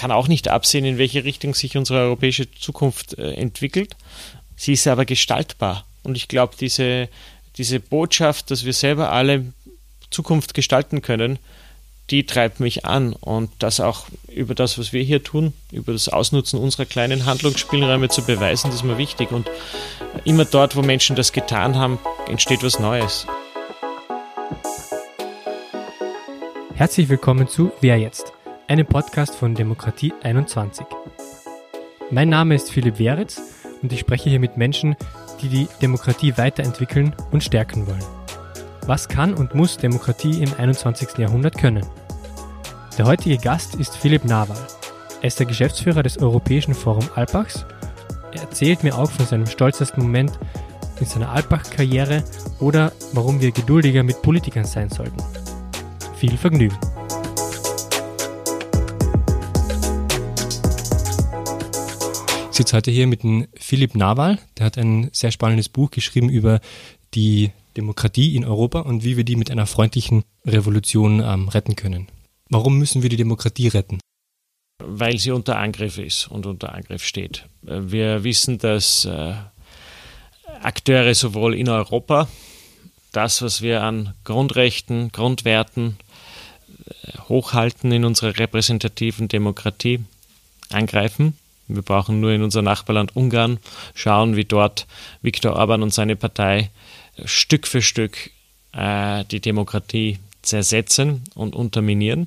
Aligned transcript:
kann 0.00 0.12
auch 0.12 0.28
nicht 0.28 0.48
absehen, 0.48 0.86
in 0.86 0.96
welche 0.96 1.24
Richtung 1.24 1.54
sich 1.54 1.76
unsere 1.76 1.98
europäische 1.98 2.50
Zukunft 2.50 3.18
äh, 3.18 3.34
entwickelt. 3.34 3.96
Sie 4.56 4.72
ist 4.72 4.86
aber 4.86 5.04
gestaltbar. 5.04 5.84
Und 6.02 6.16
ich 6.16 6.26
glaube, 6.26 6.54
diese, 6.58 7.10
diese 7.58 7.80
Botschaft, 7.80 8.50
dass 8.50 8.64
wir 8.64 8.72
selber 8.72 9.12
alle 9.12 9.52
Zukunft 10.10 10.54
gestalten 10.54 11.02
können, 11.02 11.38
die 12.08 12.24
treibt 12.24 12.60
mich 12.60 12.86
an. 12.86 13.12
Und 13.12 13.50
das 13.58 13.78
auch 13.78 14.06
über 14.28 14.54
das, 14.54 14.78
was 14.78 14.94
wir 14.94 15.02
hier 15.02 15.22
tun, 15.22 15.52
über 15.70 15.92
das 15.92 16.08
Ausnutzen 16.08 16.58
unserer 16.58 16.86
kleinen 16.86 17.26
Handlungsspielräume 17.26 18.08
zu 18.08 18.22
beweisen, 18.22 18.68
das 18.68 18.76
ist 18.76 18.84
mir 18.84 18.96
wichtig. 18.96 19.30
Und 19.32 19.50
immer 20.24 20.46
dort, 20.46 20.76
wo 20.76 20.80
Menschen 20.80 21.14
das 21.14 21.30
getan 21.30 21.76
haben, 21.76 21.98
entsteht 22.26 22.62
was 22.62 22.78
Neues. 22.78 23.26
Herzlich 26.74 27.10
willkommen 27.10 27.48
zu 27.48 27.70
Wer 27.82 27.98
jetzt? 27.98 28.32
Einem 28.70 28.86
Podcast 28.86 29.34
von 29.34 29.56
Demokratie 29.56 30.12
21. 30.22 30.86
Mein 32.12 32.28
Name 32.28 32.54
ist 32.54 32.70
Philipp 32.70 33.00
Weritz 33.00 33.42
und 33.82 33.92
ich 33.92 33.98
spreche 33.98 34.30
hier 34.30 34.38
mit 34.38 34.56
Menschen, 34.56 34.94
die 35.42 35.48
die 35.48 35.68
Demokratie 35.82 36.38
weiterentwickeln 36.38 37.12
und 37.32 37.42
stärken 37.42 37.88
wollen. 37.88 38.04
Was 38.86 39.08
kann 39.08 39.34
und 39.34 39.56
muss 39.56 39.76
Demokratie 39.76 40.40
im 40.40 40.54
21. 40.56 41.18
Jahrhundert 41.18 41.58
können? 41.58 41.84
Der 42.96 43.06
heutige 43.06 43.38
Gast 43.38 43.74
ist 43.74 43.96
Philipp 43.96 44.24
Nawal. 44.24 44.56
Er 45.20 45.26
ist 45.26 45.40
der 45.40 45.46
Geschäftsführer 45.46 46.04
des 46.04 46.18
Europäischen 46.18 46.74
Forum 46.74 47.08
Alpachs. 47.16 47.66
Er 48.32 48.42
erzählt 48.42 48.84
mir 48.84 48.96
auch 48.96 49.10
von 49.10 49.26
seinem 49.26 49.46
stolzesten 49.46 50.00
Moment 50.00 50.38
in 51.00 51.06
seiner 51.06 51.32
Alpach-Karriere 51.32 52.22
oder 52.60 52.92
warum 53.14 53.40
wir 53.40 53.50
geduldiger 53.50 54.04
mit 54.04 54.22
Politikern 54.22 54.64
sein 54.64 54.90
sollten. 54.90 55.20
Viel 56.14 56.36
Vergnügen! 56.36 56.78
Sitze 62.60 62.76
heute 62.76 62.90
hier 62.90 63.06
mit 63.06 63.22
dem 63.22 63.48
Philipp 63.54 63.94
Nawal. 63.94 64.38
Der 64.58 64.66
hat 64.66 64.76
ein 64.76 65.08
sehr 65.12 65.30
spannendes 65.30 65.70
Buch 65.70 65.90
geschrieben 65.90 66.28
über 66.28 66.60
die 67.14 67.52
Demokratie 67.74 68.36
in 68.36 68.44
Europa 68.44 68.80
und 68.80 69.02
wie 69.02 69.16
wir 69.16 69.24
die 69.24 69.36
mit 69.36 69.50
einer 69.50 69.66
freundlichen 69.66 70.24
Revolution 70.44 71.22
ähm, 71.24 71.48
retten 71.48 71.74
können. 71.74 72.08
Warum 72.50 72.78
müssen 72.78 73.02
wir 73.02 73.08
die 73.08 73.16
Demokratie 73.16 73.68
retten? 73.68 73.98
Weil 74.78 75.16
sie 75.16 75.30
unter 75.30 75.56
Angriff 75.56 75.96
ist 75.96 76.26
und 76.28 76.44
unter 76.44 76.74
Angriff 76.74 77.02
steht. 77.02 77.46
Wir 77.62 78.24
wissen, 78.24 78.58
dass 78.58 79.06
äh, 79.06 79.32
Akteure 80.60 81.14
sowohl 81.14 81.54
in 81.54 81.70
Europa 81.70 82.28
das, 83.12 83.40
was 83.40 83.62
wir 83.62 83.82
an 83.82 84.12
Grundrechten, 84.24 85.12
Grundwerten 85.12 85.96
äh, 86.68 87.18
hochhalten 87.30 87.90
in 87.90 88.04
unserer 88.04 88.38
repräsentativen 88.38 89.28
Demokratie, 89.28 90.00
angreifen. 90.68 91.38
Wir 91.74 91.82
brauchen 91.82 92.20
nur 92.20 92.32
in 92.32 92.42
unser 92.42 92.62
Nachbarland 92.62 93.16
Ungarn 93.16 93.58
schauen, 93.94 94.36
wie 94.36 94.44
dort 94.44 94.86
Viktor 95.22 95.54
Orban 95.54 95.82
und 95.82 95.92
seine 95.92 96.16
Partei 96.16 96.70
Stück 97.24 97.66
für 97.66 97.82
Stück 97.82 98.30
äh, 98.72 99.24
die 99.26 99.40
Demokratie 99.40 100.18
zersetzen 100.42 101.24
und 101.34 101.54
unterminieren 101.54 102.26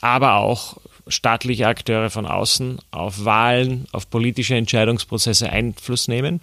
aber 0.00 0.36
auch 0.36 0.76
staatliche 1.08 1.66
Akteure 1.66 2.10
von 2.10 2.26
außen 2.26 2.78
auf 2.90 3.24
Wahlen, 3.24 3.86
auf 3.92 4.10
politische 4.10 4.54
Entscheidungsprozesse 4.54 5.50
Einfluss 5.50 6.08
nehmen. 6.08 6.40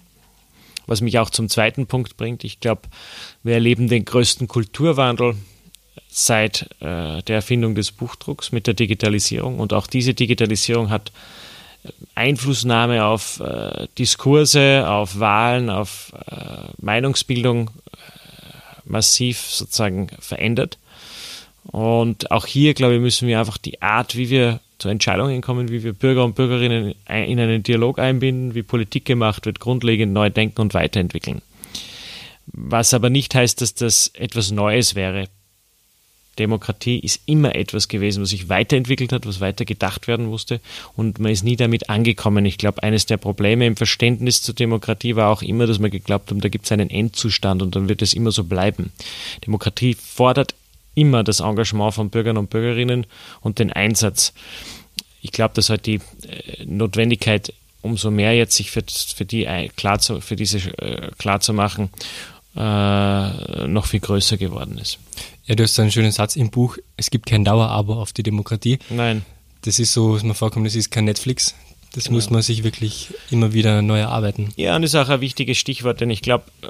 Was 0.86 1.00
mich 1.00 1.18
auch 1.18 1.30
zum 1.30 1.48
zweiten 1.48 1.86
Punkt 1.86 2.18
bringt. 2.18 2.44
Ich 2.44 2.60
glaube, 2.60 2.82
wir 3.42 3.54
erleben 3.54 3.88
den 3.88 4.04
größten 4.04 4.48
Kulturwandel 4.48 5.34
seit 6.08 6.68
äh, 6.80 7.22
der 7.22 7.36
Erfindung 7.36 7.74
des 7.74 7.90
Buchdrucks 7.90 8.52
mit 8.52 8.66
der 8.66 8.74
Digitalisierung. 8.74 9.60
Und 9.60 9.72
auch 9.72 9.86
diese 9.86 10.12
Digitalisierung 10.12 10.90
hat 10.90 11.10
Einflussnahme 12.14 13.04
auf 13.04 13.40
äh, 13.40 13.88
Diskurse, 13.98 14.88
auf 14.88 15.18
Wahlen, 15.18 15.70
auf 15.70 16.12
äh, 16.30 16.72
Meinungsbildung 16.78 17.68
äh, 17.68 17.70
massiv 18.84 19.40
sozusagen 19.40 20.08
verändert. 20.20 20.78
Und 21.64 22.30
auch 22.30 22.46
hier, 22.46 22.74
glaube 22.74 22.94
ich, 22.94 23.00
müssen 23.00 23.26
wir 23.26 23.40
einfach 23.40 23.58
die 23.58 23.82
Art, 23.82 24.16
wie 24.16 24.30
wir 24.30 24.60
zu 24.78 24.88
Entscheidungen 24.88 25.40
kommen, 25.40 25.70
wie 25.70 25.82
wir 25.82 25.92
Bürger 25.92 26.24
und 26.24 26.34
Bürgerinnen 26.34 26.94
in 27.08 27.40
einen 27.40 27.62
Dialog 27.62 27.98
einbinden, 27.98 28.54
wie 28.54 28.62
Politik 28.62 29.06
gemacht 29.06 29.46
wird, 29.46 29.60
grundlegend 29.60 30.12
neu 30.12 30.30
denken 30.30 30.60
und 30.60 30.74
weiterentwickeln. 30.74 31.42
Was 32.46 32.92
aber 32.92 33.08
nicht 33.08 33.34
heißt, 33.34 33.60
dass 33.62 33.74
das 33.74 34.08
etwas 34.14 34.50
Neues 34.50 34.94
wäre. 34.94 35.28
Demokratie 36.36 36.98
ist 36.98 37.20
immer 37.26 37.54
etwas 37.54 37.88
gewesen, 37.88 38.22
was 38.22 38.30
sich 38.30 38.48
weiterentwickelt 38.48 39.12
hat, 39.12 39.26
was 39.26 39.40
weiter 39.40 39.64
gedacht 39.64 40.08
werden 40.08 40.26
musste 40.26 40.60
und 40.96 41.18
man 41.18 41.32
ist 41.32 41.44
nie 41.44 41.56
damit 41.56 41.90
angekommen. 41.90 42.44
Ich 42.44 42.58
glaube, 42.58 42.82
eines 42.82 43.06
der 43.06 43.16
Probleme 43.16 43.66
im 43.66 43.76
Verständnis 43.76 44.42
zur 44.42 44.54
Demokratie 44.54 45.16
war 45.16 45.30
auch 45.30 45.42
immer, 45.42 45.66
dass 45.66 45.78
man 45.78 45.90
geglaubt 45.90 46.30
haben, 46.30 46.40
da 46.40 46.48
gibt 46.48 46.66
es 46.66 46.72
einen 46.72 46.90
Endzustand 46.90 47.62
und 47.62 47.76
dann 47.76 47.88
wird 47.88 48.02
es 48.02 48.14
immer 48.14 48.32
so 48.32 48.44
bleiben. 48.44 48.92
Demokratie 49.44 49.94
fordert 49.94 50.54
immer 50.94 51.24
das 51.24 51.40
Engagement 51.40 51.94
von 51.94 52.10
Bürgern 52.10 52.36
und 52.36 52.50
Bürgerinnen 52.50 53.06
und 53.40 53.58
den 53.58 53.72
Einsatz. 53.72 54.32
Ich 55.20 55.32
glaube, 55.32 55.54
dass 55.54 55.70
halt 55.70 55.86
die 55.86 56.00
äh, 56.28 56.64
Notwendigkeit 56.64 57.52
umso 57.82 58.10
mehr 58.10 58.34
jetzt 58.34 58.56
sich 58.56 58.70
für, 58.70 58.82
für 58.88 59.24
die 59.24 59.46
klar 59.76 59.98
zu, 59.98 60.20
für 60.20 60.36
diese 60.36 60.58
äh, 60.78 61.10
klar 61.18 61.40
zu 61.40 61.52
machen, 61.52 61.90
äh, 62.56 63.66
noch 63.66 63.86
viel 63.86 64.00
größer 64.00 64.36
geworden 64.36 64.78
ist. 64.78 64.98
Ja, 65.46 65.54
du 65.54 65.62
hast 65.62 65.78
einen 65.78 65.90
schönen 65.90 66.10
Satz 66.10 66.36
im 66.36 66.50
Buch, 66.50 66.78
es 66.96 67.10
gibt 67.10 67.26
kein 67.26 67.44
Dauerabo 67.44 67.94
auf 67.94 68.14
die 68.14 68.22
Demokratie. 68.22 68.78
Nein. 68.88 69.26
Das 69.62 69.78
ist 69.78 69.92
so, 69.92 70.14
was 70.14 70.22
mir 70.22 70.34
vorkommt, 70.34 70.66
das 70.66 70.74
ist 70.74 70.90
kein 70.90 71.04
Netflix. 71.04 71.54
Das 71.92 72.04
genau. 72.04 72.16
muss 72.16 72.30
man 72.30 72.42
sich 72.42 72.64
wirklich 72.64 73.12
immer 73.30 73.52
wieder 73.52 73.82
neu 73.82 73.98
erarbeiten. 74.00 74.52
Ja, 74.56 74.74
und 74.74 74.82
das 74.82 74.94
ist 74.94 75.00
auch 75.00 75.08
ein 75.10 75.20
wichtiges 75.20 75.58
Stichwort, 75.58 76.00
denn 76.00 76.10
ich 76.10 76.22
glaube, 76.22 76.44
äh, 76.62 76.66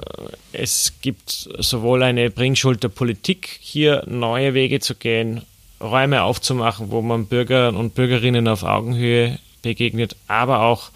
es 0.51 0.93
gibt 1.01 1.49
sowohl 1.57 2.03
eine 2.03 2.29
Bringschuld 2.29 2.83
der 2.83 2.89
Politik, 2.89 3.57
hier 3.61 4.03
neue 4.07 4.53
Wege 4.53 4.81
zu 4.81 4.93
gehen, 4.93 5.41
Räume 5.81 6.23
aufzumachen, 6.23 6.91
wo 6.91 7.01
man 7.01 7.27
Bürger 7.27 7.69
und 7.69 7.95
Bürgerinnen 7.95 8.47
auf 8.47 8.63
Augenhöhe 8.63 9.39
begegnet, 9.61 10.15
aber 10.27 10.61
auch 10.61 10.91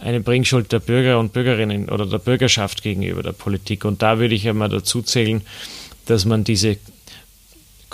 eine 0.00 0.20
Bringschuld 0.20 0.72
der 0.72 0.80
Bürger 0.80 1.18
und 1.18 1.32
Bürgerinnen 1.32 1.88
oder 1.88 2.06
der 2.06 2.18
Bürgerschaft 2.18 2.82
gegenüber 2.82 3.22
der 3.22 3.32
Politik. 3.32 3.84
Und 3.84 4.00
da 4.00 4.18
würde 4.18 4.34
ich 4.34 4.48
einmal 4.48 4.68
dazu 4.68 5.02
zählen, 5.02 5.42
dass 6.06 6.24
man 6.24 6.44
diese 6.44 6.78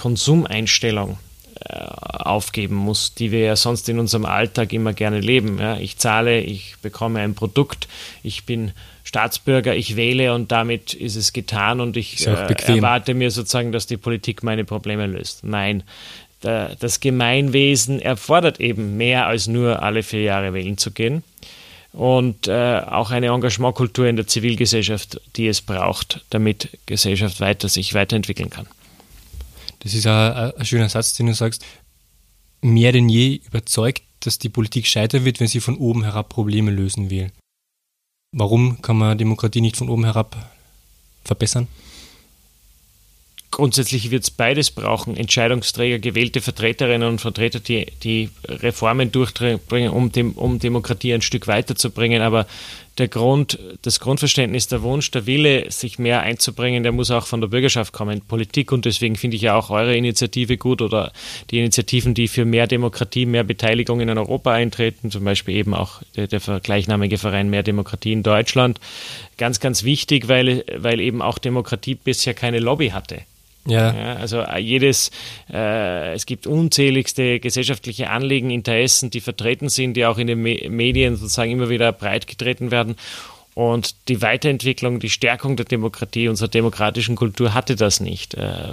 Konsumeinstellung 0.03 1.17
äh, 1.65 1.75
aufgeben 1.77 2.75
muss, 2.75 3.15
die 3.15 3.31
wir 3.31 3.39
ja 3.39 3.55
sonst 3.55 3.89
in 3.89 4.01
unserem 4.01 4.25
Alltag 4.25 4.73
immer 4.73 4.93
gerne 4.93 5.21
leben. 5.21 5.61
Ja, 5.61 5.77
ich 5.77 5.97
zahle, 5.97 6.41
ich 6.41 6.75
bekomme 6.83 7.21
ein 7.21 7.37
Produkt, 7.37 7.87
ich 8.25 8.45
bin 8.45 8.73
Staatsbürger, 9.05 9.77
ich 9.77 9.95
wähle 9.95 10.35
und 10.35 10.51
damit 10.51 10.93
ist 10.93 11.15
es 11.15 11.33
getan 11.33 11.81
und 11.81 11.97
ich 11.97 12.27
äh, 12.27 12.33
erwarte 12.33 13.15
mir 13.15 13.31
sozusagen, 13.31 13.71
dass 13.71 13.87
die 13.87 13.97
Politik 13.97 14.43
meine 14.43 14.65
Probleme 14.65 15.07
löst. 15.07 15.45
Nein, 15.45 15.85
der, 16.43 16.75
das 16.81 16.99
Gemeinwesen 16.99 18.01
erfordert 18.01 18.59
eben 18.59 18.97
mehr 18.97 19.29
als 19.29 19.47
nur 19.47 19.83
alle 19.85 20.03
vier 20.03 20.23
Jahre 20.23 20.53
wählen 20.53 20.79
zu 20.79 20.91
gehen 20.91 21.23
und 21.93 22.49
äh, 22.49 22.81
auch 22.81 23.13
eine 23.13 23.29
Engagementkultur 23.29 24.09
in 24.09 24.17
der 24.17 24.27
Zivilgesellschaft, 24.27 25.21
die 25.37 25.47
es 25.47 25.61
braucht, 25.61 26.25
damit 26.31 26.71
Gesellschaft 26.87 27.41
weiter 27.41 27.69
sich 27.69 27.95
weiterentwickeln 27.95 28.51
kann. 28.51 28.67
Das 29.83 29.95
ist 29.95 30.07
ein, 30.07 30.53
ein 30.53 30.65
schöner 30.65 30.89
Satz, 30.89 31.15
den 31.15 31.27
du 31.27 31.35
sagst. 31.35 31.65
Mehr 32.61 32.93
denn 32.93 33.09
je 33.09 33.41
überzeugt, 33.47 34.03
dass 34.21 34.39
die 34.39 34.49
Politik 34.49 34.87
scheitern 34.87 35.25
wird, 35.25 35.41
wenn 35.41 35.49
sie 35.49 35.61
von 35.61 35.77
oben 35.77 36.05
herab 36.05 36.29
Probleme 36.29 36.71
lösen 36.71 37.11
will. 37.11 37.33
Warum 38.31 38.81
kann 38.81 38.97
man 38.97 39.19
Demokratie 39.19 39.61
nicht 39.61 39.77
von 39.77 39.89
oben 39.89 40.05
herab 40.05 40.37
verbessern? 41.25 41.67
Grundsätzlich 43.51 44.11
wird 44.11 44.23
es 44.23 44.31
beides 44.31 44.71
brauchen. 44.71 45.17
Entscheidungsträger, 45.17 45.99
gewählte 45.99 46.41
Vertreterinnen 46.41 47.07
und 47.07 47.21
Vertreter, 47.21 47.61
die, 47.61 47.87
die 48.03 48.31
Reformen 48.47 49.13
durchbringen, 49.13 49.91
um, 49.91 50.11
dem, 50.11 50.33
um 50.33 50.59
Demokratie 50.59 51.13
ein 51.13 51.21
Stück 51.21 51.49
weiterzubringen. 51.49 52.23
Aber 52.23 52.47
der 52.99 53.09
Grund, 53.09 53.59
das 53.83 54.01
Grundverständnis, 54.01 54.69
der 54.69 54.83
Wunsch, 54.83 55.11
der 55.11 55.27
Wille, 55.27 55.71
sich 55.71 55.99
mehr 55.99 56.21
einzubringen, 56.21 56.83
der 56.83 56.93
muss 56.93 57.11
auch 57.11 57.27
von 57.27 57.41
der 57.41 57.49
Bürgerschaft 57.49 57.93
kommen, 57.93 58.21
Politik. 58.21 58.71
Und 58.71 58.85
deswegen 58.85 59.17
finde 59.17 59.37
ich 59.37 59.43
ja 59.43 59.55
auch 59.55 59.71
eure 59.71 59.97
Initiative 59.97 60.59
gut 60.59 60.83
oder 60.83 61.13
die 61.51 61.59
Initiativen, 61.59 62.13
die 62.13 62.29
für 62.29 62.45
mehr 62.45 62.67
Demokratie, 62.67 63.25
mehr 63.25 63.45
Beteiligung 63.45 64.01
in 64.01 64.11
Europa 64.11 64.53
eintreten, 64.53 65.11
zum 65.11 65.25
Beispiel 65.25 65.57
eben 65.57 65.75
auch 65.75 66.03
der, 66.17 66.27
der 66.27 66.41
gleichnamige 66.61 67.19
Verein 67.19 67.49
Mehr 67.49 67.63
Demokratie 67.63 68.13
in 68.13 68.23
Deutschland. 68.23 68.79
Ganz, 69.39 69.59
ganz 69.61 69.85
wichtig, 69.85 70.29
weil, 70.29 70.65
weil 70.77 71.01
eben 71.01 71.23
auch 71.23 71.39
Demokratie 71.39 71.95
bisher 71.95 72.35
keine 72.35 72.59
Lobby 72.59 72.91
hatte. 72.91 73.23
Ja. 73.67 73.95
ja. 73.95 74.17
also 74.17 74.41
äh, 74.41 74.59
jedes, 74.59 75.11
äh, 75.53 76.15
es 76.15 76.27
gibt 76.27 76.47
unzähligste 76.47 77.39
gesellschaftliche 77.41 78.11
Anliegen, 78.11 78.51
Interessen, 78.51 79.11
die 79.11 79.21
vertreten 79.21 79.69
sind, 79.69 79.95
die 79.95 80.07
auch 80.07 80.19
in 80.19 80.27
den 80.27 80.43
Me 80.43 80.69
Medien 80.69 81.17
sozusagen 81.17 81.53
immer 81.53 81.69
wieder 81.69 81.93
breitgetreten 81.93 82.71
werden. 82.71 82.97
Und 83.55 83.95
die 84.09 84.23
Weiterentwicklung, 84.23 84.99
die 84.99 85.11
Stärkung 85.11 85.57
der 85.57 85.67
Demokratie, 85.67 86.29
unserer 86.29 86.49
demokratischen 86.49 87.17
Kultur 87.17 87.53
hatte 87.53 87.77
das 87.77 88.01
nicht. 88.01 88.35
Äh, 88.35 88.73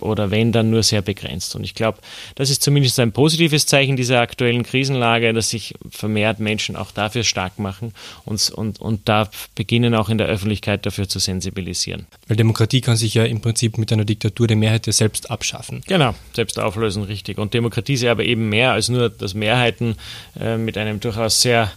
oder 0.00 0.30
wenn, 0.30 0.52
dann 0.52 0.70
nur 0.70 0.84
sehr 0.84 1.02
begrenzt. 1.02 1.56
Und 1.56 1.64
ich 1.64 1.74
glaube, 1.74 1.98
das 2.36 2.48
ist 2.48 2.62
zumindest 2.62 3.00
ein 3.00 3.12
positives 3.12 3.66
Zeichen 3.66 3.96
dieser 3.96 4.20
aktuellen 4.20 4.62
Krisenlage, 4.62 5.32
dass 5.32 5.50
sich 5.50 5.74
vermehrt 5.90 6.38
Menschen 6.38 6.76
auch 6.76 6.92
dafür 6.92 7.24
stark 7.24 7.58
machen 7.58 7.92
und, 8.24 8.50
und, 8.50 8.80
und 8.80 9.08
da 9.08 9.28
beginnen 9.56 9.94
auch 9.94 10.08
in 10.08 10.18
der 10.18 10.28
Öffentlichkeit 10.28 10.86
dafür 10.86 11.08
zu 11.08 11.18
sensibilisieren. 11.18 12.06
Weil 12.28 12.36
Demokratie 12.36 12.80
kann 12.80 12.96
sich 12.96 13.14
ja 13.14 13.24
im 13.24 13.40
Prinzip 13.40 13.76
mit 13.78 13.92
einer 13.92 14.04
Diktatur 14.04 14.46
der 14.46 14.56
Mehrheit 14.56 14.86
ja 14.86 14.92
selbst 14.92 15.30
abschaffen. 15.30 15.82
Genau, 15.86 16.14
selbst 16.32 16.60
auflösen, 16.60 17.02
richtig. 17.02 17.38
Und 17.38 17.54
Demokratie 17.54 17.94
ist 17.94 18.04
aber 18.04 18.24
eben 18.24 18.48
mehr 18.48 18.72
als 18.72 18.88
nur, 18.88 19.08
dass 19.08 19.34
Mehrheiten 19.34 19.96
äh, 20.38 20.56
mit 20.56 20.78
einem 20.78 21.00
durchaus 21.00 21.42
sehr 21.42 21.72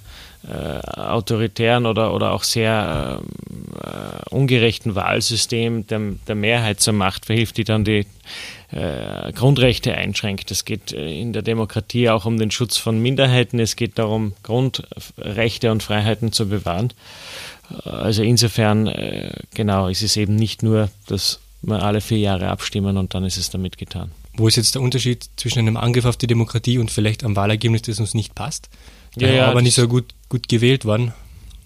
äh, 0.48 1.00
autoritären 1.00 1.86
oder, 1.86 2.14
oder 2.14 2.32
auch 2.32 2.44
sehr 2.44 3.22
äh, 3.84 4.30
ungerechten 4.30 4.96
Wahlsystem 4.96 5.88
der, 5.88 6.02
der 6.28 6.36
Mehrheit 6.36 6.80
zur 6.80 6.94
Macht 6.94 7.26
verhilft, 7.26 7.58
die 7.58 7.64
dann 7.64 7.84
die 7.84 8.06
äh, 8.72 9.32
Grundrechte 9.34 9.96
einschränkt. 9.96 10.52
Es 10.52 10.66
geht 10.66 10.92
äh, 10.92 11.20
in 11.20 11.34
der 11.34 11.42
Demokratie 11.42 12.10
auch 12.10 12.26
um 12.26 12.38
den 12.38 12.52
Schutz 12.52 12.78
von 12.78 13.02
Minderheiten. 13.02 13.60
Es 13.60 13.76
geht 13.76 13.98
darum, 13.98 14.34
Grundrechte 14.44 15.72
und 15.72 15.84
Freiheiten 15.84 16.32
zu 16.32 16.48
bewahren. 16.48 16.94
Also 17.84 18.22
insofern, 18.22 18.88
äh, 18.88 19.32
genau, 19.54 19.88
ist 19.88 20.04
es 20.04 20.18
eben 20.18 20.36
nicht 20.36 20.62
nur, 20.62 20.90
wir 21.08 21.40
alle 21.72 22.02
vier 22.02 22.20
Jahre 22.20 22.50
abstimmen 22.50 22.98
und 22.98 23.14
dann 23.14 23.24
ist 23.24 23.38
es 23.38 23.50
damit 23.50 23.78
getan. 23.78 24.12
Wo 24.38 24.48
ist 24.48 24.58
jetzt 24.58 24.76
der 24.76 24.82
Unterschied 24.82 25.30
zwischen 25.38 25.60
einem 25.60 25.78
Angriff 25.78 26.06
auf 26.06 26.18
die 26.18 26.28
Demokratie 26.28 26.78
und 26.78 26.92
vielleicht 26.92 27.24
am 27.24 27.36
Wahlergebnis, 27.36 27.84
das 27.84 28.00
uns 28.00 28.14
nicht 28.14 28.36
passt? 28.36 28.70
Ja, 29.16 29.30
ja, 29.30 29.48
aber 29.48 29.62
nicht 29.62 29.76
so 29.76 29.88
gut, 29.88 30.14
gut 30.30 30.50
gewählt 30.50 30.84
worden. 30.86 31.14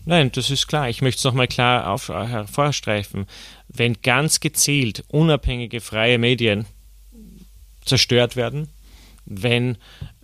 Nein, 0.05 0.31
das 0.31 0.49
ist 0.49 0.67
klar. 0.67 0.89
Ich 0.89 1.01
möchte 1.01 1.19
es 1.19 1.23
nochmal 1.23 1.47
klar 1.47 1.89
auf, 1.91 2.09
hervorstreifen. 2.09 3.25
Wenn 3.67 4.01
ganz 4.01 4.39
gezielt 4.39 5.03
unabhängige 5.09 5.81
freie 5.81 6.17
Medien 6.17 6.65
zerstört 7.85 8.35
werden, 8.35 8.69
wenn 9.25 9.77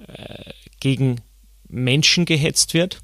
äh, 0.08 0.52
gegen 0.80 1.22
Menschen 1.68 2.26
gehetzt 2.26 2.74
wird, 2.74 3.02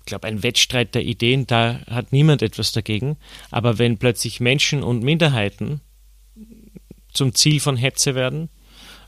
ich 0.00 0.06
glaube, 0.06 0.26
ein 0.26 0.42
Wettstreit 0.42 0.94
der 0.94 1.04
Ideen, 1.04 1.46
da 1.46 1.80
hat 1.90 2.12
niemand 2.12 2.42
etwas 2.42 2.72
dagegen, 2.72 3.16
aber 3.50 3.78
wenn 3.78 3.98
plötzlich 3.98 4.40
Menschen 4.40 4.82
und 4.82 5.02
Minderheiten 5.02 5.80
zum 7.12 7.34
Ziel 7.34 7.60
von 7.60 7.76
Hetze 7.76 8.14
werden, 8.14 8.48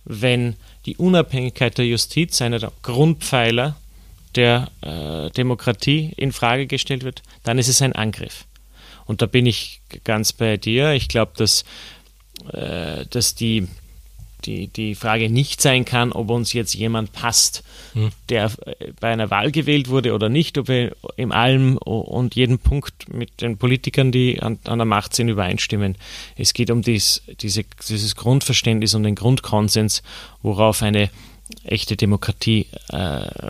wenn 0.05 0.57
die 0.87 0.97
Unabhängigkeit 0.97 1.77
der 1.79 1.87
Justiz, 1.87 2.41
einer 2.41 2.59
der 2.59 2.73
Grundpfeiler 2.83 3.77
der 4.35 4.71
äh, 4.81 5.31
Demokratie 5.31 6.13
in 6.17 6.33
Frage 6.33 6.67
gestellt 6.67 7.05
wird, 7.05 7.23
dann 7.43 7.59
ist 7.59 7.69
es 7.69 7.83
ein 7.83 7.95
Angriff. 7.95 8.47
Und 9.07 9.23
da 9.23 9.27
bin 9.27 9.47
ich 9.47 9.83
ganz 10.05 10.33
bei 10.33 10.57
dir. 10.57 10.93
Ich 10.93 11.09
glaube, 11.09 11.33
dass, 11.37 11.65
äh, 12.53 13.07
dass 13.11 13.35
die, 13.35 13.67
die, 14.45 14.69
die 14.69 14.95
Frage 14.95 15.31
nicht 15.31 15.61
sein 15.61 15.85
kann, 15.85 16.13
ob 16.13 16.31
uns 16.31 16.53
jetzt 16.53 16.75
jemand 16.75 17.13
passt, 17.13 17.63
hm. 17.93 18.11
der 18.29 18.51
äh, 18.67 18.93
bei 18.99 19.13
einer 19.13 19.31
Wahl 19.31 19.51
gewählt 19.53 19.89
wurde 19.89 20.15
oder 20.15 20.29
nicht, 20.29 20.59
ob 20.59 20.69
wir 20.69 20.97
in 21.17 21.33
allem 21.33 21.77
und 21.77 22.35
jedem 22.35 22.59
Punkt 22.59 23.13
mit 23.13 23.41
den 23.41 23.57
Politikern, 23.57 24.13
die 24.13 24.41
an, 24.41 24.59
an 24.65 24.79
der 24.79 24.87
Macht 24.87 25.15
sind, 25.15 25.29
übereinstimmen. 25.29 25.97
Es 26.37 26.53
geht 26.53 26.71
um 26.71 26.83
dies, 26.83 27.23
diese, 27.41 27.65
dieses 27.89 28.17
Grundverständnis 28.17 28.95
und 28.95 29.03
den 29.03 29.15
Grundkonsens, 29.15 30.03
worauf 30.43 30.83
eine 30.83 31.11
echte 31.65 31.97
Demokratie, 31.97 32.67
äh, 32.91 32.97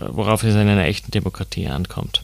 worauf 0.09 0.43
es 0.43 0.53
in 0.53 0.61
einer 0.61 0.85
echten 0.85 1.11
Demokratie 1.11 1.67
ankommt. 1.67 2.23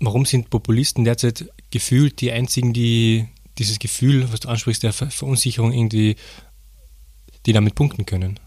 Warum 0.00 0.26
sind 0.26 0.50
Populisten 0.50 1.04
derzeit 1.04 1.46
gefühlt 1.70 2.20
die 2.20 2.32
einzigen, 2.32 2.72
die 2.72 3.26
dieses 3.58 3.78
Gefühl, 3.78 4.30
was 4.30 4.40
du 4.40 4.48
ansprichst, 4.48 4.82
der 4.82 4.92
Ver 4.92 5.10
Verunsicherung 5.10 5.72
irgendwie, 5.72 6.16
die 7.46 7.52
damit 7.52 7.74
punkten 7.74 8.06
können? 8.06 8.38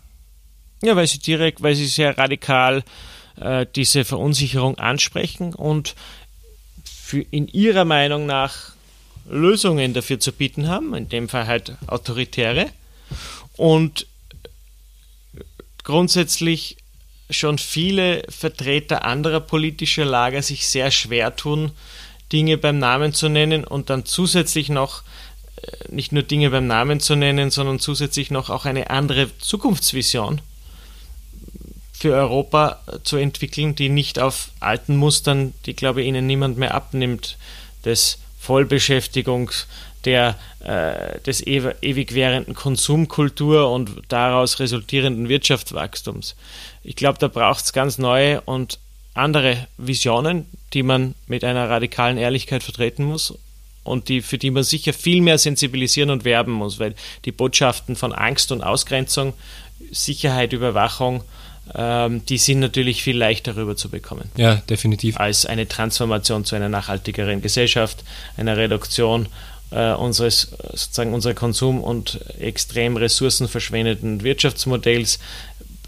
Ja, 0.81 0.95
weil 0.95 1.07
sie 1.07 1.19
direkt, 1.19 1.61
weil 1.61 1.75
sie 1.75 1.87
sehr 1.87 2.17
radikal 2.17 2.83
äh, 3.39 3.65
diese 3.75 4.05
Verunsicherung 4.05 4.77
ansprechen 4.77 5.53
und 5.53 5.95
für 6.83 7.21
in 7.21 7.47
ihrer 7.47 7.85
Meinung 7.85 8.25
nach 8.25 8.73
Lösungen 9.29 9.93
dafür 9.93 10.19
zu 10.19 10.31
bieten 10.31 10.67
haben, 10.67 10.93
in 10.93 11.09
dem 11.09 11.29
Fall 11.29 11.47
halt 11.47 11.75
autoritäre. 11.87 12.69
Und 13.57 14.07
grundsätzlich 15.83 16.77
schon 17.29 17.57
viele 17.57 18.23
Vertreter 18.29 19.05
anderer 19.05 19.39
politischer 19.39 20.05
Lager 20.05 20.41
sich 20.41 20.67
sehr 20.67 20.91
schwer 20.91 21.35
tun, 21.35 21.71
Dinge 22.31 22.57
beim 22.57 22.79
Namen 22.79 23.13
zu 23.13 23.29
nennen 23.29 23.63
und 23.63 23.89
dann 23.89 24.05
zusätzlich 24.05 24.69
noch 24.69 25.03
nicht 25.89 26.11
nur 26.11 26.23
Dinge 26.23 26.49
beim 26.49 26.67
Namen 26.67 26.99
zu 26.99 27.15
nennen, 27.15 27.51
sondern 27.51 27.79
zusätzlich 27.79 28.31
noch 28.31 28.49
auch 28.49 28.65
eine 28.65 28.89
andere 28.89 29.29
Zukunftsvision 29.39 30.41
für 31.93 32.13
Europa 32.13 32.79
zu 33.03 33.17
entwickeln, 33.17 33.75
die 33.75 33.89
nicht 33.89 34.19
auf 34.19 34.49
alten 34.61 34.95
Mustern, 34.95 35.53
die 35.65 35.75
glaube 35.75 36.01
ich 36.01 36.07
ihnen 36.07 36.25
niemand 36.25 36.57
mehr 36.57 36.73
abnimmt, 36.73 37.37
des 37.83 38.19
Vollbeschäftigungs, 38.39 39.67
der, 40.05 40.37
äh, 40.61 41.19
des 41.21 41.45
ewig 41.45 42.13
währenden 42.13 42.55
Konsumkultur 42.55 43.69
und 43.69 43.91
daraus 44.07 44.59
resultierenden 44.59 45.27
Wirtschaftswachstums. 45.27 46.35
Ich 46.83 46.95
glaube, 46.95 47.19
da 47.19 47.27
braucht 47.27 47.65
es 47.65 47.73
ganz 47.73 47.97
neue 47.97 48.39
und 48.41 48.79
andere 49.13 49.67
Visionen, 49.77 50.45
die 50.73 50.83
man 50.83 51.15
mit 51.27 51.43
einer 51.43 51.69
radikalen 51.69 52.17
Ehrlichkeit 52.17 52.63
vertreten 52.63 53.03
muss 53.03 53.37
und 53.83 54.09
die, 54.09 54.21
für 54.21 54.37
die 54.37 54.51
man 54.51 54.63
sicher 54.63 54.93
viel 54.93 55.21
mehr 55.21 55.37
sensibilisieren 55.37 56.09
und 56.09 56.25
werben 56.25 56.51
muss, 56.51 56.79
weil 56.79 56.95
die 57.25 57.31
Botschaften 57.31 57.95
von 57.95 58.13
Angst 58.13 58.51
und 58.51 58.61
Ausgrenzung, 58.61 59.33
Sicherheit, 59.91 60.53
Überwachung, 60.53 61.23
ähm, 61.75 62.25
die 62.25 62.37
sind 62.37 62.59
natürlich 62.59 63.03
viel 63.03 63.17
leichter 63.17 63.55
rüberzubekommen. 63.55 64.25
Ja, 64.35 64.55
definitiv. 64.55 65.17
Als 65.17 65.45
eine 65.45 65.67
Transformation 65.67 66.45
zu 66.45 66.55
einer 66.55 66.69
nachhaltigeren 66.69 67.41
Gesellschaft, 67.41 68.03
einer 68.37 68.57
Reduktion 68.57 69.27
äh, 69.71 69.93
unseres 69.93 70.51
sozusagen 70.73 71.13
unser 71.13 71.33
Konsum 71.33 71.81
und 71.81 72.19
extrem 72.39 72.97
ressourcenverschwendeten 72.97 74.23
Wirtschaftsmodells 74.23 75.19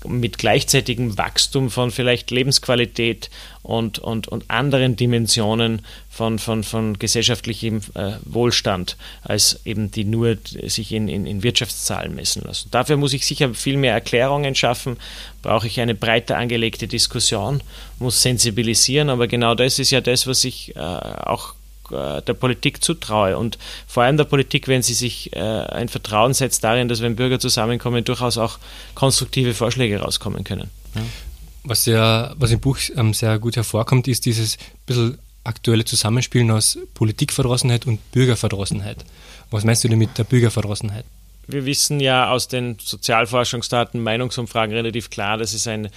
mit 0.08 0.38
gleichzeitigem 0.38 1.18
Wachstum 1.18 1.70
von 1.70 1.92
vielleicht 1.92 2.32
Lebensqualität 2.32 3.30
und, 3.64 4.00
und, 4.00 4.28
und 4.28 4.50
anderen 4.50 4.96
Dimensionen 4.96 5.82
von, 6.10 6.40
von, 6.40 6.64
von 6.64 6.98
gesellschaftlichem 7.00 7.82
äh, 7.94 8.14
Wohlstand, 8.26 8.98
als 9.24 9.60
eben 9.66 9.92
die 9.92 10.04
nur 10.04 10.38
sich 10.66 10.92
in, 10.92 11.08
in, 11.08 11.26
in 11.26 11.44
Wirtschaftszahlen 11.44 12.16
messen 12.16 12.42
lassen. 12.44 12.70
Dafür 12.72 12.98
muss 12.98 13.14
ich 13.14 13.26
sicher 13.26 13.54
viel 13.54 13.78
mehr 13.78 13.94
Erklärungen 13.94 14.56
schaffen, 14.56 14.98
brauche 15.42 15.68
ich 15.68 15.80
eine 15.80 15.96
breiter 15.96 16.38
angelegte 16.38 16.88
Diskussion, 16.88 17.62
muss 18.00 18.22
sensibilisieren, 18.22 19.10
aber 19.10 19.28
genau 19.28 19.56
das 19.56 19.80
ist 19.80 19.92
ja 19.92 20.02
das, 20.02 20.28
was 20.28 20.44
ich 20.44 20.76
äh, 20.76 20.80
auch 20.80 21.54
äh, 21.92 22.22
der 22.22 22.34
Politik 22.34 22.84
zutraue 22.84 23.38
und 23.38 23.58
vor 23.88 24.04
allem 24.04 24.18
der 24.18 24.24
Politik, 24.26 24.68
wenn 24.68 24.82
sie 24.82 24.94
sich 24.94 25.36
äh, 25.36 25.40
ein 25.40 25.90
Vertrauen 25.90 26.34
setzt 26.34 26.64
darin, 26.64 26.88
dass 26.88 27.02
wenn 27.02 27.16
Bürger 27.16 27.40
zusammenkommen, 27.40 28.04
durchaus 28.04 28.38
auch 28.38 28.60
konstruktive 28.96 29.54
Vorschläge 29.54 30.00
rauskommen 30.00 30.44
können. 30.44 30.70
Ja. 30.96 31.02
Was, 31.64 31.86
ja, 31.86 32.34
was 32.38 32.52
im 32.52 32.60
Buch 32.60 32.78
ähm, 32.96 33.14
sehr 33.14 33.38
gut 33.38 33.56
hervorkommt, 33.56 34.08
ist 34.08 34.26
dieses 34.26 34.58
bisschen 34.86 35.20
aktuelle 35.44 35.86
Zusammenspielen 35.86 36.52
aus 36.52 36.78
Politikverdrossenheit 36.94 37.86
und 37.86 38.12
Bürgerverdrossenheit. 38.12 39.06
Was 39.50 39.64
meinst 39.64 39.84
du 39.84 39.88
denn 39.88 40.00
mit 40.00 40.18
der 40.18 40.24
Bürgerverdrossenheit? 40.24 41.06
Wir 41.48 41.66
wissen 41.66 42.00
ja 42.00 42.30
aus 42.30 42.48
den 42.48 42.78
Sozialforschungsdaten, 42.80 44.02
Meinungsumfragen 44.02 44.74
relativ 44.74 45.10
klar, 45.10 45.38
dass 45.38 45.54
es 45.54 45.68
ein 45.68 45.90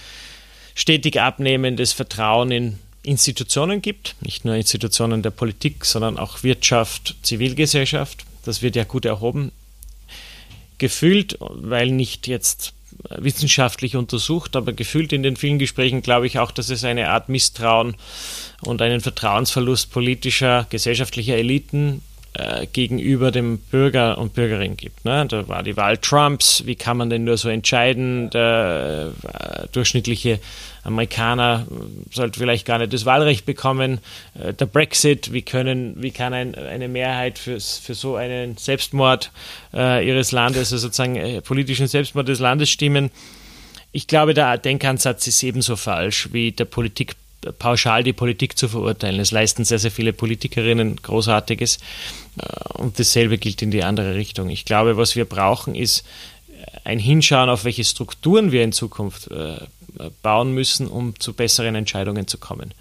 stetig 0.73 1.21
abnehmendes 1.21 1.93
Vertrauen 1.93 2.51
in 2.51 2.79
Institutionen 3.05 3.81
gibt, 3.81 4.15
nicht 4.21 4.45
nur 4.45 4.55
Institutionen 4.55 5.21
der 5.21 5.31
Politik, 5.31 5.85
sondern 5.85 6.17
auch 6.17 6.43
Wirtschaft, 6.43 7.15
Zivilgesellschaft. 7.21 8.25
Das 8.43 8.61
wird 8.61 8.75
ja 8.75 8.83
gut 8.83 9.05
erhoben. 9.05 9.51
Gefühlt, 10.77 11.37
weil 11.39 11.91
nicht 11.91 12.27
jetzt 12.27 12.73
wissenschaftlich 13.09 13.95
untersucht, 13.95 14.55
aber 14.55 14.73
gefühlt 14.73 15.13
in 15.13 15.23
den 15.23 15.35
vielen 15.35 15.59
Gesprächen 15.59 16.01
glaube 16.01 16.27
ich 16.27 16.39
auch, 16.39 16.51
dass 16.51 16.69
es 16.69 16.83
eine 16.83 17.09
Art 17.09 17.29
Misstrauen 17.29 17.95
und 18.61 18.81
einen 18.81 19.01
Vertrauensverlust 19.01 19.91
politischer, 19.91 20.65
gesellschaftlicher 20.69 21.35
Eliten 21.35 22.01
äh, 22.37 22.67
gegenüber 22.67 23.31
dem 23.31 23.59
Bürger 23.59 24.17
und 24.17 24.33
Bürgerin 24.33 24.75
gibt. 24.75 25.05
Ne? 25.05 25.25
Da 25.25 25.47
war 25.47 25.63
die 25.63 25.77
Wahl 25.77 25.97
Trumps, 25.97 26.63
wie 26.65 26.75
kann 26.75 26.97
man 26.97 27.09
denn 27.09 27.23
nur 27.23 27.37
so 27.37 27.47
entscheiden? 27.47 28.29
Der 28.31 29.13
äh, 29.23 29.67
durchschnittliche 29.71 30.39
Amerikaner 30.83 31.65
sollte 32.11 32.39
vielleicht 32.39 32.65
gar 32.65 32.77
nicht 32.77 32.91
das 32.91 33.05
Wahlrecht 33.05 33.45
bekommen. 33.45 33.99
Äh, 34.33 34.53
der 34.53 34.65
Brexit, 34.65 35.31
wie, 35.31 35.43
können, 35.43 36.01
wie 36.01 36.11
kann 36.11 36.33
ein, 36.33 36.55
eine 36.55 36.89
Mehrheit 36.89 37.39
für, 37.39 37.59
für 37.59 37.93
so 37.93 38.15
einen 38.15 38.57
Selbstmord 38.57 39.31
äh, 39.73 40.05
ihres 40.05 40.31
Landes, 40.31 40.73
also 40.73 40.77
sozusagen 40.77 41.15
äh, 41.15 41.41
politischen 41.41 41.87
Selbstmord 41.87 42.27
des 42.27 42.39
Landes 42.39 42.69
stimmen? 42.69 43.11
Ich 43.93 44.07
glaube, 44.07 44.33
der 44.33 44.57
Denkansatz 44.57 45.25
ist 45.25 45.41
ebenso 45.41 45.77
falsch 45.77 46.29
wie 46.33 46.51
der 46.51 46.65
Politik 46.65 47.15
pauschal 47.51 48.03
die 48.03 48.13
Politik 48.13 48.57
zu 48.57 48.67
verurteilen. 48.67 49.19
Es 49.19 49.31
leisten 49.31 49.65
sehr, 49.65 49.79
sehr 49.79 49.91
viele 49.91 50.13
Politikerinnen 50.13 50.97
Großartiges 50.97 51.77
äh, 52.37 52.73
und 52.73 52.99
dasselbe 52.99 53.37
gilt 53.37 53.61
in 53.61 53.71
die 53.71 53.83
andere 53.83 54.15
Richtung. 54.15 54.49
Ich 54.49 54.65
glaube, 54.65 54.97
was 54.97 55.15
wir 55.15 55.25
brauchen, 55.25 55.75
ist 55.75 56.05
ein 56.83 56.99
Hinschauen, 56.99 57.49
auf 57.49 57.65
welche 57.65 57.83
Strukturen 57.83 58.51
wir 58.51 58.63
in 58.63 58.71
Zukunft 58.71 59.29
äh, 59.31 59.57
bauen 60.21 60.53
müssen, 60.53 60.87
um 60.87 61.19
zu 61.19 61.33
besseren 61.33 61.75
Entscheidungen 61.75 62.27
zu 62.27 62.37
kommen. 62.37 62.73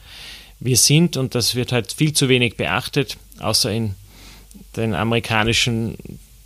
Wir 0.60 0.76
sind, 0.76 1.16
und 1.16 1.34
das 1.34 1.54
wird 1.54 1.72
halt 1.72 1.92
viel 1.92 2.12
zu 2.12 2.28
wenig 2.28 2.56
beachtet, 2.56 3.16
außer 3.38 3.70
in 3.70 3.94
den 4.76 4.94
amerikanischen 4.94 5.96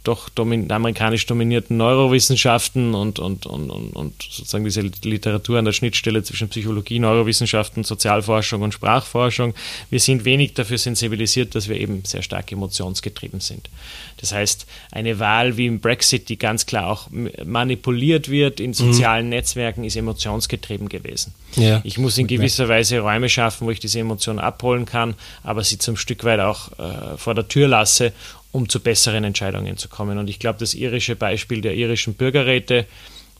doch 0.08 0.30
domin 0.30 0.72
amerikanisch 0.72 1.26
dominierten 1.26 1.76
Neurowissenschaften 1.76 2.94
und, 2.94 3.18
und, 3.18 3.44
und, 3.44 3.70
und, 3.70 3.90
und 3.94 4.22
sozusagen 4.22 4.64
diese 4.64 4.80
Literatur 4.80 5.58
an 5.58 5.66
der 5.66 5.72
Schnittstelle 5.72 6.22
zwischen 6.22 6.48
Psychologie, 6.48 6.98
Neurowissenschaften, 6.98 7.84
Sozialforschung 7.84 8.62
und 8.62 8.72
Sprachforschung. 8.72 9.54
Wir 9.90 10.00
sind 10.00 10.24
wenig 10.24 10.54
dafür 10.54 10.78
sensibilisiert, 10.78 11.54
dass 11.54 11.68
wir 11.68 11.78
eben 11.78 12.04
sehr 12.06 12.22
stark 12.22 12.50
emotionsgetrieben 12.50 13.40
sind. 13.40 13.68
Das 14.16 14.32
heißt, 14.32 14.66
eine 14.90 15.18
Wahl 15.18 15.58
wie 15.58 15.66
im 15.66 15.80
Brexit, 15.80 16.30
die 16.30 16.38
ganz 16.38 16.64
klar 16.64 16.88
auch 16.88 17.08
manipuliert 17.44 18.30
wird 18.30 18.60
in 18.60 18.72
sozialen 18.72 19.26
mhm. 19.26 19.30
Netzwerken, 19.30 19.84
ist 19.84 19.96
emotionsgetrieben 19.96 20.88
gewesen. 20.88 21.34
Ja, 21.56 21.80
ich 21.84 21.98
muss 21.98 22.16
in 22.18 22.26
gewisser 22.26 22.68
Weise 22.68 23.00
Räume 23.00 23.28
schaffen, 23.28 23.66
wo 23.66 23.70
ich 23.70 23.80
diese 23.80 24.00
Emotionen 24.00 24.38
abholen 24.38 24.86
kann, 24.86 25.14
aber 25.42 25.62
sie 25.64 25.78
zum 25.78 25.96
Stück 25.96 26.24
weit 26.24 26.40
auch 26.40 26.72
äh, 26.78 27.16
vor 27.16 27.34
der 27.34 27.46
Tür 27.48 27.68
lasse 27.68 28.12
um 28.52 28.68
zu 28.68 28.80
besseren 28.80 29.24
Entscheidungen 29.24 29.76
zu 29.76 29.88
kommen. 29.88 30.18
Und 30.18 30.28
ich 30.28 30.38
glaube, 30.38 30.58
das 30.58 30.74
irische 30.74 31.16
Beispiel 31.16 31.60
der 31.60 31.74
irischen 31.74 32.14
Bürgerräte, 32.14 32.86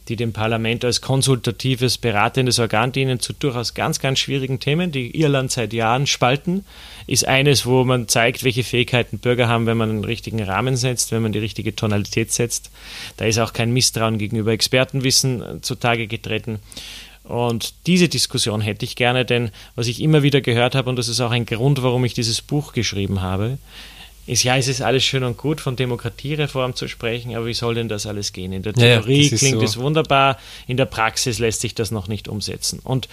die 0.09 0.17
dem 0.17 0.33
Parlament 0.33 0.85
als 0.85 1.01
konsultatives, 1.01 1.99
beratendes 1.99 2.59
Organ 2.59 2.93
dienen 2.93 3.21
zu 3.21 3.33
durchaus 3.33 3.75
ganz, 3.75 4.01
ganz 4.01 4.19
schwierigen 4.19 4.59
Themen, 4.59 4.91
die 4.91 5.19
Irland 5.19 5.53
seit 5.53 5.73
Jahren 5.73 6.07
spalten, 6.07 6.65
ist 7.07 7.27
eines, 7.27 7.67
wo 7.67 7.85
man 7.85 8.09
zeigt, 8.09 8.43
welche 8.43 8.65
Fähigkeiten 8.65 9.19
Bürger 9.19 9.49
haben, 9.49 9.67
wenn 9.67 9.77
man 9.77 9.91
einen 9.91 10.05
richtigen 10.05 10.43
Rahmen 10.43 10.77
setzt, 10.77 11.13
wenn 11.13 11.23
man 11.23 11.33
die 11.33 11.39
richtige 11.39 11.77
Tonalität 11.77 12.33
setzt. 12.33 12.71
Da 13.19 13.27
ist 13.27 13.39
auch 13.39 13.53
kein 13.53 13.73
Misstrauen 13.73 14.19
gegenüber 14.19 14.53
Expertenwissen 14.53 15.43
äh, 15.43 15.61
zutage 15.61 16.07
getreten. 16.07 16.59
Und 17.25 17.75
diese 17.87 18.09
Diskussion 18.09 18.63
hätte 18.63 18.87
ich 18.87 18.97
gerne, 18.97 19.27
denn 19.27 19.51
was 19.75 19.87
ich 19.87 20.01
immer 20.01 20.23
wieder 20.23 20.41
gehört 20.41 20.75
habe, 20.75 20.89
und 20.89 20.97
das 20.97 21.09
ist 21.09 21.21
auch 21.21 21.31
ein 21.31 21.45
Grund, 21.45 21.83
warum 21.83 22.07
ich 22.07 22.15
dieses 22.15 22.41
Buch 22.41 22.73
geschrieben 22.73 23.21
habe, 23.21 23.59
ist, 24.29 24.43
ja, 24.43 24.57
es 24.57 24.69
ist 24.69 24.83
alles 24.83 25.05
schön 25.05 25.25
und 25.25 25.39
gut, 25.39 25.61
von 25.61 25.75
Demokratiereform 25.75 26.77
zu 26.77 26.87
sprechen, 26.87 27.35
aber 27.35 27.47
wie 27.47 27.55
soll 27.55 27.75
denn 27.75 27.89
das 27.89 28.05
alles 28.05 28.35
gehen? 28.35 28.53
In 28.53 28.63
der 28.63 28.75
Theorie 28.75 29.29
ja, 29.29 29.37
klingt 29.37 29.59
so. 29.61 29.65
es 29.65 29.77
wunderbar, 29.79 30.37
in 30.67 30.77
der 30.77 30.85
Praxis 30.85 31.39
lässt 31.39 31.63
sich 31.63 31.75
das 31.75 31.91
noch 31.91 32.09
nicht 32.09 32.29
umsetzen. 32.29 32.81
Und 32.85 33.09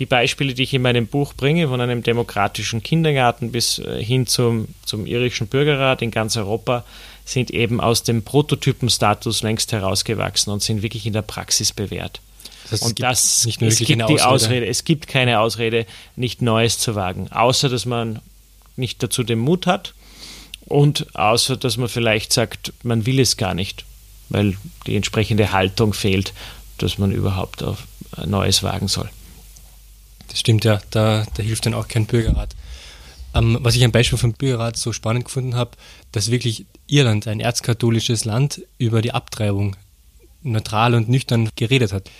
die 0.00 0.06
Beispiele, 0.06 0.54
die 0.54 0.64
ich 0.64 0.74
in 0.74 0.82
meinem 0.82 1.06
Buch 1.06 1.34
bringe, 1.34 1.68
von 1.68 1.80
einem 1.80 2.02
demokratischen 2.02 2.82
Kindergarten 2.82 3.52
bis 3.52 3.78
äh, 3.78 4.02
hin 4.02 4.26
zum, 4.26 4.66
zum 4.84 5.06
irischen 5.06 5.46
Bürgerrat 5.46 6.02
in 6.02 6.10
ganz 6.10 6.36
Europa, 6.36 6.84
sind 7.24 7.52
eben 7.52 7.80
aus 7.80 8.02
dem 8.02 8.22
Prototypenstatus 8.22 9.42
längst 9.42 9.70
herausgewachsen 9.70 10.52
und 10.52 10.62
sind 10.62 10.82
wirklich 10.82 11.06
in 11.06 11.12
der 11.12 11.22
Praxis 11.22 11.72
bewährt. 11.72 12.20
Das 12.64 12.72
heißt, 12.72 12.82
und 12.82 13.02
das 13.02 13.46
nicht 13.46 13.62
es 13.62 13.78
gibt 13.78 13.90
die 13.90 14.02
Ausrede. 14.02 14.26
Ausrede. 14.26 14.66
Es 14.66 14.82
gibt 14.82 15.06
keine 15.06 15.38
Ausrede, 15.38 15.86
nicht 16.16 16.42
Neues 16.42 16.78
zu 16.78 16.96
wagen, 16.96 17.30
außer 17.30 17.68
dass 17.68 17.86
man 17.86 18.18
nicht 18.74 19.00
dazu 19.02 19.22
den 19.22 19.38
Mut 19.38 19.66
hat 19.66 19.94
und 20.66 21.14
außer, 21.16 21.56
dass 21.56 21.76
man 21.76 21.88
vielleicht 21.88 22.32
sagt, 22.32 22.72
man 22.82 23.06
will 23.06 23.20
es 23.20 23.36
gar 23.36 23.54
nicht, 23.54 23.84
weil 24.28 24.56
die 24.86 24.96
entsprechende 24.96 25.52
Haltung 25.52 25.92
fehlt, 25.92 26.34
dass 26.78 26.98
man 26.98 27.12
überhaupt 27.12 27.62
auf 27.62 27.86
Neues 28.24 28.62
wagen 28.62 28.88
soll. 28.88 29.08
Das 30.28 30.40
stimmt 30.40 30.64
ja, 30.64 30.80
da, 30.90 31.24
da 31.34 31.42
hilft 31.42 31.66
dann 31.66 31.74
auch 31.74 31.88
kein 31.88 32.06
Bürgerrat. 32.06 32.54
Ähm, 33.34 33.58
was 33.60 33.76
ich 33.76 33.84
am 33.84 33.92
Beispiel 33.92 34.18
vom 34.18 34.32
Bürgerrat 34.32 34.76
so 34.76 34.92
spannend 34.92 35.26
gefunden 35.26 35.54
habe, 35.54 35.72
dass 36.12 36.30
wirklich 36.30 36.66
Irland, 36.86 37.26
ein 37.28 37.40
erzkatholisches 37.40 38.24
Land, 38.24 38.62
über 38.78 39.02
die 39.02 39.12
Abtreibung 39.12 39.76
neutral 40.42 40.94
und 40.94 41.08
nüchtern 41.08 41.50
geredet 41.56 41.92
hat. 41.92 42.10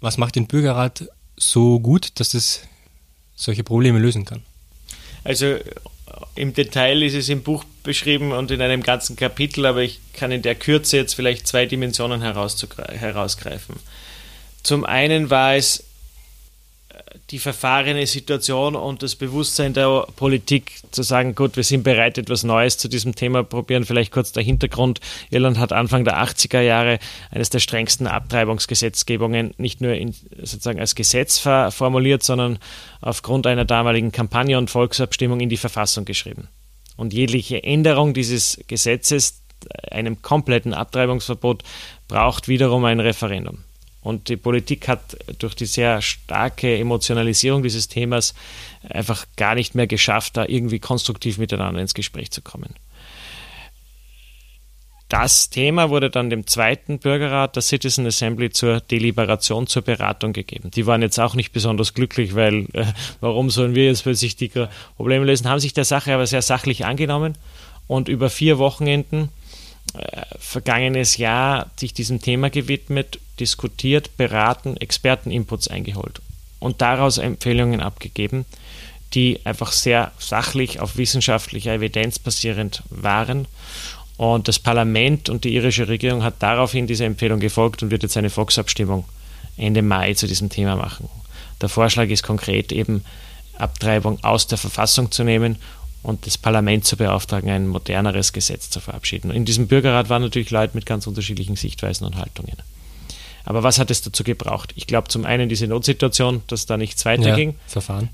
Was 0.00 0.18
macht 0.18 0.36
den 0.36 0.46
Bürgerrat 0.46 1.08
so 1.36 1.80
gut, 1.80 2.18
dass 2.20 2.34
es 2.34 2.62
solche 3.36 3.64
Probleme 3.64 3.98
lösen 3.98 4.24
kann? 4.24 4.42
Also 5.24 5.56
im 6.34 6.54
Detail 6.54 7.02
ist 7.02 7.14
es 7.14 7.28
im 7.28 7.42
Buch 7.42 7.64
beschrieben 7.84 8.32
und 8.32 8.50
in 8.50 8.60
einem 8.60 8.82
ganzen 8.82 9.14
Kapitel, 9.14 9.64
aber 9.66 9.82
ich 9.82 10.00
kann 10.12 10.32
in 10.32 10.42
der 10.42 10.56
Kürze 10.56 10.96
jetzt 10.96 11.14
vielleicht 11.14 11.46
zwei 11.46 11.66
Dimensionen 11.66 12.20
herausgreifen. 12.22 13.76
Zum 14.64 14.84
einen 14.84 15.30
war 15.30 15.54
es 15.54 15.84
die 17.30 17.38
verfahrene 17.38 18.06
Situation 18.06 18.74
und 18.76 19.02
das 19.02 19.14
Bewusstsein 19.14 19.72
der 19.72 20.06
Politik 20.16 20.72
zu 20.90 21.02
sagen, 21.02 21.34
gut, 21.34 21.56
wir 21.56 21.64
sind 21.64 21.82
bereit, 21.82 22.18
etwas 22.18 22.44
Neues 22.44 22.76
zu 22.76 22.88
diesem 22.88 23.14
Thema 23.14 23.42
probieren. 23.42 23.84
Vielleicht 23.84 24.12
kurz 24.12 24.32
der 24.32 24.42
Hintergrund. 24.42 25.00
Irland 25.30 25.58
hat 25.58 25.72
Anfang 25.72 26.04
der 26.04 26.22
80er 26.22 26.60
Jahre 26.60 26.98
eines 27.30 27.50
der 27.50 27.60
strengsten 27.60 28.06
Abtreibungsgesetzgebungen 28.06 29.54
nicht 29.56 29.80
nur 29.80 29.94
in, 29.94 30.14
sozusagen 30.42 30.80
als 30.80 30.94
Gesetz 30.94 31.38
formuliert, 31.38 32.22
sondern 32.22 32.58
aufgrund 33.00 33.46
einer 33.46 33.64
damaligen 33.64 34.12
Kampagne 34.12 34.58
und 34.58 34.70
Volksabstimmung 34.70 35.40
in 35.40 35.48
die 35.48 35.56
Verfassung 35.56 36.04
geschrieben. 36.04 36.48
Und 36.96 37.12
jegliche 37.12 37.62
Änderung 37.62 38.14
dieses 38.14 38.60
Gesetzes, 38.66 39.40
einem 39.90 40.22
kompletten 40.22 40.74
Abtreibungsverbot, 40.74 41.62
braucht 42.08 42.48
wiederum 42.48 42.84
ein 42.84 43.00
Referendum. 43.00 43.58
Und 44.02 44.28
die 44.28 44.36
Politik 44.36 44.86
hat 44.86 45.16
durch 45.38 45.54
die 45.54 45.64
sehr 45.64 46.02
starke 46.02 46.76
Emotionalisierung 46.76 47.62
dieses 47.62 47.88
Themas 47.88 48.34
einfach 48.86 49.26
gar 49.36 49.54
nicht 49.54 49.74
mehr 49.74 49.86
geschafft, 49.86 50.36
da 50.36 50.44
irgendwie 50.46 50.78
konstruktiv 50.78 51.38
miteinander 51.38 51.80
ins 51.80 51.94
Gespräch 51.94 52.30
zu 52.30 52.42
kommen. 52.42 52.74
Das 55.14 55.48
Thema 55.48 55.90
wurde 55.90 56.10
dann 56.10 56.28
dem 56.28 56.44
zweiten 56.44 56.98
Bürgerrat 56.98 57.54
der 57.54 57.62
Citizen 57.62 58.04
Assembly 58.04 58.50
zur 58.50 58.80
Deliberation, 58.80 59.68
zur 59.68 59.82
Beratung 59.82 60.32
gegeben. 60.32 60.72
Die 60.72 60.86
waren 60.86 61.02
jetzt 61.02 61.20
auch 61.20 61.36
nicht 61.36 61.52
besonders 61.52 61.94
glücklich, 61.94 62.34
weil 62.34 62.66
äh, 62.72 62.86
warum 63.20 63.48
sollen 63.48 63.76
wir 63.76 63.84
jetzt 63.84 64.02
plötzlich 64.02 64.34
die 64.34 64.50
Probleme 64.96 65.24
lösen, 65.24 65.48
haben 65.48 65.60
sich 65.60 65.72
der 65.72 65.84
Sache 65.84 66.12
aber 66.12 66.26
sehr 66.26 66.42
sachlich 66.42 66.84
angenommen 66.84 67.38
und 67.86 68.08
über 68.08 68.28
vier 68.28 68.58
Wochenenden 68.58 69.28
äh, 69.96 70.22
vergangenes 70.40 71.16
Jahr 71.16 71.70
sich 71.76 71.94
diesem 71.94 72.20
Thema 72.20 72.50
gewidmet, 72.50 73.20
diskutiert, 73.38 74.16
beraten, 74.16 74.76
Experteninputs 74.76 75.68
eingeholt 75.68 76.22
und 76.58 76.82
daraus 76.82 77.18
Empfehlungen 77.18 77.80
abgegeben, 77.80 78.46
die 79.12 79.38
einfach 79.44 79.70
sehr 79.70 80.10
sachlich 80.18 80.80
auf 80.80 80.96
wissenschaftlicher 80.96 81.74
Evidenz 81.74 82.18
basierend 82.18 82.82
waren. 82.90 83.46
Und 84.32 84.48
das 84.48 84.58
Parlament 84.58 85.28
und 85.28 85.44
die 85.44 85.54
irische 85.54 85.86
Regierung 85.86 86.22
hat 86.22 86.36
daraufhin 86.38 86.86
diese 86.86 87.04
Empfehlung 87.04 87.40
gefolgt 87.40 87.82
und 87.82 87.90
wird 87.90 88.04
jetzt 88.04 88.16
eine 88.16 88.30
Volksabstimmung 88.30 89.04
Ende 89.58 89.82
Mai 89.82 90.14
zu 90.14 90.26
diesem 90.26 90.48
Thema 90.48 90.76
machen. 90.76 91.10
Der 91.60 91.68
Vorschlag 91.68 92.08
ist 92.08 92.22
konkret 92.22 92.72
eben 92.72 93.04
Abtreibung 93.58 94.24
aus 94.24 94.46
der 94.46 94.56
Verfassung 94.56 95.10
zu 95.10 95.24
nehmen 95.24 95.56
und 96.02 96.26
das 96.26 96.38
Parlament 96.38 96.86
zu 96.86 96.96
beauftragen, 96.96 97.50
ein 97.50 97.68
moderneres 97.68 98.32
Gesetz 98.32 98.70
zu 98.70 98.80
verabschieden. 98.80 99.30
In 99.30 99.44
diesem 99.44 99.68
Bürgerrat 99.68 100.08
waren 100.08 100.22
natürlich 100.22 100.50
Leute 100.50 100.74
mit 100.74 100.86
ganz 100.86 101.06
unterschiedlichen 101.06 101.56
Sichtweisen 101.56 102.06
und 102.06 102.16
Haltungen. 102.16 102.56
Aber 103.44 103.62
was 103.62 103.78
hat 103.78 103.90
es 103.90 104.00
dazu 104.00 104.24
gebraucht? 104.24 104.72
Ich 104.74 104.86
glaube 104.86 105.08
zum 105.08 105.26
einen 105.26 105.50
diese 105.50 105.66
Notsituation, 105.66 106.40
dass 106.46 106.64
da 106.64 106.78
nichts 106.78 107.04
weiterging. 107.04 107.50
Ja, 107.50 107.56
Verfahren. 107.66 108.08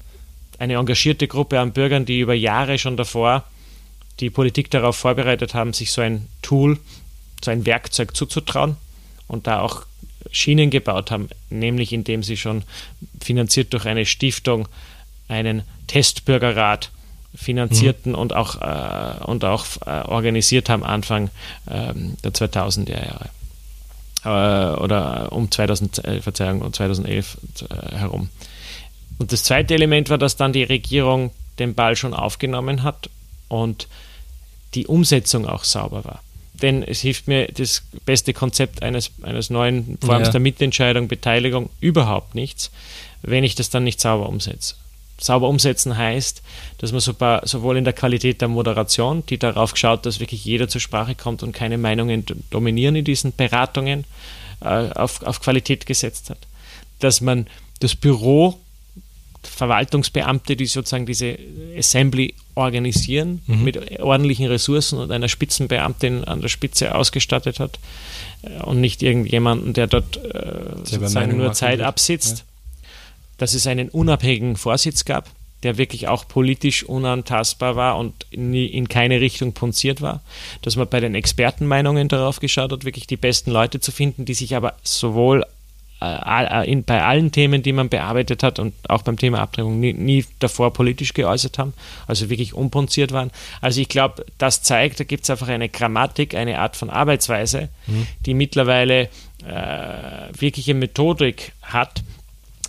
Eine 0.59 0.75
engagierte 0.75 1.29
Gruppe 1.29 1.61
an 1.61 1.73
Bürgern, 1.73 2.05
die 2.05 2.19
über 2.19 2.35
Jahre 2.35 2.79
schon 2.79 2.97
davor 2.97 3.45
die 4.21 4.31
Politik 4.31 4.71
darauf 4.71 4.97
vorbereitet 4.97 5.55
haben, 5.55 5.73
sich 5.73 5.93
so 5.93 6.01
ein 6.01 6.29
Tool, 6.43 6.79
so 7.43 7.51
ein 7.51 7.67
Werkzeug 7.67 8.17
zuzutrauen 8.17 8.77
und 9.27 9.47
da 9.47 9.61
auch 9.61 9.85
Schienen 10.31 10.71
gebaut 10.71 11.11
haben, 11.11 11.29
nämlich 11.49 11.93
indem 11.93 12.23
sie 12.23 12.37
schon 12.37 12.63
finanziert 13.21 13.73
durch 13.73 13.87
eine 13.87 14.07
Stiftung 14.07 14.69
einen 15.29 15.63
Testbürgerrat 15.87 16.91
finanzierten 17.35 18.13
mhm. 18.13 18.19
und 18.19 18.35
auch, 18.35 18.61
äh, 18.61 19.25
und 19.25 19.45
auch 19.45 19.65
äh, 19.87 20.03
organisiert 20.09 20.69
haben 20.69 20.85
Anfang 20.85 21.31
äh, 21.67 21.95
der 22.25 22.33
2000er 22.33 22.91
Jahre. 22.91 23.31
Äh, 24.25 24.81
oder 24.81 25.33
um 25.33 25.51
2000, 25.51 26.05
äh, 26.05 26.21
Verzeihung, 26.21 26.63
um 26.63 26.73
2011 26.73 27.39
äh, 27.71 27.97
herum. 27.97 28.29
Und 29.19 29.33
das 29.33 29.45
zweite 29.45 29.75
Element 29.75 30.11
war, 30.11 30.19
dass 30.19 30.37
dann 30.37 30.53
die 30.53 30.65
Regierung 30.65 31.31
den 31.59 31.75
Ball 31.75 31.95
schon 31.97 32.15
aufgenommen 32.15 32.83
hat 32.83 33.11
und 33.49 33.87
die 34.75 34.87
Umsetzung 34.87 35.47
auch 35.47 35.65
sauber 35.65 36.05
war. 36.05 36.23
Denn 36.55 36.83
es 36.83 37.01
hilft 37.01 37.27
mir 37.27 37.49
das 37.49 37.83
beste 38.05 38.35
Konzept 38.35 38.83
eines, 38.83 39.11
eines 39.23 39.51
neuen 39.51 39.99
Forms 40.05 40.29
ja. 40.29 40.33
der 40.33 40.41
Mitentscheidung, 40.41 41.09
Beteiligung 41.09 41.71
überhaupt 41.81 42.35
nichts, 42.35 42.71
wenn 43.23 43.45
ich 43.45 43.55
das 43.55 43.71
dann 43.71 43.85
nicht 43.85 44.01
sauber 44.01 44.29
umsetze 44.29 44.75
sauber 45.21 45.49
umsetzen 45.49 45.97
heißt, 45.97 46.43
dass 46.79 46.93
man 46.93 47.01
sowohl 47.45 47.77
in 47.77 47.85
der 47.85 47.93
Qualität 47.93 48.41
der 48.41 48.49
Moderation, 48.49 49.25
die 49.27 49.39
darauf 49.39 49.77
schaut, 49.77 50.07
dass 50.07 50.21
wirklich 50.21 50.45
jeder 50.45 50.69
zur 50.69 50.81
Sprache 50.81 51.15
kommt 51.15 51.43
und 51.43 51.53
keine 51.53 51.79
Meinungen 51.79 52.25
dominieren 52.51 52.97
in 52.97 53.05
diesen 53.05 53.35
Beratungen, 53.35 54.05
äh, 54.61 54.91
auf, 54.91 55.23
auf 55.23 55.41
Qualität 55.41 55.87
gesetzt 55.87 56.31
hat. 56.31 56.39
Dass 56.99 57.21
man 57.21 57.47
das 57.81 57.95
Büro 57.95 58.59
Verwaltungsbeamte, 59.43 60.57
die 60.57 60.67
sozusagen 60.67 61.07
diese 61.07 61.39
Assembly 61.77 62.35
organisieren, 62.55 63.43
mhm. 63.47 63.65
mit 63.65 64.01
ordentlichen 64.01 64.47
Ressourcen 64.47 64.99
und 64.99 65.11
einer 65.11 65.29
Spitzenbeamtin 65.29 66.25
an 66.25 66.41
der 66.41 66.49
Spitze 66.49 66.95
ausgestattet 66.95 67.59
hat 67.59 67.79
äh, 68.43 68.63
und 68.63 68.81
nicht 68.81 69.03
irgendjemanden, 69.03 69.73
der 69.73 69.87
dort 69.87 70.17
äh, 70.19 70.77
sozusagen 70.85 71.37
nur 71.37 71.53
Zeit 71.53 71.81
absitzt. 71.81 72.39
Ja. 72.39 72.45
Dass 73.39 73.55
es 73.55 73.67
einen 73.67 73.89
unabhängigen 73.89 74.57
Vorsitz 74.57 75.07
gab, 75.07 75.31
der 75.63 75.79
wirklich 75.79 76.09
auch 76.09 76.29
politisch 76.29 76.83
unantastbar 76.83 77.75
war 77.75 77.97
und 77.97 78.27
nie 78.33 78.67
in 78.67 78.89
keine 78.89 79.23
Richtung 79.23 79.55
punziert 79.55 80.03
war. 80.03 80.21
Dass 80.61 80.77
man 80.77 80.89
bei 80.89 81.01
den 81.01 81.15
Expertenmeinungen 81.15 82.09
darauf 82.09 82.41
geschaut 82.41 82.73
hat, 82.73 82.85
wirklich 82.85 83.07
die 83.07 83.17
besten 83.17 83.51
Leute 83.51 83.81
zu 83.81 83.93
finden, 83.93 84.27
die 84.27 84.35
sich 84.35 84.55
aber 84.55 84.75
sowohl 84.83 85.45
äh, 86.01 86.71
in, 86.71 86.85
bei 86.85 87.03
allen 87.03 87.31
Themen, 87.33 87.63
die 87.63 87.73
man 87.73 87.89
bearbeitet 87.89 88.43
hat 88.43 88.59
und 88.59 88.75
auch 88.89 89.03
beim 89.03 89.19
Thema 89.19 89.41
Abtreibung 89.41 89.81
nie, 89.81 89.93
nie 89.93 90.25
davor 90.39 90.73
politisch 90.73 91.13
geäußert 91.13 91.59
haben, 91.59 91.75
also 92.07 92.31
wirklich 92.31 92.55
unpunziert 92.55 93.13
waren. 93.13 93.31
Also 93.61 93.81
ich 93.81 93.89
glaube, 93.89 94.25
das 94.39 94.63
zeigt, 94.63 95.01
da 95.01 95.05
gibt 95.05 95.25
es 95.25 95.31
einfach 95.31 95.49
eine 95.49 95.69
Grammatik, 95.69 96.35
eine 96.35 96.59
Art 96.59 96.77
von 96.77 96.91
Arbeitsweise, 96.91 97.69
mhm. 97.87 98.07
die 98.27 98.35
mittlerweile 98.35 99.09
äh, 99.47 100.39
wirkliche 100.39 100.75
Methodik 100.75 101.53
hat, 101.63 102.03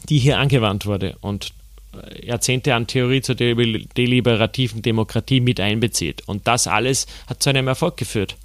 die 0.09 0.19
hier 0.19 0.37
angewandt 0.37 0.85
wurde 0.85 1.15
und 1.21 1.53
äh, 1.93 2.27
Jahrzehnte 2.27 2.75
an 2.75 2.87
Theorie 2.87 3.21
zur 3.21 3.35
deliberativen 3.35 4.81
Demokratie 4.81 5.39
mit 5.39 5.59
einbezieht. 5.59 6.23
Und 6.27 6.47
das 6.47 6.67
alles 6.67 7.07
hat 7.27 7.41
zu 7.41 7.49
einem 7.49 7.67
Erfolg 7.67 7.97
geführt. 7.97 8.35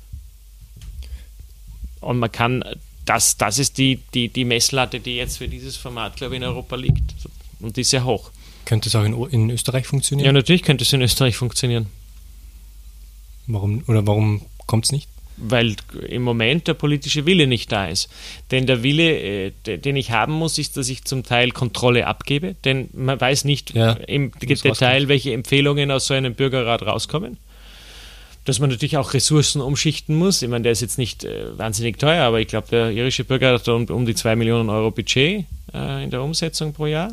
Und 2.00 2.18
man 2.18 2.30
kann 2.30 2.62
das, 3.06 3.36
das 3.36 3.58
ist 3.58 3.78
die, 3.78 4.00
die, 4.12 4.28
die 4.28 4.44
Messlatte, 4.44 5.00
die 5.00 5.16
jetzt 5.16 5.38
für 5.38 5.48
dieses 5.48 5.76
Format, 5.76 6.16
glaube 6.16 6.34
ich, 6.34 6.42
in 6.42 6.46
Europa 6.46 6.76
liegt. 6.76 7.14
Und 7.60 7.76
die 7.76 7.80
ist 7.80 7.90
sehr 7.90 8.04
hoch. 8.04 8.30
Könnte 8.64 8.88
es 8.88 8.96
auch 8.96 9.04
in, 9.04 9.14
in 9.30 9.50
Österreich 9.50 9.86
funktionieren? 9.86 10.26
Ja, 10.26 10.32
natürlich 10.32 10.62
könnte 10.62 10.82
es 10.82 10.92
in 10.92 11.00
Österreich 11.00 11.36
funktionieren. 11.36 11.86
Warum 13.46 13.84
oder 13.86 14.06
warum 14.06 14.42
kommt 14.66 14.86
es 14.86 14.92
nicht? 14.92 15.08
Weil 15.36 15.76
im 16.08 16.22
Moment 16.22 16.66
der 16.66 16.74
politische 16.74 17.26
Wille 17.26 17.46
nicht 17.46 17.70
da 17.70 17.86
ist. 17.86 18.08
Denn 18.50 18.66
der 18.66 18.82
Wille, 18.82 19.52
äh, 19.66 19.78
den 19.78 19.94
ich 19.94 20.10
haben 20.10 20.32
muss, 20.32 20.58
ist, 20.58 20.76
dass 20.76 20.88
ich 20.88 21.04
zum 21.04 21.22
Teil 21.22 21.52
Kontrolle 21.52 22.06
abgebe. 22.06 22.56
Denn 22.64 22.88
man 22.92 23.20
weiß 23.20 23.44
nicht 23.44 23.74
ja, 23.74 23.92
im 23.92 24.32
Detail, 24.32 25.08
welche 25.08 25.32
Empfehlungen 25.32 25.90
aus 25.90 26.06
so 26.06 26.14
einem 26.14 26.34
Bürgerrat 26.34 26.82
rauskommen 26.82 27.38
dass 28.46 28.60
man 28.60 28.70
natürlich 28.70 28.96
auch 28.96 29.12
Ressourcen 29.12 29.60
umschichten 29.60 30.16
muss. 30.16 30.40
Ich 30.40 30.48
meine, 30.48 30.62
der 30.62 30.72
ist 30.72 30.80
jetzt 30.80 30.98
nicht 30.98 31.24
äh, 31.24 31.58
wahnsinnig 31.58 31.98
teuer, 31.98 32.24
aber 32.24 32.40
ich 32.40 32.46
glaube, 32.46 32.68
der 32.70 32.90
irische 32.90 33.24
Bürger 33.24 33.52
hat 33.52 33.68
um, 33.68 33.84
um 33.86 34.06
die 34.06 34.14
2 34.14 34.36
Millionen 34.36 34.70
Euro 34.70 34.92
Budget 34.92 35.44
äh, 35.74 36.04
in 36.04 36.10
der 36.10 36.22
Umsetzung 36.22 36.72
pro 36.72 36.86
Jahr. 36.86 37.10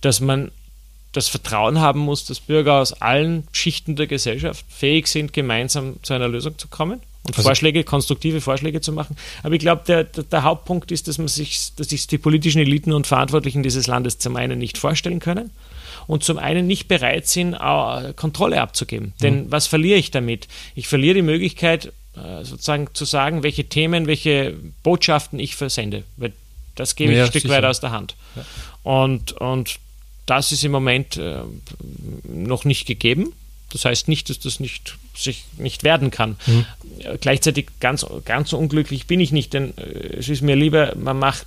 Dass 0.00 0.20
man 0.20 0.52
das 1.12 1.28
Vertrauen 1.28 1.80
haben 1.80 2.00
muss, 2.00 2.24
dass 2.26 2.38
Bürger 2.38 2.74
aus 2.74 2.92
allen 2.92 3.48
Schichten 3.50 3.96
der 3.96 4.06
Gesellschaft 4.06 4.64
fähig 4.68 5.08
sind, 5.08 5.32
gemeinsam 5.32 5.96
zu 6.02 6.14
einer 6.14 6.28
Lösung 6.28 6.56
zu 6.58 6.68
kommen 6.68 7.00
und 7.24 7.36
also 7.36 7.42
Vorschläge, 7.42 7.82
konstruktive 7.82 8.40
Vorschläge 8.40 8.80
zu 8.80 8.92
machen. 8.92 9.16
Aber 9.42 9.54
ich 9.54 9.60
glaube, 9.60 9.82
der, 9.88 10.04
der, 10.04 10.24
der, 10.24 10.42
Hauptpunkt 10.44 10.92
ist, 10.92 11.08
dass 11.08 11.18
man 11.18 11.26
sich, 11.26 11.72
dass 11.74 11.88
sich 11.88 12.06
die 12.06 12.18
politischen 12.18 12.60
Eliten 12.60 12.92
und 12.92 13.08
Verantwortlichen 13.08 13.64
dieses 13.64 13.88
Landes 13.88 14.18
zum 14.18 14.36
einen 14.36 14.58
nicht 14.58 14.78
vorstellen 14.78 15.18
können 15.18 15.50
und 16.06 16.24
zum 16.24 16.38
einen 16.38 16.66
nicht 16.66 16.88
bereit 16.88 17.26
sind, 17.26 17.56
Kontrolle 18.16 18.60
abzugeben. 18.60 19.08
Mhm. 19.08 19.22
Denn 19.22 19.50
was 19.50 19.66
verliere 19.66 19.98
ich 19.98 20.10
damit? 20.10 20.48
Ich 20.74 20.88
verliere 20.88 21.14
die 21.14 21.22
Möglichkeit, 21.22 21.92
äh, 22.16 22.44
sozusagen 22.44 22.88
zu 22.94 23.04
sagen, 23.04 23.42
welche 23.42 23.64
Themen, 23.64 24.06
welche 24.06 24.54
Botschaften 24.82 25.38
ich 25.38 25.56
versende. 25.56 26.04
Weil 26.16 26.32
das 26.74 26.96
gebe 26.96 27.12
ich 27.12 27.18
ja, 27.18 27.24
ein 27.24 27.30
Stück 27.30 27.42
sicher. 27.42 27.54
weit 27.54 27.64
aus 27.64 27.80
der 27.80 27.90
Hand. 27.90 28.14
Ja. 28.34 28.44
Und, 28.82 29.32
und 29.32 29.78
das 30.26 30.52
ist 30.52 30.64
im 30.64 30.72
Moment 30.72 31.16
äh, 31.16 31.38
noch 32.24 32.64
nicht 32.64 32.86
gegeben. 32.86 33.32
Das 33.72 33.84
heißt 33.84 34.08
nicht, 34.08 34.30
dass 34.30 34.38
das 34.38 34.60
nicht 34.60 34.96
sich 35.14 35.44
nicht 35.56 35.82
werden 35.82 36.10
kann. 36.10 36.36
Mhm. 36.46 36.66
Gleichzeitig 37.20 37.68
ganz, 37.80 38.06
ganz 38.24 38.52
unglücklich 38.52 39.06
bin 39.06 39.20
ich 39.20 39.32
nicht, 39.32 39.54
denn 39.54 39.76
äh, 39.76 40.16
es 40.18 40.28
ist 40.28 40.42
mir 40.42 40.56
lieber, 40.56 40.94
man 40.96 41.18
macht 41.18 41.46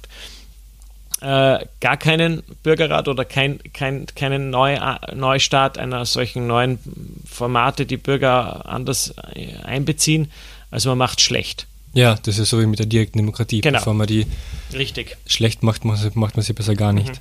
äh, 1.22 1.66
gar 1.82 1.98
keinen 1.98 2.44
Bürgerrat 2.64 3.08
oder 3.08 3.26
kein, 3.26 3.60
kein, 3.74 4.06
keinen 4.08 4.50
Neu 4.50 4.78
Neustart 5.14 5.78
einer 5.78 6.06
solchen 6.06 6.48
neuen 6.48 6.80
Formate, 7.26 7.86
die 7.86 7.98
Bürger 7.98 8.68
anders 8.68 9.14
einbeziehen. 9.64 10.32
Also 10.72 10.90
man 10.90 10.98
macht 10.98 11.22
schlecht. 11.22 11.68
Ja, 11.94 12.16
das 12.24 12.38
ist 12.38 12.50
so 12.50 12.62
wie 12.62 12.68
mit 12.68 12.80
der 12.80 12.86
direkten 12.86 13.18
Demokratie. 13.18 13.62
Genau. 13.62 13.80
Bevor 13.80 13.94
man 13.94 14.08
die 14.08 14.28
Richtig. 14.74 15.18
schlecht 15.26 15.64
macht, 15.64 15.84
macht 15.86 16.16
man 16.16 16.42
sie 16.42 16.54
besser 16.54 16.76
gar 16.76 16.94
nicht. 16.94 17.20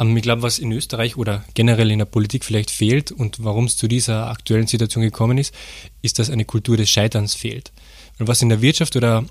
Mhm. 0.00 0.16
ich 0.16 0.22
glaube, 0.22 0.42
was 0.42 0.58
in 0.58 0.72
Österreich 0.72 1.16
oder 1.16 1.44
generell 1.54 1.90
in 1.90 1.98
der 1.98 2.06
Politik 2.06 2.44
vielleicht 2.44 2.70
fehlt 2.70 3.12
und 3.12 3.44
warum 3.44 3.66
es 3.66 3.76
zu 3.76 3.88
dieser 3.88 4.30
aktuellen 4.30 4.66
Situation 4.66 5.04
gekommen 5.04 5.38
ist, 5.38 5.54
ist, 6.02 6.18
dass 6.18 6.30
eine 6.30 6.44
Kultur 6.44 6.76
des 6.76 6.90
Scheiterns 6.90 7.34
fehlt. 7.34 7.72
Und 8.18 8.28
was 8.28 8.40
in 8.40 8.48
der 8.48 8.62
Wirtschaft 8.62 8.96
oder 8.96 9.24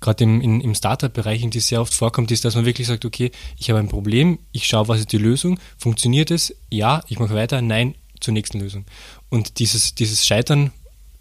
gerade 0.00 0.24
im, 0.24 0.40
in, 0.40 0.60
im 0.60 0.74
Startup-Bereich, 0.74 1.42
in 1.42 1.50
die 1.50 1.60
sehr 1.60 1.80
oft 1.80 1.94
vorkommt, 1.94 2.30
ist, 2.30 2.44
dass 2.44 2.54
man 2.54 2.64
wirklich 2.64 2.86
sagt, 2.86 3.04
okay, 3.04 3.30
ich 3.58 3.70
habe 3.70 3.78
ein 3.78 3.88
Problem, 3.88 4.38
ich 4.52 4.66
schaue, 4.66 4.88
was 4.88 5.00
ist 5.00 5.12
die 5.12 5.18
Lösung, 5.18 5.58
funktioniert 5.78 6.30
es? 6.30 6.54
Ja, 6.70 7.02
ich 7.08 7.18
mache 7.18 7.34
weiter, 7.34 7.62
nein, 7.62 7.94
zur 8.20 8.34
nächsten 8.34 8.60
Lösung. 8.60 8.84
Und 9.28 9.58
dieses, 9.58 9.94
dieses 9.94 10.26
Scheitern 10.26 10.72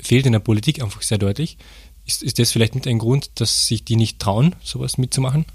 fehlt 0.02 0.26
in 0.26 0.32
der 0.32 0.40
Politik 0.40 0.82
einfach 0.82 1.02
sehr 1.02 1.18
deutlich. 1.18 1.58
Ist, 2.06 2.24
ist 2.24 2.40
das 2.40 2.52
vielleicht 2.52 2.76
mit 2.76 2.88
ein 2.88 3.00
Grund, 3.00 3.30
dass 3.36 3.68
sich 3.68 3.84
die 3.84 3.96
nicht 3.96 4.20
trauen, 4.20 4.56
sowas 4.64 4.98
mitzumachen? 4.98 5.46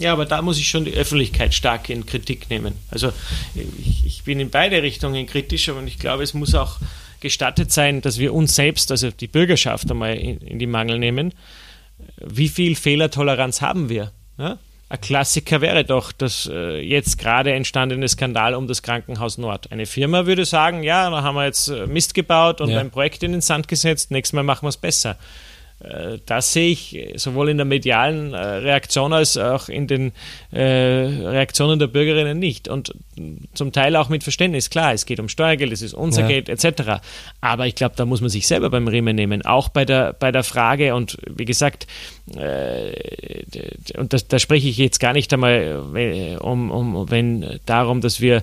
Ja, 0.00 0.12
aber 0.12 0.26
da 0.26 0.42
muss 0.42 0.58
ich 0.58 0.68
schon 0.68 0.84
die 0.84 0.92
Öffentlichkeit 0.92 1.54
stark 1.54 1.88
in 1.88 2.04
Kritik 2.04 2.50
nehmen. 2.50 2.74
Also 2.90 3.12
ich, 3.54 4.04
ich 4.04 4.24
bin 4.24 4.40
in 4.40 4.50
beide 4.50 4.82
Richtungen 4.82 5.26
kritisch, 5.26 5.68
aber 5.68 5.82
ich 5.84 6.00
glaube, 6.00 6.24
es 6.24 6.34
muss 6.34 6.54
auch 6.54 6.78
gestattet 7.20 7.72
sein, 7.72 8.02
dass 8.02 8.18
wir 8.18 8.34
uns 8.34 8.56
selbst, 8.56 8.90
also 8.90 9.10
die 9.12 9.28
Bürgerschaft 9.28 9.88
einmal 9.90 10.16
in, 10.16 10.38
in 10.38 10.58
die 10.58 10.66
Mangel 10.66 10.98
nehmen 10.98 11.32
wie 12.16 12.48
viel 12.48 12.76
Fehlertoleranz 12.76 13.60
haben 13.60 13.88
wir? 13.88 14.12
Ja? 14.38 14.58
Ein 14.88 15.00
Klassiker 15.00 15.60
wäre 15.60 15.84
doch 15.84 16.12
das 16.12 16.48
äh, 16.52 16.80
jetzt 16.80 17.18
gerade 17.18 17.52
entstandene 17.52 18.08
Skandal 18.08 18.54
um 18.54 18.68
das 18.68 18.82
Krankenhaus 18.82 19.38
Nord. 19.38 19.72
Eine 19.72 19.86
Firma 19.86 20.26
würde 20.26 20.44
sagen, 20.44 20.82
ja, 20.82 21.08
da 21.10 21.22
haben 21.22 21.34
wir 21.34 21.46
jetzt 21.46 21.68
äh, 21.68 21.86
Mist 21.86 22.14
gebaut 22.14 22.60
und 22.60 22.70
ja. 22.70 22.80
ein 22.80 22.90
Projekt 22.90 23.22
in 23.22 23.32
den 23.32 23.40
Sand 23.40 23.66
gesetzt, 23.66 24.10
nächstes 24.10 24.34
Mal 24.34 24.42
machen 24.42 24.66
wir 24.66 24.68
es 24.68 24.76
besser. 24.76 25.16
Äh, 25.84 26.18
das 26.26 26.52
sehe 26.52 26.70
ich 26.70 27.12
sowohl 27.16 27.50
in 27.50 27.56
der 27.56 27.66
medialen 27.66 28.32
äh, 28.32 28.38
Reaktion 28.38 29.12
als 29.12 29.36
auch 29.36 29.68
in 29.68 29.86
den 29.86 30.12
äh, 30.50 30.62
Reaktionen 30.62 31.78
der 31.78 31.86
Bürgerinnen 31.88 32.38
nicht. 32.38 32.68
Und 32.68 32.94
zum 33.54 33.72
Teil 33.72 33.96
auch 33.96 34.08
mit 34.08 34.22
Verständnis. 34.22 34.70
Klar, 34.70 34.92
es 34.92 35.06
geht 35.06 35.20
um 35.20 35.28
Steuergeld, 35.28 35.72
es 35.72 35.82
ist 35.82 35.94
unser 35.94 36.22
ja. 36.22 36.28
Geld 36.28 36.48
etc. 36.48 37.00
Aber 37.40 37.66
ich 37.66 37.74
glaube, 37.74 37.94
da 37.96 38.04
muss 38.04 38.20
man 38.20 38.30
sich 38.30 38.46
selber 38.46 38.70
beim 38.70 38.88
Riemen 38.88 39.14
nehmen. 39.14 39.44
Auch 39.44 39.68
bei 39.68 39.84
der, 39.84 40.12
bei 40.14 40.32
der 40.32 40.42
Frage, 40.42 40.94
und 40.94 41.18
wie 41.28 41.44
gesagt, 41.44 41.86
und 42.26 44.12
da, 44.12 44.18
da 44.28 44.38
spreche 44.38 44.68
ich 44.68 44.78
jetzt 44.78 44.98
gar 44.98 45.12
nicht 45.12 45.32
einmal 45.32 46.38
um, 46.40 46.70
um 46.70 47.10
wenn 47.10 47.60
darum, 47.66 48.00
dass 48.00 48.20
wir 48.20 48.36
äh, 48.38 48.42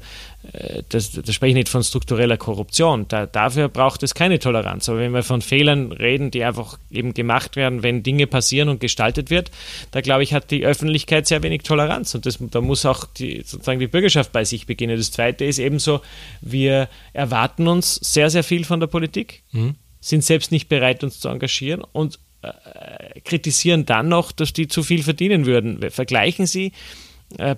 das, 0.89 1.11
das 1.11 1.35
spreche 1.35 1.49
ich 1.49 1.55
nicht 1.55 1.69
von 1.69 1.83
struktureller 1.83 2.37
Korruption. 2.37 3.07
Da, 3.07 3.27
dafür 3.27 3.69
braucht 3.69 4.01
es 4.01 4.15
keine 4.15 4.39
Toleranz. 4.39 4.89
Aber 4.89 4.99
wenn 4.99 5.13
wir 5.13 5.23
von 5.23 5.41
Fehlern 5.41 5.91
reden, 5.91 6.31
die 6.31 6.43
einfach 6.43 6.79
eben 6.89 7.13
gemacht 7.13 7.55
werden, 7.55 7.83
wenn 7.83 8.01
Dinge 8.01 8.25
passieren 8.25 8.67
und 8.67 8.79
gestaltet 8.79 9.29
wird, 9.29 9.51
da 9.91 10.01
glaube 10.01 10.23
ich, 10.23 10.33
hat 10.33 10.49
die 10.49 10.65
Öffentlichkeit 10.65 11.27
sehr 11.27 11.43
wenig 11.43 11.61
Toleranz. 11.61 12.15
Und 12.15 12.25
das, 12.25 12.39
da 12.39 12.59
muss 12.59 12.85
auch 12.85 13.05
die, 13.05 13.43
sozusagen 13.45 13.79
die 13.79 13.87
Bürgerschaft 13.87 14.31
bei 14.31 14.43
sich 14.43 14.65
beginnen. 14.65 14.97
Das 14.97 15.11
Zweite 15.11 15.45
ist 15.45 15.59
ebenso, 15.59 16.01
wir 16.41 16.89
erwarten 17.13 17.67
uns 17.67 17.95
sehr, 17.95 18.29
sehr 18.31 18.43
viel 18.43 18.65
von 18.65 18.79
der 18.79 18.87
Politik, 18.87 19.43
mhm. 19.51 19.75
sind 19.99 20.23
selbst 20.23 20.51
nicht 20.51 20.69
bereit, 20.69 21.03
uns 21.03 21.19
zu 21.19 21.29
engagieren 21.29 21.83
und 21.91 22.19
äh, 22.41 23.19
kritisieren 23.21 23.85
dann 23.85 24.09
noch, 24.09 24.31
dass 24.31 24.53
die 24.53 24.67
zu 24.67 24.81
viel 24.81 25.03
verdienen 25.03 25.45
würden. 25.45 25.91
Vergleichen 25.91 26.47
Sie 26.47 26.71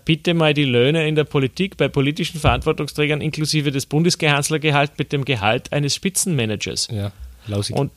bitte 0.05 0.33
mal 0.33 0.53
die 0.53 0.65
Löhne 0.65 1.07
in 1.07 1.15
der 1.15 1.23
Politik 1.23 1.77
bei 1.77 1.87
politischen 1.87 2.39
Verantwortungsträgern 2.39 3.21
inklusive 3.21 3.71
des 3.71 3.85
Bundeskanzlergehalt 3.85 4.91
mit 4.97 5.11
dem 5.11 5.25
Gehalt 5.25 5.71
eines 5.73 5.95
Spitzenmanagers. 5.95 6.87
Ja, 6.91 7.11
lausig. 7.47 7.75
Und, 7.75 7.91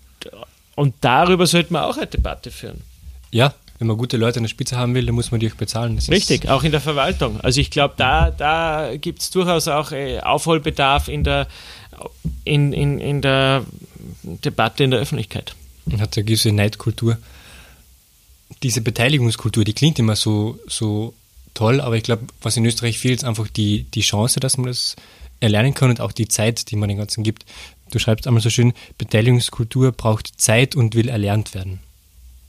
und 0.74 0.94
darüber 1.00 1.46
sollte 1.46 1.72
man 1.72 1.82
auch 1.82 1.96
eine 1.96 2.06
Debatte 2.06 2.50
führen. 2.50 2.82
Ja, 3.30 3.54
wenn 3.78 3.88
man 3.88 3.98
gute 3.98 4.16
Leute 4.16 4.38
an 4.38 4.44
der 4.44 4.48
Spitze 4.48 4.76
haben 4.76 4.94
will, 4.94 5.04
dann 5.04 5.14
muss 5.14 5.30
man 5.30 5.40
die 5.40 5.50
auch 5.50 5.56
bezahlen. 5.56 5.96
Das 5.96 6.08
Richtig, 6.08 6.48
auch 6.48 6.64
in 6.64 6.72
der 6.72 6.80
Verwaltung. 6.80 7.40
Also 7.42 7.60
ich 7.60 7.70
glaube, 7.70 7.94
da, 7.96 8.30
da 8.30 8.96
gibt 8.96 9.20
es 9.20 9.30
durchaus 9.30 9.68
auch 9.68 9.92
äh, 9.92 10.20
Aufholbedarf 10.20 11.08
in 11.08 11.24
der, 11.24 11.46
in, 12.44 12.72
in, 12.72 12.98
in 12.98 13.20
der 13.20 13.64
Debatte 14.22 14.84
in 14.84 14.90
der 14.90 15.00
Öffentlichkeit. 15.00 15.54
Man 15.84 16.00
hat 16.00 16.16
eine 16.16 16.24
gewisse 16.24 16.52
Neidkultur. 16.52 17.18
Diese 18.62 18.80
Beteiligungskultur, 18.80 19.64
die 19.64 19.74
klingt 19.74 19.98
immer 19.98 20.16
so, 20.16 20.58
so 20.66 21.12
toll, 21.56 21.80
aber 21.80 21.96
ich 21.96 22.04
glaube, 22.04 22.26
was 22.40 22.56
in 22.56 22.64
Österreich 22.64 22.98
fehlt, 22.98 23.18
ist 23.18 23.24
einfach 23.24 23.48
die, 23.48 23.84
die 23.84 24.02
Chance, 24.02 24.40
dass 24.40 24.56
man 24.56 24.66
das 24.66 24.94
erlernen 25.40 25.74
kann 25.74 25.90
und 25.90 26.00
auch 26.00 26.12
die 26.12 26.28
Zeit, 26.28 26.70
die 26.70 26.76
man 26.76 26.88
den 26.88 26.98
Ganzen 26.98 27.24
gibt. 27.24 27.44
Du 27.90 27.98
schreibst 27.98 28.26
einmal 28.26 28.42
so 28.42 28.50
schön, 28.50 28.72
Beteiligungskultur 28.98 29.92
braucht 29.92 30.40
Zeit 30.40 30.76
und 30.76 30.94
will 30.94 31.08
erlernt 31.08 31.54
werden. 31.54 31.80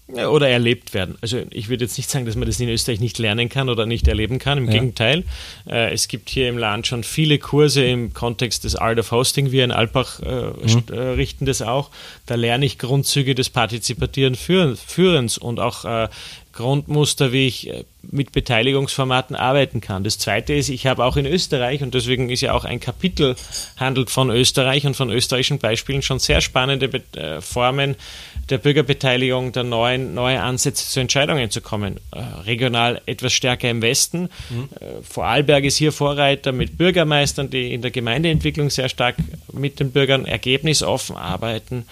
Oder 0.07 0.47
erlebt 0.47 0.93
werden. 0.93 1.17
Also 1.21 1.41
ich 1.49 1.67
würde 1.67 1.83
jetzt 1.83 1.97
nicht 1.97 2.09
sagen, 2.09 2.25
dass 2.25 2.35
man 2.35 2.47
das 2.47 2.59
in 2.59 2.69
Österreich 2.69 3.01
nicht 3.01 3.17
lernen 3.17 3.49
kann 3.49 3.69
oder 3.69 3.85
nicht 3.85 4.07
erleben 4.07 4.39
kann. 4.39 4.57
Im 4.57 4.65
ja. 4.65 4.71
Gegenteil, 4.71 5.25
äh, 5.69 5.93
es 5.93 6.07
gibt 6.07 6.29
hier 6.29 6.47
im 6.47 6.57
Land 6.57 6.87
schon 6.87 7.03
viele 7.03 7.39
Kurse 7.39 7.83
im 7.83 8.13
Kontext 8.13 8.63
des 8.63 8.75
Art 8.77 8.99
of 8.99 9.11
Hosting. 9.11 9.51
Wir 9.51 9.65
in 9.65 9.71
Alpbach 9.71 10.21
äh, 10.21 10.51
mhm. 10.51 10.83
Äh, 10.91 10.99
richten 10.99 11.45
das 11.45 11.61
auch. 11.61 11.89
Da 12.25 12.35
lerne 12.35 12.65
ich 12.65 12.77
Grundzüge 12.77 13.35
des 13.35 13.49
partizipativen 13.49 14.35
Führens 14.35 15.37
und 15.37 15.59
auch 15.59 15.83
äh, 15.83 16.07
Grundmuster, 16.57 17.31
wie 17.31 17.45
ich 17.45 17.69
äh, 17.69 17.83
mit 18.01 18.31
Beteiligungsformaten 18.31 19.35
arbeiten 19.35 19.79
kann. 19.79 20.03
Das 20.03 20.17
Zweite 20.17 20.53
ist, 20.53 20.69
ich 20.69 20.87
habe 20.87 21.05
auch 21.05 21.15
in 21.15 21.27
Österreich, 21.27 21.83
und 21.83 21.93
deswegen 21.93 22.29
ist 22.29 22.41
ja 22.41 22.53
auch 22.53 22.65
ein 22.65 22.79
Kapitel 22.79 23.35
handelt 23.77 24.09
von 24.09 24.31
Österreich 24.31 24.85
und 24.85 24.95
von 24.95 25.11
österreichischen 25.11 25.59
Beispielen 25.59 26.01
schon 26.01 26.19
sehr 26.19 26.41
spannende 26.41 26.89
äh, 27.13 27.41
Formen 27.41 27.95
der 28.49 28.57
Bürgerbeteiligung, 28.57 29.51
der 29.51 29.63
neuen 29.63 30.13
neue 30.13 30.41
Ansätze 30.41 30.87
zu 30.87 30.99
Entscheidungen 30.99 31.49
zu 31.49 31.61
kommen. 31.61 31.99
Äh, 32.11 32.19
regional 32.45 33.01
etwas 33.05 33.33
stärker 33.33 33.69
im 33.69 33.81
Westen. 33.81 34.29
Mhm. 34.49 34.69
Vorarlberg 35.03 35.63
ist 35.63 35.77
hier 35.77 35.91
Vorreiter 35.91 36.51
mit 36.51 36.77
Bürgermeistern, 36.77 37.49
die 37.49 37.73
in 37.73 37.81
der 37.81 37.91
Gemeindeentwicklung 37.91 38.69
sehr 38.69 38.89
stark 38.89 39.15
mit 39.51 39.79
den 39.79 39.91
Bürgern 39.91 40.25
ergebnisoffen 40.25 41.15
arbeiten. 41.15 41.85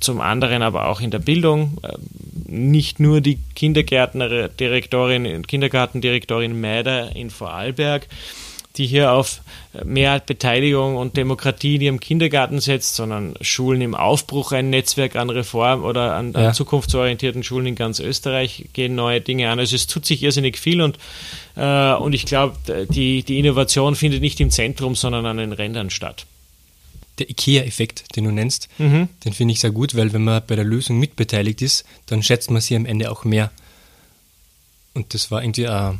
Zum 0.00 0.20
anderen 0.20 0.62
aber 0.62 0.88
auch 0.88 1.00
in 1.00 1.10
der 1.10 1.18
Bildung. 1.18 1.78
Nicht 2.46 3.00
nur 3.00 3.20
die 3.20 3.38
Kindergärtnerdirektorin, 3.54 5.46
Kindergartendirektorin 5.46 6.58
Mäder 6.58 7.14
in 7.14 7.30
Vorarlberg, 7.30 8.06
die 8.78 8.86
hier 8.86 9.12
auf 9.12 9.40
mehr 9.84 10.20
Beteiligung 10.20 10.96
und 10.96 11.16
Demokratie 11.16 11.76
in 11.76 11.80
ihrem 11.80 12.00
Kindergarten 12.00 12.60
setzt, 12.60 12.94
sondern 12.94 13.34
Schulen 13.40 13.80
im 13.80 13.94
Aufbruch, 13.94 14.52
ein 14.52 14.70
Netzwerk 14.70 15.16
an 15.16 15.30
Reform 15.30 15.84
oder 15.84 16.14
an, 16.14 16.32
ja. 16.32 16.48
an 16.48 16.54
zukunftsorientierten 16.54 17.42
Schulen 17.42 17.66
in 17.66 17.74
ganz 17.74 18.00
Österreich 18.00 18.66
gehen 18.72 18.94
neue 18.94 19.20
Dinge 19.20 19.50
an. 19.50 19.58
Also 19.58 19.76
es 19.76 19.86
tut 19.86 20.06
sich 20.06 20.22
irrsinnig 20.22 20.58
viel 20.58 20.80
und, 20.80 20.98
äh, 21.56 21.92
und 21.94 22.14
ich 22.14 22.24
glaube, 22.24 22.56
die, 22.88 23.24
die 23.24 23.38
Innovation 23.38 23.96
findet 23.96 24.20
nicht 24.20 24.40
im 24.40 24.50
Zentrum, 24.50 24.94
sondern 24.94 25.26
an 25.26 25.36
den 25.36 25.52
Rändern 25.52 25.90
statt 25.90 26.24
der 27.18 27.28
IKEA-Effekt, 27.30 28.14
den 28.14 28.24
du 28.24 28.30
nennst, 28.30 28.68
mhm. 28.78 29.08
den 29.24 29.32
finde 29.32 29.52
ich 29.52 29.58
sehr 29.58 29.72
gut, 29.72 29.96
weil 29.96 30.12
wenn 30.12 30.22
man 30.22 30.40
bei 30.46 30.54
der 30.54 30.64
Lösung 30.64 31.00
mitbeteiligt 31.00 31.62
ist, 31.62 31.84
dann 32.06 32.22
schätzt 32.22 32.48
man 32.48 32.62
sie 32.62 32.76
am 32.76 32.86
Ende 32.86 33.10
auch 33.10 33.24
mehr. 33.24 33.50
Und 34.94 35.14
das 35.14 35.32
war 35.32 35.42
irgendwie 35.42 35.68
auch 35.68 35.94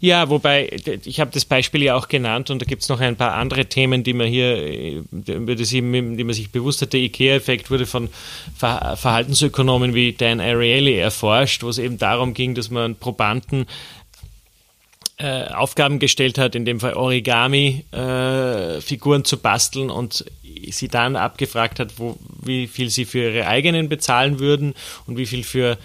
ja, 0.00 0.28
wobei, 0.28 0.70
ich 1.04 1.20
habe 1.20 1.30
das 1.32 1.44
Beispiel 1.44 1.82
ja 1.82 1.94
auch 1.94 2.08
genannt 2.08 2.50
und 2.50 2.62
da 2.62 2.66
gibt 2.66 2.82
es 2.82 2.88
noch 2.88 3.00
ein 3.00 3.16
paar 3.16 3.34
andere 3.34 3.66
Themen, 3.66 4.02
die 4.02 4.12
man 4.12 4.26
hier, 4.26 5.04
die, 5.10 5.10
die 5.10 6.24
man 6.24 6.34
sich 6.34 6.50
bewusst 6.50 6.82
hat. 6.82 6.92
Der 6.92 7.00
IKEA-Effekt 7.00 7.70
wurde 7.70 7.86
von 7.86 8.08
Verhaltensökonomen 8.56 9.94
wie 9.94 10.12
Dan 10.12 10.40
Ariely 10.40 10.98
erforscht, 10.98 11.62
wo 11.62 11.68
es 11.68 11.78
eben 11.78 11.98
darum 11.98 12.34
ging, 12.34 12.54
dass 12.54 12.70
man 12.70 12.96
Probanden 12.96 13.66
äh, 15.18 15.48
Aufgaben 15.48 15.98
gestellt 15.98 16.38
hat, 16.38 16.54
in 16.54 16.64
dem 16.64 16.78
Fall 16.78 16.94
Origami-Figuren 16.94 19.20
äh, 19.20 19.24
zu 19.24 19.36
basteln 19.36 19.90
und 19.90 20.24
sie 20.70 20.88
dann 20.88 21.16
abgefragt 21.16 21.80
hat, 21.80 21.98
wo, 21.98 22.16
wie 22.42 22.68
viel 22.68 22.90
sie 22.90 23.04
für 23.04 23.30
ihre 23.30 23.46
eigenen 23.46 23.88
bezahlen 23.88 24.38
würden 24.38 24.74
und 25.06 25.18
wie 25.18 25.26
viel 25.26 25.42
für 25.42 25.76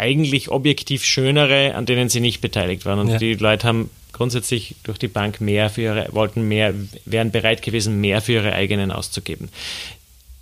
eigentlich 0.00 0.50
objektiv 0.50 1.04
schönere, 1.04 1.74
an 1.74 1.86
denen 1.86 2.08
sie 2.08 2.20
nicht 2.20 2.40
beteiligt 2.40 2.84
waren. 2.84 2.98
Und 2.98 3.08
ja. 3.08 3.18
die 3.18 3.34
Leute 3.34 3.66
haben 3.66 3.90
grundsätzlich 4.12 4.74
durch 4.82 4.98
die 4.98 5.08
Bank 5.08 5.40
mehr 5.40 5.70
für 5.70 5.82
ihre, 5.82 6.08
wollten 6.12 6.48
mehr, 6.48 6.74
wären 7.04 7.30
bereit 7.30 7.62
gewesen, 7.62 8.00
mehr 8.00 8.20
für 8.20 8.32
ihre 8.32 8.52
eigenen 8.52 8.90
auszugeben 8.90 9.48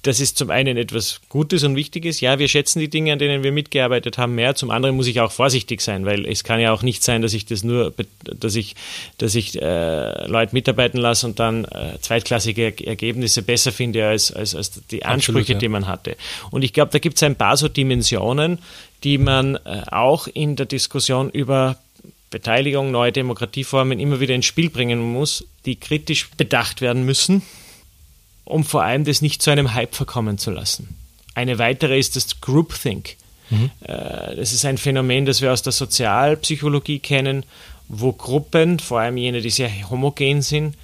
das 0.03 0.21
ist 0.21 0.39
zum 0.39 0.51
einen 0.51 0.77
etwas 0.77 1.21
Gutes 1.29 1.65
und 1.65 1.75
Wichtiges. 1.75 2.21
Ja, 2.21 2.39
wir 2.39 2.47
schätzen 2.47 2.79
die 2.79 2.89
Dinge, 2.89 3.13
an 3.13 3.19
denen 3.19 3.43
wir 3.43 3.51
mitgearbeitet 3.51 4.17
haben, 4.17 4.35
mehr. 4.35 4.55
Zum 4.55 4.71
anderen 4.71 4.95
muss 4.95 5.09
ich 5.09 5.21
auch 5.21 5.33
vorsichtig 5.33 5.81
sein, 5.81 6.07
weil 6.07 6.25
es 6.25 6.45
kann 6.45 6.61
ja 6.61 6.73
auch 6.73 6.83
nicht 6.83 7.03
sein, 7.03 7.21
dass 7.21 7.35
ich 7.35 7.47
das 7.47 7.65
nur, 7.65 7.93
dass 8.23 8.55
ich, 8.55 8.77
dass 9.19 9.35
ich 9.35 9.61
äh, 9.61 10.27
Leute 10.27 10.55
mitarbeiten 10.55 10.99
lasse 10.99 11.27
und 11.27 11.41
dann 11.41 11.65
äh, 11.65 11.99
zweitklassige 12.01 12.87
Ergebnisse 12.87 13.43
besser 13.43 13.73
finde 13.73 14.07
als, 14.07 14.33
als, 14.33 14.55
als 14.55 14.81
die 14.91 15.05
Ansprüche, 15.05 15.41
Absolut, 15.41 15.49
ja. 15.49 15.59
die 15.59 15.69
man 15.69 15.87
hatte. 15.89 16.17
Und 16.51 16.63
ich 16.63 16.73
glaube, 16.73 16.93
da 16.93 17.01
gibt 17.01 17.17
es 17.17 17.23
ein 17.25 17.35
paar 17.35 17.57
so 17.57 17.69
Dimensionen, 17.69 18.61
die 19.05 19.19
man 19.19 19.57
äh, 19.57 19.83
auch 19.91 20.27
in 20.27 20.57
der 20.57 20.67
Diskussion 20.67 21.31
über 21.31 21.77
Beteiligung, 22.31 22.91
neue 22.91 23.13
Demokratieformen 23.13 24.01
immer 24.01 24.21
wieder 24.21 24.35
ins 24.35 24.47
Spiel 24.47 24.71
bringen 24.71 25.01
muss, 25.01 25.45
die 25.65 25.77
kritisch 25.77 26.29
bedacht 26.37 26.81
werden 26.81 27.05
müssen 27.05 27.43
um 28.49 28.65
vor 28.65 28.83
allem 28.83 29.05
das 29.05 29.21
nicht 29.21 29.43
zu 29.43 29.51
einem 29.51 29.75
Hype 29.75 29.95
verkommen 29.95 30.39
zu 30.39 30.51
lassen. 30.51 30.97
Eine 31.35 31.59
weitere 31.59 31.99
ist 31.99 32.17
das 32.17 32.41
Groupthink. 32.41 33.17
Mhm. 33.51 33.71
Äh, 33.83 34.37
das 34.37 34.53
ist 34.53 34.65
ein 34.65 34.79
Phänomen, 34.79 35.27
das 35.27 35.43
wir 35.43 35.53
aus 35.53 35.63
der 35.63 35.73
Sozialpsychologie 35.73 36.99
kennen, 36.99 37.45
wo 37.89 38.13
Gruppen, 38.13 38.79
vor 38.79 39.01
allem 39.01 39.19
jene, 39.19 39.43
die 39.43 39.51
sehr 39.51 39.71
homogen 39.91 40.43
sind, 40.43 40.77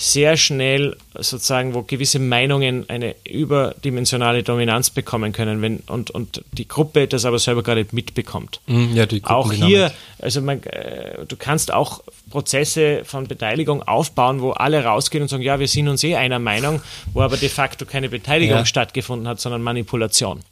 sehr 0.00 0.36
schnell 0.36 0.96
sozusagen, 1.14 1.74
wo 1.74 1.82
gewisse 1.82 2.20
Meinungen 2.20 2.88
eine 2.88 3.16
überdimensionale 3.28 4.44
Dominanz 4.44 4.90
bekommen 4.90 5.32
können 5.32 5.60
wenn, 5.60 5.78
und, 5.88 6.12
und 6.12 6.44
die 6.52 6.68
Gruppe 6.68 7.08
das 7.08 7.24
aber 7.24 7.40
selber 7.40 7.64
gar 7.64 7.74
nicht 7.74 7.92
mitbekommt. 7.92 8.60
Mhm, 8.68 8.94
ja, 8.94 9.06
auch 9.24 9.52
hier, 9.52 9.92
also 10.20 10.40
man, 10.40 10.62
äh, 10.62 11.26
du 11.26 11.34
kannst 11.36 11.72
auch 11.72 12.04
Prozesse 12.30 13.02
von 13.04 13.26
Beteiligung 13.26 13.82
aufbauen, 13.82 14.40
wo 14.40 14.52
alle 14.52 14.84
rausgehen 14.84 15.22
und 15.22 15.28
sagen, 15.28 15.42
ja, 15.42 15.58
wir 15.58 15.66
sind 15.66 15.88
uns 15.88 16.04
eh 16.04 16.14
einer 16.14 16.38
Meinung, 16.38 16.80
wo 17.12 17.22
aber 17.22 17.36
de 17.36 17.48
facto 17.48 17.84
keine 17.84 18.08
Beteiligung 18.08 18.58
ja. 18.58 18.66
stattgefunden 18.66 19.26
hat, 19.26 19.40
sondern 19.40 19.62
Manipulation. 19.62 20.42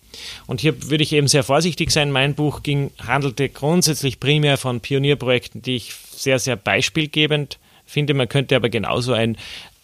Und 0.49 0.61
hier 0.61 0.91
würde 0.91 1.05
ich 1.05 1.13
eben 1.13 1.29
sehr 1.29 1.45
vorsichtig 1.45 1.93
sein. 1.93 2.11
Mein 2.11 2.35
Buch 2.35 2.65
ging, 2.65 2.91
handelte 3.07 3.49
grundsätzlich 3.49 4.19
primär 4.19 4.57
von 4.57 4.81
Pionierprojekten, 4.81 5.63
die 5.63 5.77
ich 5.77 5.95
sehr, 5.95 6.41
sehr 6.41 6.57
beispielgebend 6.57 7.59
finde, 7.87 8.15
man 8.15 8.29
könnte 8.29 8.57
aber 8.57 8.69
genauso 8.69 9.13
ein 9.13 9.37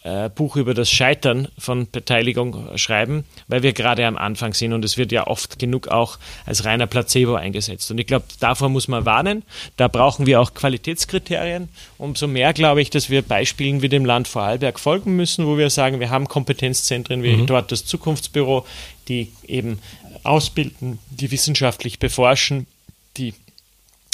äh, 0.03 0.29
Buch 0.29 0.57
über 0.57 0.73
das 0.73 0.91
Scheitern 0.91 1.47
von 1.57 1.89
Beteiligung 1.89 2.77
schreiben, 2.77 3.23
weil 3.47 3.63
wir 3.63 3.73
gerade 3.73 4.05
am 4.05 4.17
Anfang 4.17 4.53
sind 4.53 4.73
und 4.73 4.83
es 4.83 4.97
wird 4.97 5.11
ja 5.11 5.27
oft 5.27 5.57
genug 5.59 5.87
auch 5.87 6.19
als 6.45 6.65
reiner 6.65 6.87
Placebo 6.87 7.35
eingesetzt. 7.35 7.89
Und 7.89 7.99
ich 7.99 8.07
glaube, 8.07 8.25
davor 8.39 8.69
muss 8.69 8.87
man 8.87 9.05
warnen. 9.05 9.43
Da 9.77 9.87
brauchen 9.87 10.25
wir 10.25 10.41
auch 10.41 10.53
Qualitätskriterien. 10.53 11.69
Umso 11.97 12.27
mehr 12.27 12.53
glaube 12.53 12.81
ich, 12.81 12.89
dass 12.89 13.09
wir 13.09 13.21
Beispielen 13.21 13.81
wie 13.81 13.89
dem 13.89 14.03
Land 14.03 14.27
Vorarlberg 14.27 14.79
folgen 14.79 15.15
müssen, 15.15 15.47
wo 15.47 15.57
wir 15.57 15.69
sagen, 15.69 16.01
wir 16.01 16.09
haben 16.09 16.27
Kompetenzzentren 16.27 17.23
wie 17.23 17.37
mhm. 17.37 17.47
dort 17.47 17.71
das 17.71 17.85
Zukunftsbüro, 17.85 18.65
die 19.07 19.31
eben 19.47 19.79
ausbilden, 20.23 20.99
die 21.09 21.31
wissenschaftlich 21.31 21.99
beforschen, 21.99 22.67
die 23.15 23.33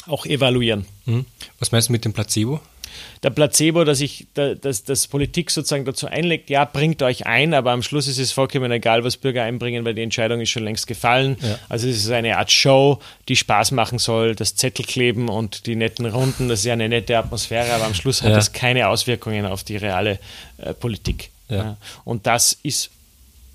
auch 0.06 0.24
evaluieren. 0.24 0.86
Mhm. 1.04 1.26
Was 1.58 1.72
meinst 1.72 1.88
du 1.88 1.92
mit 1.92 2.04
dem 2.04 2.12
Placebo? 2.12 2.60
Der 3.22 3.30
Placebo, 3.30 3.84
dass 3.84 4.00
ich, 4.00 4.26
dass, 4.34 4.84
dass 4.84 5.06
Politik 5.06 5.50
sozusagen 5.50 5.84
dazu 5.84 6.06
einlegt, 6.06 6.50
ja, 6.50 6.64
bringt 6.64 7.02
euch 7.02 7.26
ein, 7.26 7.54
aber 7.54 7.72
am 7.72 7.82
Schluss 7.82 8.06
ist 8.08 8.18
es 8.18 8.32
vollkommen 8.32 8.70
egal, 8.72 9.04
was 9.04 9.16
Bürger 9.16 9.42
einbringen, 9.42 9.84
weil 9.84 9.94
die 9.94 10.02
Entscheidung 10.02 10.40
ist 10.40 10.50
schon 10.50 10.64
längst 10.64 10.86
gefallen. 10.86 11.36
Ja. 11.42 11.58
Also 11.68 11.88
es 11.88 11.96
ist 11.96 12.10
eine 12.10 12.38
Art 12.38 12.50
Show, 12.50 13.00
die 13.28 13.36
Spaß 13.36 13.72
machen 13.72 13.98
soll, 13.98 14.34
das 14.34 14.56
Zettelkleben 14.56 15.28
und 15.28 15.66
die 15.66 15.76
netten 15.76 16.06
Runden, 16.06 16.48
das 16.48 16.60
ist 16.60 16.66
ja 16.66 16.72
eine 16.72 16.88
nette 16.88 17.18
Atmosphäre, 17.18 17.72
aber 17.72 17.84
am 17.84 17.94
Schluss 17.94 18.22
hat 18.22 18.30
ja. 18.30 18.36
das 18.36 18.52
keine 18.52 18.88
Auswirkungen 18.88 19.46
auf 19.46 19.64
die 19.64 19.76
reale 19.76 20.18
äh, 20.58 20.72
Politik. 20.74 21.30
Ja. 21.48 21.76
Und 22.04 22.26
das 22.26 22.56
ist 22.62 22.90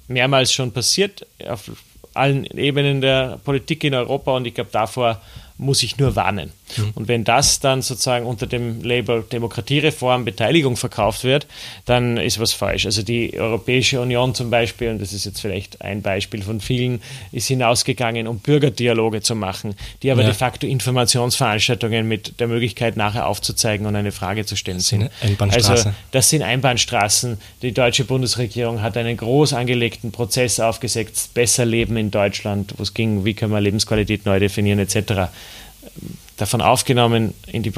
mehrmals 0.07 0.53
schon 0.53 0.71
passiert 0.71 1.25
auf 1.47 1.71
allen 2.13 2.45
Ebenen 2.45 3.01
der 3.01 3.39
Politik 3.43 3.83
in 3.83 3.93
Europa 3.93 4.35
und 4.35 4.45
ich 4.45 4.53
glaube, 4.53 4.69
davor 4.71 5.21
muss 5.57 5.83
ich 5.83 5.97
nur 5.97 6.15
warnen. 6.15 6.51
Mhm. 6.77 6.91
Und 6.95 7.07
wenn 7.07 7.23
das 7.23 7.59
dann 7.59 7.81
sozusagen 7.81 8.25
unter 8.25 8.47
dem 8.47 8.81
Label 8.83 9.23
Demokratiereform, 9.31 10.25
Beteiligung 10.25 10.75
verkauft 10.77 11.23
wird, 11.23 11.47
dann 11.85 12.17
ist 12.17 12.39
was 12.39 12.53
falsch. 12.53 12.85
Also 12.85 13.03
die 13.03 13.39
Europäische 13.39 14.01
Union 14.01 14.35
zum 14.35 14.49
Beispiel, 14.49 14.89
und 14.89 15.01
das 15.01 15.13
ist 15.13 15.25
jetzt 15.25 15.41
vielleicht 15.41 15.81
ein 15.81 16.01
Beispiel 16.01 16.41
von 16.41 16.59
vielen, 16.59 17.01
ist 17.31 17.47
hinausgegangen, 17.47 18.27
um 18.27 18.39
Bürgerdialoge 18.39 19.21
zu 19.21 19.35
machen, 19.35 19.75
die 20.03 20.11
aber 20.11 20.21
ja. 20.21 20.27
de 20.27 20.35
facto 20.35 20.67
Informationsveranstaltungen 20.67 22.07
mit 22.07 22.39
der 22.39 22.47
Möglichkeit 22.47 22.97
nachher 22.97 23.27
aufzuzeigen 23.27 23.85
und 23.85 23.95
eine 23.95 24.11
Frage 24.11 24.45
zu 24.45 24.55
stellen 24.55 24.79
sind. 24.79 25.09
Also 25.49 25.75
das 26.11 26.29
sind 26.29 26.41
Einbahnstraßen. 26.41 27.37
Die 27.61 27.71
deutsche 27.71 28.05
Bundesregierung 28.05 28.81
hat 28.81 28.97
einen 28.97 29.17
groß 29.17 29.53
angelegten 29.53 30.11
Prozess 30.11 30.59
aufgesetzt, 30.59 31.33
besser 31.33 31.65
leben 31.65 31.97
in 31.97 32.11
Deutschland, 32.11 32.73
wo 32.77 32.83
es 32.83 32.93
ging, 32.93 33.25
wie 33.25 33.33
können 33.33 33.51
wir 33.51 33.61
Lebensqualität 33.61 34.25
neu 34.25 34.39
definieren 34.39 34.79
etc 34.79 35.29
davon 36.37 36.61
aufgenommen, 36.61 37.33
in 37.47 37.63
die 37.63 37.71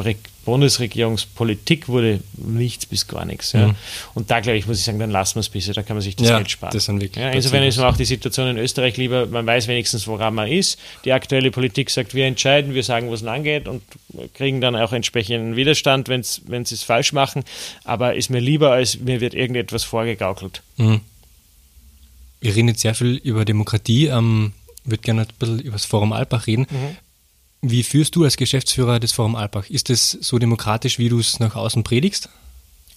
Bundesregierungspolitik 0.45 1.88
wurde 1.88 2.21
nichts 2.38 2.86
bis 2.86 3.08
gar 3.08 3.25
nichts. 3.25 3.51
Ja. 3.51 3.67
Mhm. 3.67 3.75
Und 4.15 4.32
da, 4.32 4.39
glaube 4.39 4.58
ich, 4.58 4.65
muss 4.65 4.80
ich 4.80 4.86
sagen, 4.86 4.97
dann 4.97 5.12
lassen 5.12 5.36
wir 5.36 5.41
es 5.41 5.49
bisher, 5.49 5.73
da 5.73 5.84
kann 5.84 5.95
man 5.95 6.01
sich 6.01 6.15
das 6.15 6.30
ja, 6.30 6.38
Geld 6.38 6.49
sparen. 6.49 6.73
Das 6.73 6.86
sind 6.86 6.99
wirklich 6.99 7.23
ja, 7.23 7.32
insofern 7.32 7.63
ist 7.63 7.77
auch 7.77 7.95
die 7.95 8.06
Situation 8.06 8.47
in 8.47 8.58
Österreich 8.58 8.97
lieber, 8.97 9.27
man 9.27 9.45
weiß 9.45 9.67
wenigstens, 9.67 10.08
woran 10.08 10.34
man 10.34 10.47
ist. 10.47 10.80
Die 11.06 11.12
aktuelle 11.12 11.51
Politik 11.51 11.89
sagt, 11.89 12.15
wir 12.15 12.25
entscheiden, 12.25 12.73
wir 12.73 12.84
sagen, 12.84 13.12
was 13.12 13.21
es 13.21 13.27
angeht 13.27 13.67
und 13.67 13.84
kriegen 14.34 14.62
dann 14.62 14.75
auch 14.75 14.93
entsprechenden 14.93 15.56
Widerstand, 15.56 16.10
wenn 16.10 16.23
sie 16.23 16.75
es 16.75 16.84
falsch 16.84 17.13
machen. 17.13 17.43
Aber 17.84 18.15
ist 18.15 18.30
mir 18.30 18.39
lieber, 18.39 18.71
als 18.71 18.99
mir 18.99 19.21
wird 19.21 19.36
irgendetwas 19.36 19.84
vorgegaukelt. 19.84 20.63
Mhm. 20.77 21.01
Wir 22.39 22.56
reden 22.56 22.69
jetzt 22.69 22.82
sehr 22.82 22.95
viel 22.95 23.15
über 23.15 23.45
Demokratie. 23.45 24.06
Ähm 24.06 24.53
würde 24.88 25.01
gerne 25.01 25.21
ein 25.21 25.27
bisschen 25.38 25.60
über 25.60 25.73
das 25.73 25.86
Forum 25.86 26.13
Alpbach 26.13 26.47
reden. 26.47 26.65
Mhm. 26.69 26.97
Wie 27.69 27.84
führst 27.84 28.15
du 28.15 28.23
als 28.23 28.38
Geschäftsführer 28.38 28.99
des 28.99 29.12
Forum 29.12 29.36
Alpbach? 29.36 29.69
Ist 29.69 29.89
es 29.89 30.12
so 30.12 30.39
demokratisch, 30.39 30.99
wie 30.99 31.10
du 31.10 31.19
es 31.19 31.39
nach 31.39 31.56
außen 31.56 31.84
predigst? 31.84 32.30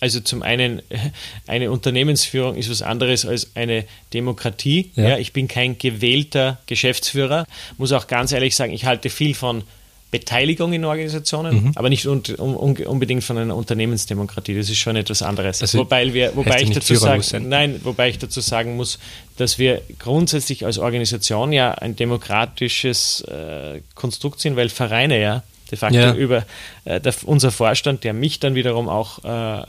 Also 0.01 0.21
zum 0.21 0.43
einen, 0.43 0.83
eine 1.47 1.71
Unternehmensführung 1.71 2.57
ist 2.57 2.71
was 2.71 2.83
anderes 2.83 3.27
als 3.27 3.51
eine 3.55 3.85
Demokratie. 4.13 4.91
Ja. 4.97 5.11
ja. 5.11 5.19
ich 5.19 5.33
bin 5.33 5.47
kein 5.47 5.79
gewählter 5.79 6.59
Geschäftsführer. 6.67 7.47
Muss 7.77 7.93
auch 7.93 8.07
ganz 8.07 8.33
ehrlich 8.33 8.57
sagen, 8.57 8.73
ich 8.73 8.87
halte 8.87 9.11
viel 9.11 9.35
von 9.35 9.63
Beteiligung 10.11 10.73
in 10.73 10.85
Organisationen, 10.85 11.65
mhm. 11.65 11.73
aber 11.77 11.89
nicht 11.89 12.07
un 12.07 12.23
un 12.39 12.77
unbedingt 12.77 13.23
von 13.23 13.39
einer 13.39 13.55
Unternehmensdemokratie. 13.55 14.57
Das 14.57 14.69
ist 14.69 14.79
schon 14.79 14.97
etwas 14.97 15.23
anderes. 15.23 15.63
Also 15.63 15.79
wobei 15.79 16.13
wir, 16.13 16.35
wobei 16.35 16.63
ich 16.63 16.71
dazu 16.71 16.97
sagen, 16.97 17.49
nein, 17.49 17.81
wobei 17.85 18.09
ich 18.09 18.19
dazu 18.19 18.41
sagen 18.41 18.77
muss, 18.77 18.99
dass 19.37 19.59
wir 19.59 19.83
grundsätzlich 19.99 20.67
als 20.67 20.79
Organisation 20.79 21.53
ja 21.53 21.73
ein 21.73 21.95
demokratisches 21.95 23.21
äh, 23.23 23.83
Konstrukt 23.95 24.41
sind, 24.41 24.57
weil 24.57 24.69
Vereine 24.69 25.21
ja 25.21 25.43
de 25.71 25.79
facto 25.79 25.99
ja. 25.99 26.15
über 26.15 26.45
äh, 26.85 27.01
der, 27.01 27.15
unser 27.25 27.51
Vorstand, 27.51 28.05
der 28.05 28.13
mich 28.13 28.41
dann 28.41 28.55
wiederum 28.55 28.89
auch 28.89 29.25
äh, 29.25 29.63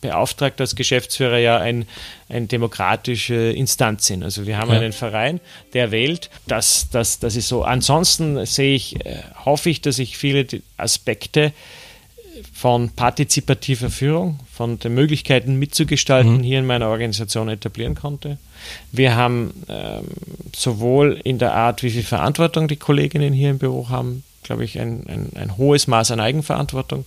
beauftragt 0.00 0.60
als 0.60 0.76
Geschäftsführer, 0.76 1.38
ja 1.38 1.58
ein, 1.58 1.86
ein 2.28 2.48
demokratische 2.48 3.34
Instanz 3.34 4.06
sind. 4.06 4.22
Also 4.22 4.46
wir 4.46 4.58
haben 4.58 4.70
ja. 4.70 4.78
einen 4.78 4.92
Verein, 4.92 5.40
der 5.72 5.90
wählt. 5.90 6.30
Das, 6.46 6.88
das, 6.90 7.18
das 7.18 7.36
ist 7.36 7.48
so. 7.48 7.62
Ansonsten 7.62 8.44
sehe 8.46 8.74
ich, 8.74 9.04
äh, 9.04 9.22
hoffe 9.44 9.70
ich, 9.70 9.80
dass 9.80 9.98
ich 9.98 10.18
viele 10.18 10.46
Aspekte 10.76 11.52
von 12.52 12.90
partizipativer 12.90 13.90
Führung, 13.90 14.38
von 14.52 14.78
den 14.78 14.94
Möglichkeiten 14.94 15.56
mitzugestalten 15.56 16.38
mhm. 16.38 16.42
hier 16.42 16.58
in 16.58 16.66
meiner 16.66 16.88
Organisation 16.88 17.48
etablieren 17.48 17.94
konnte. 17.94 18.38
Wir 18.92 19.16
haben 19.16 19.52
ähm, 19.68 20.04
sowohl 20.54 21.20
in 21.24 21.38
der 21.38 21.54
Art, 21.54 21.82
wie 21.82 21.90
viel 21.90 22.02
Verantwortung 22.02 22.68
die 22.68 22.76
Kolleginnen 22.76 23.32
hier 23.32 23.50
im 23.50 23.58
Büro 23.58 23.88
haben, 23.88 24.24
glaube 24.48 24.64
ich, 24.64 24.80
ein, 24.80 25.04
ein, 25.08 25.28
ein 25.34 25.56
hohes 25.58 25.86
Maß 25.86 26.10
an 26.10 26.20
Eigenverantwortung. 26.20 27.04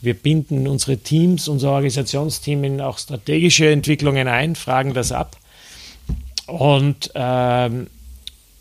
Wir 0.00 0.14
binden 0.14 0.68
unsere 0.68 0.96
Teams, 0.96 1.48
unser 1.48 1.72
Organisationsteam 1.72 2.62
in 2.62 2.80
auch 2.80 2.98
strategische 2.98 3.68
Entwicklungen 3.68 4.28
ein, 4.28 4.54
fragen 4.54 4.94
das 4.94 5.10
ab. 5.10 5.36
Und, 6.46 7.10
ähm, 7.16 7.88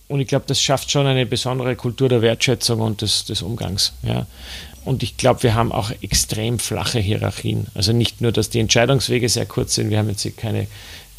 und 0.08 0.20
ich 0.20 0.28
glaube, 0.28 0.46
das 0.48 0.60
schafft 0.60 0.90
schon 0.90 1.06
eine 1.06 1.28
besondere 1.28 1.76
Kultur 1.76 2.10
der 2.10 2.24
Wertschätzung 2.24 2.82
und 2.82 3.04
des, 3.04 3.26
des 3.26 3.44
Umgangs. 3.44 3.94
Ja. 4.02 4.26
Und 4.84 5.04
ich 5.04 5.18
glaube, 5.18 5.44
wir 5.44 5.54
haben 5.54 5.72
auch 5.72 5.92
extrem 6.02 6.58
flache 6.58 7.00
Hierarchien. 7.00 7.68
Also 7.76 7.94
nicht 7.94 8.20
nur, 8.20 8.32
dass 8.32 8.50
die 8.50 8.60
Entscheidungswege 8.60 9.30
sehr 9.30 9.46
kurz 9.46 9.76
sind, 9.76 9.92
wir 9.92 10.00
haben 10.00 10.10
jetzt 10.10 10.24
hier 10.24 10.32
keine 10.32 10.66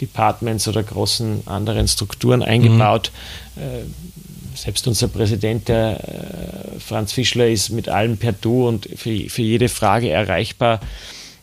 Departments 0.01 0.67
oder 0.67 0.83
großen 0.83 1.43
anderen 1.47 1.87
Strukturen 1.87 2.43
eingebaut. 2.43 3.13
Mhm. 3.55 3.63
Selbst 4.59 4.89
unser 4.89 5.07
Präsident, 5.07 5.69
der 5.69 6.01
äh, 6.77 6.81
Franz 6.81 7.13
Fischler, 7.13 7.49
ist 7.49 7.71
mit 7.71 7.89
allem 7.89 8.17
per 8.17 8.33
Du 8.33 8.67
und 8.67 8.89
für, 8.97 9.31
für 9.31 9.43
jede 9.43 9.69
Frage 9.69 10.11
erreichbar. 10.11 10.81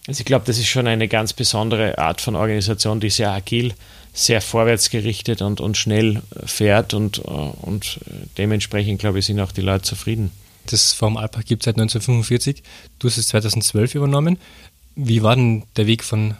Also 0.05 0.19
ich 0.19 0.25
glaube, 0.25 0.45
das 0.45 0.57
ist 0.57 0.67
schon 0.67 0.85
eine 0.85 1.07
ganz 1.07 1.31
besondere 1.31 1.97
Art 1.97 2.19
von 2.19 2.35
Organisation, 2.35 2.99
die 2.99 3.09
sehr 3.09 3.31
agil, 3.31 3.73
sehr 4.13 4.41
vorwärtsgerichtet 4.41 5.41
und, 5.41 5.61
und 5.61 5.77
schnell 5.77 6.23
fährt 6.45 6.93
und, 6.93 7.19
äh, 7.19 7.21
und 7.21 8.01
dementsprechend, 8.37 8.99
glaube 8.99 9.19
ich, 9.19 9.25
sind 9.25 9.39
auch 9.39 9.53
die 9.53 9.61
Leute 9.61 9.83
zufrieden. 9.83 10.31
Das 10.65 10.91
Forum 10.91 11.15
Alpbach 11.15 11.45
gibt 11.45 11.61
es 11.61 11.65
seit 11.65 11.75
1945. 11.75 12.63
Du 12.99 13.07
hast 13.07 13.17
es 13.17 13.29
2012 13.29 13.95
übernommen. 13.95 14.37
Wie 14.97 15.23
war 15.23 15.37
denn 15.37 15.63
der 15.77 15.87
Weg 15.87 16.03
von 16.03 16.35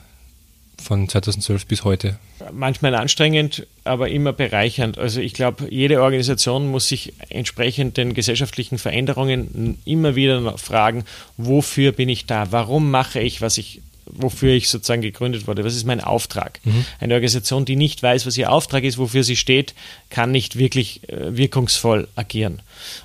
von 0.81 1.07
2012 1.07 1.65
bis 1.65 1.83
heute? 1.83 2.19
Manchmal 2.51 2.95
anstrengend, 2.95 3.65
aber 3.83 4.09
immer 4.09 4.33
bereichernd. 4.33 4.97
Also 4.97 5.21
ich 5.21 5.33
glaube, 5.33 5.67
jede 5.69 6.01
Organisation 6.01 6.69
muss 6.69 6.88
sich 6.88 7.13
entsprechend 7.29 7.97
den 7.97 8.13
gesellschaftlichen 8.13 8.77
Veränderungen 8.77 9.77
immer 9.85 10.15
wieder 10.15 10.57
fragen, 10.57 11.05
wofür 11.38 11.91
bin 11.91 12.09
ich 12.09 12.25
da? 12.25 12.51
Warum 12.51 12.91
mache 12.91 13.19
ich, 13.19 13.41
was 13.41 13.57
ich 13.57 13.81
wofür 14.05 14.53
ich 14.53 14.69
sozusagen 14.69 15.01
gegründet 15.01 15.47
wurde. 15.47 15.63
Was 15.63 15.75
ist 15.75 15.85
mein 15.85 16.01
Auftrag? 16.01 16.59
Mhm. 16.63 16.85
Eine 16.99 17.13
Organisation, 17.15 17.65
die 17.65 17.75
nicht 17.75 18.03
weiß, 18.03 18.25
was 18.25 18.37
ihr 18.37 18.51
Auftrag 18.51 18.83
ist, 18.83 18.97
wofür 18.97 19.23
sie 19.23 19.35
steht, 19.35 19.73
kann 20.09 20.31
nicht 20.31 20.57
wirklich 20.57 21.07
äh, 21.09 21.35
wirkungsvoll 21.35 22.07
agieren. 22.15 22.61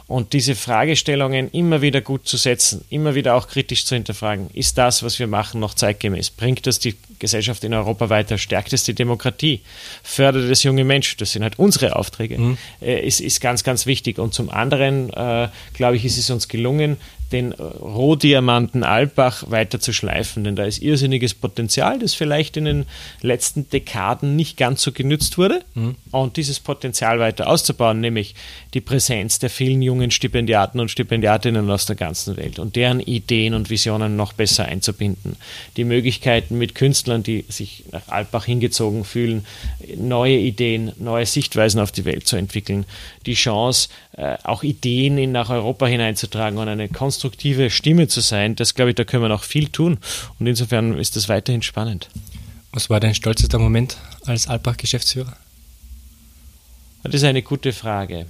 Und 0.07 0.33
diese 0.33 0.55
Fragestellungen 0.55 1.51
immer 1.53 1.83
wieder 1.83 2.01
gut 2.01 2.27
zu 2.27 2.37
setzen, 2.37 2.85
immer 2.91 3.15
wieder 3.15 3.35
auch 3.35 3.49
kritisch 3.49 3.85
zu 3.85 3.95
hinterfragen, 3.95 4.51
ist 4.53 4.77
das, 4.77 5.03
was 5.03 5.19
wir 5.19 5.27
machen, 5.27 5.61
noch 5.61 5.75
zeitgemäß? 5.75 6.31
Bringt 6.31 6.67
das 6.67 6.79
die 6.79 6.97
Gesellschaft 7.19 7.65
in 7.65 7.73
Europa 7.73 8.11
weiter? 8.11 8.39
Stärkt 8.39 8.73
es 8.73 8.85
die 8.85 8.95
Demokratie? 8.95 9.61
Fördert 10.03 10.51
es 10.51 10.63
junge 10.63 10.85
Menschen? 10.85 11.17
Das 11.19 11.33
sind 11.33 11.43
halt 11.43 11.59
unsere 11.59 11.97
Aufträge. 11.97 12.39
Mhm. 12.39 12.59
Äh, 12.83 13.07
ist, 13.07 13.21
ist 13.21 13.41
ganz, 13.41 13.65
ganz 13.65 13.87
wichtig. 13.87 14.19
Und 14.19 14.35
zum 14.35 14.51
anderen, 14.51 15.11
äh, 15.11 15.49
glaube 15.75 15.97
ich, 15.97 16.05
ist 16.05 16.19
es 16.19 16.31
uns 16.31 16.49
gelungen, 16.49 16.97
den 17.33 17.53
Rohdiamanten 17.53 18.83
Alpbach 18.83 19.51
weiter 19.51 19.81
zu 19.81 19.93
schleifen, 19.93 20.45
denn 20.45 20.57
da 20.57 20.65
ist 20.65 20.83
irrsinniges 20.83 21.35
Potenzial, 21.35 21.99
das 21.99 22.15
vielleicht 22.15 22.57
in 22.57 22.65
den 22.65 22.87
letzten 23.23 23.69
Dekaden 23.71 24.37
nicht 24.37 24.57
ganz 24.57 24.83
so 24.83 24.93
genützt 24.93 25.39
wurde. 25.39 25.63
Mhm. 25.75 25.97
Und 26.11 26.37
dieses 26.37 26.61
Potenzial 26.61 27.19
weiter 27.21 27.49
auszubauen, 27.49 28.01
nämlich 28.01 28.35
die 28.75 28.81
Präsenz 28.81 29.39
der 29.39 29.51
vielen 29.51 29.83
jungen 29.83 30.11
Stipendiaten 30.11 30.81
und 30.81 30.91
Stipendiatinnen 30.91 31.71
aus 31.71 31.87
der 31.87 31.97
ganzen 31.97 32.37
Welt 32.37 32.59
und 32.59 32.77
deren 32.77 33.01
Ideen 33.01 33.55
und 33.55 33.71
Visionen 33.71 34.17
noch 34.17 34.33
besser 34.33 34.65
einzubinden. 34.65 35.37
Die 35.77 35.85
Möglichkeiten 35.85 36.59
mit 36.59 36.75
Künstlern, 36.75 37.23
die 37.23 37.45
sich 37.49 37.85
nach 37.93 38.09
Alpbach 38.09 38.45
hingezogen 38.45 39.05
fühlen, 39.05 39.47
neue 39.97 40.37
Ideen, 40.37 40.93
neue 40.99 41.27
Sichtweisen 41.27 41.81
auf 41.81 41.93
die 41.93 42.05
Welt 42.05 42.27
zu 42.27 42.37
entwickeln. 42.37 42.85
Die 43.27 43.35
Chance, 43.35 43.89
äh, 44.17 44.37
auch 44.43 44.63
Ideen 44.63 45.19
in 45.19 45.33
nach 45.33 45.51
Europa 45.51 45.87
hineinzutragen 45.87 46.59
und 46.59 46.69
eine 46.69 46.89
konstruktive 47.21 47.69
Stimme 47.69 48.09
zu 48.09 48.21
sein, 48.21 48.57
das 48.57 48.75
glaube 48.75 48.91
ich, 48.91 48.97
da 48.97 49.05
können 49.05 49.23
wir 49.23 49.29
noch 49.29 49.45
viel 49.45 49.69
tun. 49.69 49.99
Und 50.39 50.47
insofern 50.47 50.99
ist 50.99 51.17
das 51.17 51.29
weiterhin 51.29 51.61
spannend. 51.61 52.09
Was 52.73 52.89
war 52.89 52.99
dein 52.99 53.15
stolzester 53.15 53.59
Moment 53.59 53.99
als 54.25 54.49
Alpbach-Geschäftsführer? 54.49 55.37
Das 57.03 57.15
ist 57.15 57.25
eine 57.25 57.43
gute 57.43 57.75
Frage. 57.75 58.25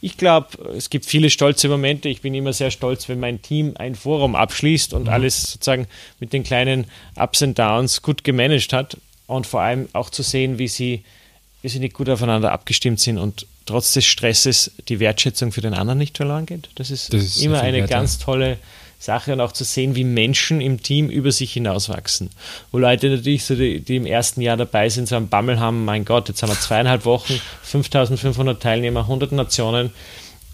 Ich 0.00 0.16
glaube, 0.16 0.74
es 0.76 0.90
gibt 0.90 1.06
viele 1.06 1.30
stolze 1.30 1.68
Momente. 1.68 2.08
Ich 2.08 2.20
bin 2.20 2.34
immer 2.34 2.52
sehr 2.52 2.72
stolz, 2.72 3.08
wenn 3.08 3.20
mein 3.20 3.42
Team 3.42 3.74
ein 3.76 3.94
Forum 3.94 4.34
abschließt 4.34 4.92
und 4.92 5.04
mhm. 5.04 5.10
alles 5.10 5.52
sozusagen 5.52 5.86
mit 6.18 6.32
den 6.32 6.42
kleinen 6.42 6.86
Ups 7.14 7.42
und 7.42 7.56
Downs 7.56 8.02
gut 8.02 8.24
gemanagt 8.24 8.72
hat. 8.72 8.96
Und 9.28 9.46
vor 9.46 9.60
allem 9.60 9.88
auch 9.92 10.10
zu 10.10 10.24
sehen, 10.24 10.58
wie 10.58 10.68
sie, 10.68 11.04
nicht 11.64 11.94
gut 11.94 12.08
aufeinander 12.08 12.52
abgestimmt 12.52 13.00
sind 13.00 13.18
und 13.18 13.46
trotz 13.66 13.94
des 13.94 14.04
Stresses 14.04 14.72
die 14.88 15.00
Wertschätzung 15.00 15.52
für 15.52 15.62
den 15.62 15.74
anderen 15.74 15.98
nicht 15.98 16.16
verloren 16.16 16.46
geht. 16.46 16.68
Das 16.74 16.90
ist, 16.90 17.12
das 17.12 17.22
ist 17.22 17.42
immer 17.42 17.60
eine 17.60 17.86
ganz 17.86 18.18
tolle 18.18 18.58
Sache 18.98 19.32
und 19.32 19.40
auch 19.40 19.52
zu 19.52 19.64
sehen, 19.64 19.96
wie 19.96 20.04
Menschen 20.04 20.60
im 20.60 20.82
Team 20.82 21.10
über 21.10 21.32
sich 21.32 21.52
hinauswachsen. 21.52 22.30
Wo 22.70 22.78
Leute 22.78 23.10
natürlich 23.10 23.44
so, 23.44 23.54
die, 23.54 23.80
die 23.80 23.96
im 23.96 24.06
ersten 24.06 24.40
Jahr 24.40 24.56
dabei 24.56 24.88
sind, 24.88 25.08
so 25.08 25.16
einen 25.16 25.28
Bammel 25.28 25.58
haben, 25.58 25.84
mein 25.84 26.04
Gott, 26.04 26.28
jetzt 26.28 26.42
haben 26.42 26.50
wir 26.50 26.60
zweieinhalb 26.60 27.04
Wochen, 27.04 27.40
5500 27.62 28.62
Teilnehmer, 28.62 29.00
100 29.00 29.32
Nationen 29.32 29.90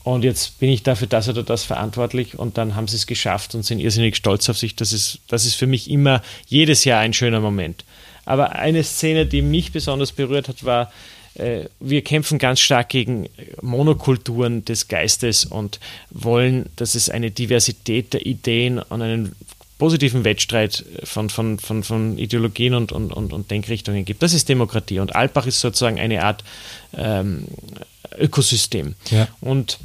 und 0.03 0.25
jetzt 0.25 0.59
bin 0.59 0.71
ich 0.71 0.83
dafür 0.83 1.07
das 1.07 1.29
oder 1.29 1.43
das 1.43 1.65
verantwortlich 1.65 2.39
und 2.39 2.57
dann 2.57 2.75
haben 2.75 2.89
sie 2.89 2.97
es 2.97 3.07
geschafft 3.07 3.55
und 3.55 3.65
sind 3.65 3.81
irrsinnig 3.81 4.17
stolz 4.17 4.49
auf 4.49 4.59
sich. 4.59 4.75
Das 4.75 4.93
ist, 4.93 5.21
das 5.29 5.45
ist 5.45 5.55
für 5.55 5.67
mich 5.67 5.91
immer 5.91 6.23
jedes 6.47 6.85
Jahr 6.85 7.01
ein 7.01 7.13
schöner 7.13 7.41
Moment. 7.41 7.85
Aber 8.25 8.53
eine 8.53 8.85
Szene, 8.85 9.27
die 9.27 9.43
mich 9.43 9.73
besonders 9.73 10.13
berührt 10.13 10.49
hat, 10.49 10.65
war, 10.65 10.93
äh, 11.35 11.65
wir 11.79 12.03
kämpfen 12.03 12.39
ganz 12.39 12.61
stark 12.61 12.89
gegen 12.89 13.29
Monokulturen 13.63 14.65
des 14.65 14.89
Geistes 14.89 15.45
und 15.45 15.81
wollen, 16.11 16.67
dass 16.77 16.95
es 16.95 17.09
eine 17.09 17.31
Diversität 17.31 18.13
der 18.13 18.27
Ideen 18.27 18.79
und 18.79 19.03
einen 19.03 19.35
positiven 19.79 20.25
Wettstreit 20.25 20.85
von, 21.05 21.31
von, 21.31 21.59
von, 21.59 21.83
von 21.83 22.19
Ideologien 22.19 22.75
und, 22.75 22.93
und, 22.93 23.13
und, 23.13 23.33
und 23.33 23.51
Denkrichtungen 23.51 24.05
gibt. 24.05 24.23
Das 24.23 24.35
ist 24.35 24.49
Demokratie. 24.49 24.99
Und 24.99 25.17
Alpbach 25.17 25.47
ist 25.47 25.61
sozusagen 25.61 25.99
eine 25.99 26.23
Art 26.23 26.45
ähm, 26.95 27.47
Ökosystem. 28.19 28.95
Ja. 29.11 29.27
Und 29.41 29.79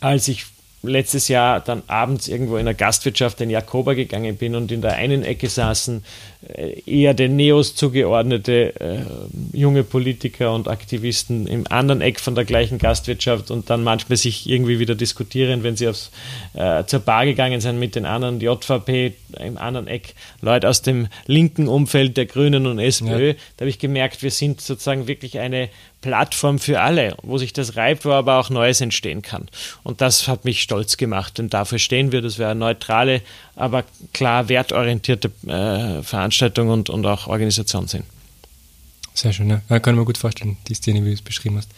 als 0.00 0.26
ich 0.26 0.46
letztes 0.82 1.28
Jahr 1.28 1.60
dann 1.60 1.82
abends 1.86 2.28
irgendwo 2.28 2.56
in 2.56 2.64
der 2.64 2.74
Gastwirtschaft 2.74 3.40
in 3.40 3.50
Jakoba 3.50 3.94
gegangen 3.94 4.36
bin 4.36 4.54
und 4.54 4.70
in 4.70 4.82
der 4.82 4.94
einen 4.94 5.24
Ecke 5.24 5.48
saßen 5.48 6.04
äh, 6.48 6.80
eher 6.86 7.14
den 7.14 7.36
Neos 7.36 7.74
zugeordnete 7.74 8.78
äh, 8.80 8.98
junge 9.52 9.82
Politiker 9.82 10.54
und 10.54 10.68
Aktivisten 10.68 11.46
im 11.46 11.66
anderen 11.68 12.00
Eck 12.00 12.20
von 12.20 12.34
der 12.34 12.44
gleichen 12.44 12.78
Gastwirtschaft 12.78 13.50
und 13.50 13.68
dann 13.70 13.82
manchmal 13.82 14.16
sich 14.16 14.48
irgendwie 14.48 14.78
wieder 14.78 14.94
diskutieren, 14.94 15.62
wenn 15.62 15.76
sie 15.76 15.88
aufs, 15.88 16.10
äh, 16.54 16.84
zur 16.84 17.00
Bar 17.00 17.26
gegangen 17.26 17.60
sind 17.60 17.78
mit 17.78 17.94
den 17.94 18.04
anderen 18.04 18.40
JVP 18.40 19.14
im 19.40 19.58
anderen 19.58 19.88
Eck, 19.88 20.14
Leute 20.40 20.68
aus 20.68 20.82
dem 20.82 21.08
linken 21.26 21.68
Umfeld 21.68 22.16
der 22.16 22.26
Grünen 22.26 22.66
und 22.66 22.78
SPÖ. 22.78 23.28
Ja. 23.28 23.34
Da 23.56 23.62
habe 23.62 23.70
ich 23.70 23.78
gemerkt, 23.78 24.22
wir 24.22 24.30
sind 24.30 24.60
sozusagen 24.60 25.08
wirklich 25.08 25.38
eine 25.38 25.68
Plattform 26.06 26.60
für 26.60 26.80
alle, 26.80 27.16
wo 27.24 27.36
sich 27.36 27.52
das 27.52 27.74
reibt, 27.74 28.04
wo 28.04 28.12
aber 28.12 28.38
auch 28.38 28.48
Neues 28.48 28.80
entstehen 28.80 29.22
kann. 29.22 29.48
Und 29.82 30.00
das 30.00 30.28
hat 30.28 30.44
mich 30.44 30.62
stolz 30.62 30.96
gemacht, 30.96 31.38
denn 31.38 31.50
dafür 31.50 31.80
stehen 31.80 32.12
wir, 32.12 32.22
dass 32.22 32.38
wir 32.38 32.46
eine 32.46 32.60
neutrale, 32.60 33.22
aber 33.56 33.82
klar 34.12 34.48
wertorientierte 34.48 35.32
äh, 35.48 36.04
Veranstaltung 36.04 36.68
und, 36.68 36.90
und 36.90 37.04
auch 37.06 37.26
Organisation 37.26 37.88
sind. 37.88 38.04
Sehr 39.14 39.32
schön, 39.32 39.50
ja. 39.50 39.62
ja 39.68 39.80
kann 39.80 39.94
ich 39.94 39.98
mir 39.98 40.04
gut 40.04 40.16
vorstellen, 40.16 40.58
die 40.68 40.74
Szene, 40.74 41.02
wie 41.02 41.08
du 41.08 41.14
es 41.14 41.22
beschrieben 41.22 41.56
hast. 41.56 41.70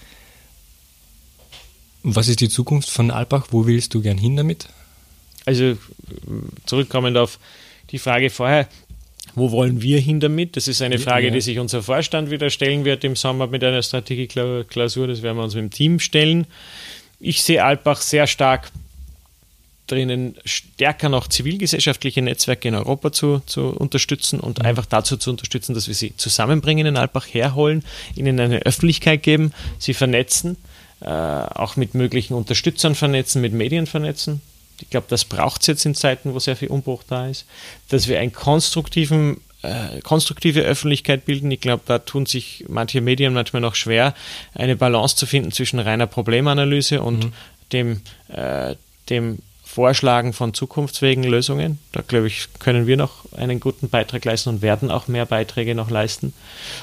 Was 2.03 2.29
ist 2.29 2.43
die 2.43 2.51
Zukunft 2.51 2.91
von 2.91 3.11
Alpbach? 3.11 3.47
Wo 3.51 3.67
willst 3.67 3.95
du 3.95 4.03
gern 4.03 4.19
hin 4.19 4.37
damit? 4.37 4.69
Also 5.47 5.79
zurückkommend 6.67 7.17
auf 7.17 7.39
die 7.93 7.99
Frage 7.99 8.29
vorher, 8.29 8.69
wo 9.39 9.51
wollen 9.51 9.83
wir 9.83 10.01
hin 10.01 10.21
damit? 10.21 10.57
Das 10.57 10.69
ist 10.69 10.83
eine 10.83 10.99
Frage, 10.99 11.31
die 11.31 11.41
sich 11.41 11.59
unser 11.59 11.83
Vorstand 11.83 12.31
wieder 12.31 12.51
stellen 12.51 12.85
wird 12.85 13.05
im 13.05 13.17
Sommer 13.17 13.47
mit 13.47 13.65
einer 13.65 13.83
Strategieklausur. 13.83 15.07
Das 15.07 15.23
werden 15.23 15.37
wir 15.37 15.45
uns 15.45 15.55
mit 15.55 15.65
dem 15.65 15.71
Team 15.71 16.01
stellen. 16.01 16.47
Ich 17.21 17.43
sehe 17.43 17.65
Alpbach 17.65 18.01
sehr 18.01 18.27
stark 18.27 18.71
drinnen, 19.89 20.37
stärker 20.45 21.09
noch 21.09 21.29
zivilgesellschaftliche 21.29 22.23
Netzwerke 22.23 22.69
in 22.69 22.75
Europa 22.75 23.13
zu, 23.13 23.41
zu 23.47 23.69
unterstützen 23.71 24.39
und 24.39 24.61
mhm. 24.61 24.67
einfach 24.67 24.87
dazu 24.87 25.17
zu 25.17 25.31
unterstützen, 25.31 25.75
dass 25.75 25.89
wir 25.89 25.95
sie 25.95 26.17
zusammenbringen 26.17 26.87
in 26.87 26.97
Alpbach 26.97 27.27
herholen, 27.27 27.83
ihnen 28.15 28.39
eine 28.39 28.61
Öffentlichkeit 28.61 29.23
geben, 29.23 29.53
sie 29.79 29.95
vernetzen, 29.95 30.57
äh, 31.01 31.07
auch 31.07 31.77
mit 31.77 31.95
möglichen 31.95 32.35
Unterstützern 32.35 32.95
vernetzen, 32.95 33.41
mit 33.41 33.53
Medien 33.53 33.87
vernetzen. 33.87 34.41
Ich 34.81 34.91
glaube, 34.91 35.07
das 35.09 35.25
braucht 35.25 35.63
es 35.63 35.67
jetzt 35.67 35.85
in 35.87 35.95
Zeiten, 35.95 36.35
wo 36.35 36.39
sehr 36.39 36.57
viel 36.57 36.69
Umbruch 36.69 37.03
da 37.09 37.27
ist, 37.27 37.47
dass 37.89 38.09
wir 38.09 38.21
einen 38.21 38.33
konstruktiven 38.33 39.41
äh, 39.63 40.01
konstruktive 40.03 40.61
Öffentlichkeit 40.61 41.25
bilden. 41.25 41.51
Ich 41.51 41.61
glaube, 41.61 41.83
da 41.85 41.99
tun 41.99 42.27
sich 42.27 42.65
manche 42.69 43.01
Medien 43.01 43.33
manchmal 43.33 43.61
noch 43.61 43.75
schwer, 43.75 44.15
eine 44.55 44.77
Balance 44.77 45.17
zu 45.17 45.27
finden 45.27 45.51
zwischen 45.51 45.81
reiner 45.81 46.07
Problemanalyse 46.07 47.03
und 47.03 47.25
mhm. 47.25 47.33
dem, 47.73 48.01
äh, 48.29 48.77
dem 49.11 49.39
Vorschlagen 49.79 50.33
von 50.33 50.55
zukunftsfähigen 50.55 51.23
Lösungen. 51.23 51.79
Da 51.93 52.03
glaube 52.03 52.27
ich, 52.27 52.49
können 52.59 52.89
wir 52.89 52.97
noch 52.97 53.33
einen 53.33 53.61
guten 53.61 53.89
Beitrag 53.89 54.25
leisten 54.25 54.49
und 54.49 54.61
werden 54.61 54.91
auch 54.91 55.07
mehr 55.07 55.25
Beiträge 55.25 55.77
noch 55.77 55.89
leisten. 55.89 56.33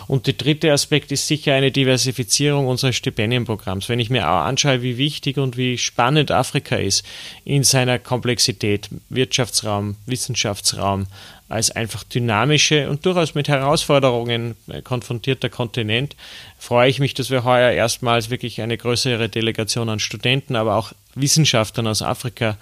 Und 0.07 0.27
der 0.27 0.35
dritte 0.35 0.71
Aspekt 0.71 1.11
ist 1.11 1.27
sicher 1.27 1.53
eine 1.55 1.73
Diversifizierung 1.73 2.67
unseres 2.67 2.95
Stipendienprogramms. 2.95 3.89
Wenn 3.89 3.99
ich 3.99 4.09
mir 4.09 4.29
auch 4.29 4.45
anschaue, 4.45 4.81
wie 4.81 4.97
wichtig 4.97 5.37
und 5.37 5.57
wie 5.57 5.77
spannend 5.77 6.31
Afrika 6.31 6.77
ist 6.77 7.05
in 7.43 7.65
seiner 7.65 7.99
Komplexität, 7.99 8.87
Wirtschaftsraum, 9.09 9.97
Wissenschaftsraum, 10.05 11.07
als 11.47 11.71
einfach 11.71 12.03
dynamische 12.03 12.89
und 12.89 13.05
durchaus 13.05 13.35
mit 13.35 13.47
Herausforderungen 13.47 14.55
konfrontierter 14.83 15.49
Kontinent, 15.49 16.15
freue 16.57 16.89
ich 16.89 16.99
mich, 16.99 17.13
dass 17.13 17.29
wir 17.29 17.43
heuer 17.43 17.71
erstmals 17.71 18.29
wirklich 18.29 18.61
eine 18.61 18.77
größere 18.77 19.29
Delegation 19.29 19.89
an 19.89 19.99
Studenten, 19.99 20.55
aber 20.55 20.75
auch 20.75 20.93
Wissenschaftlern 21.13 21.87
aus 21.87 22.01
Afrika 22.01 22.57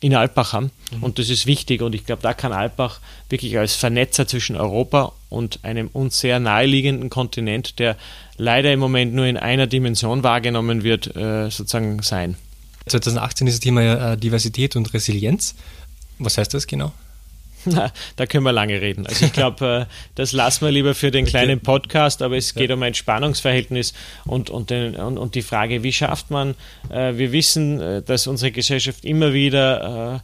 in 0.00 0.14
Alpbach 0.14 0.52
haben. 0.52 0.70
Mhm. 0.92 1.02
Und 1.02 1.18
das 1.18 1.30
ist 1.30 1.46
wichtig. 1.46 1.80
Und 1.80 1.94
ich 1.94 2.04
glaube, 2.04 2.22
da 2.22 2.34
kann 2.34 2.52
Alpbach 2.52 3.00
wirklich 3.30 3.58
als 3.58 3.74
Vernetzer 3.74 4.26
zwischen 4.26 4.56
Europa 4.56 5.12
und 5.30 5.60
einem 5.64 5.88
uns 5.88 6.20
sehr 6.20 6.38
naheliegenden 6.38 7.08
Kontinent, 7.08 7.78
der 7.78 7.96
leider 8.36 8.72
im 8.72 8.78
Moment 8.78 9.14
nur 9.14 9.26
in 9.26 9.36
einer 9.36 9.66
Dimension 9.66 10.22
wahrgenommen 10.22 10.84
wird, 10.84 11.16
äh, 11.16 11.50
sozusagen 11.50 12.02
sein. 12.02 12.36
2018 12.86 13.46
ist 13.46 13.54
das 13.54 13.60
Thema 13.60 14.12
äh, 14.12 14.16
Diversität 14.16 14.76
und 14.76 14.92
Resilienz. 14.92 15.54
Was 16.18 16.38
heißt 16.38 16.54
das 16.54 16.66
genau? 16.66 16.92
Na, 17.66 17.92
da 18.14 18.26
können 18.26 18.44
wir 18.44 18.52
lange 18.52 18.80
reden. 18.80 19.06
Also 19.06 19.26
ich 19.26 19.32
glaube, 19.32 19.86
äh, 19.88 19.94
das 20.14 20.32
lassen 20.32 20.64
wir 20.64 20.72
lieber 20.72 20.94
für 20.94 21.10
den 21.10 21.26
kleinen 21.26 21.60
Podcast, 21.60 22.22
aber 22.22 22.36
es 22.36 22.54
geht 22.54 22.70
um 22.70 22.82
ein 22.82 22.94
Spannungsverhältnis 22.94 23.92
und, 24.24 24.50
und, 24.50 24.70
den, 24.70 24.94
und, 24.94 25.18
und, 25.18 25.34
die 25.34 25.42
Frage, 25.42 25.82
wie 25.82 25.92
schafft 25.92 26.30
man, 26.30 26.54
äh, 26.90 27.14
wir 27.16 27.32
wissen, 27.32 27.80
äh, 27.80 28.02
dass 28.02 28.26
unsere 28.26 28.52
Gesellschaft 28.52 29.04
immer 29.04 29.32
wieder 29.32 30.22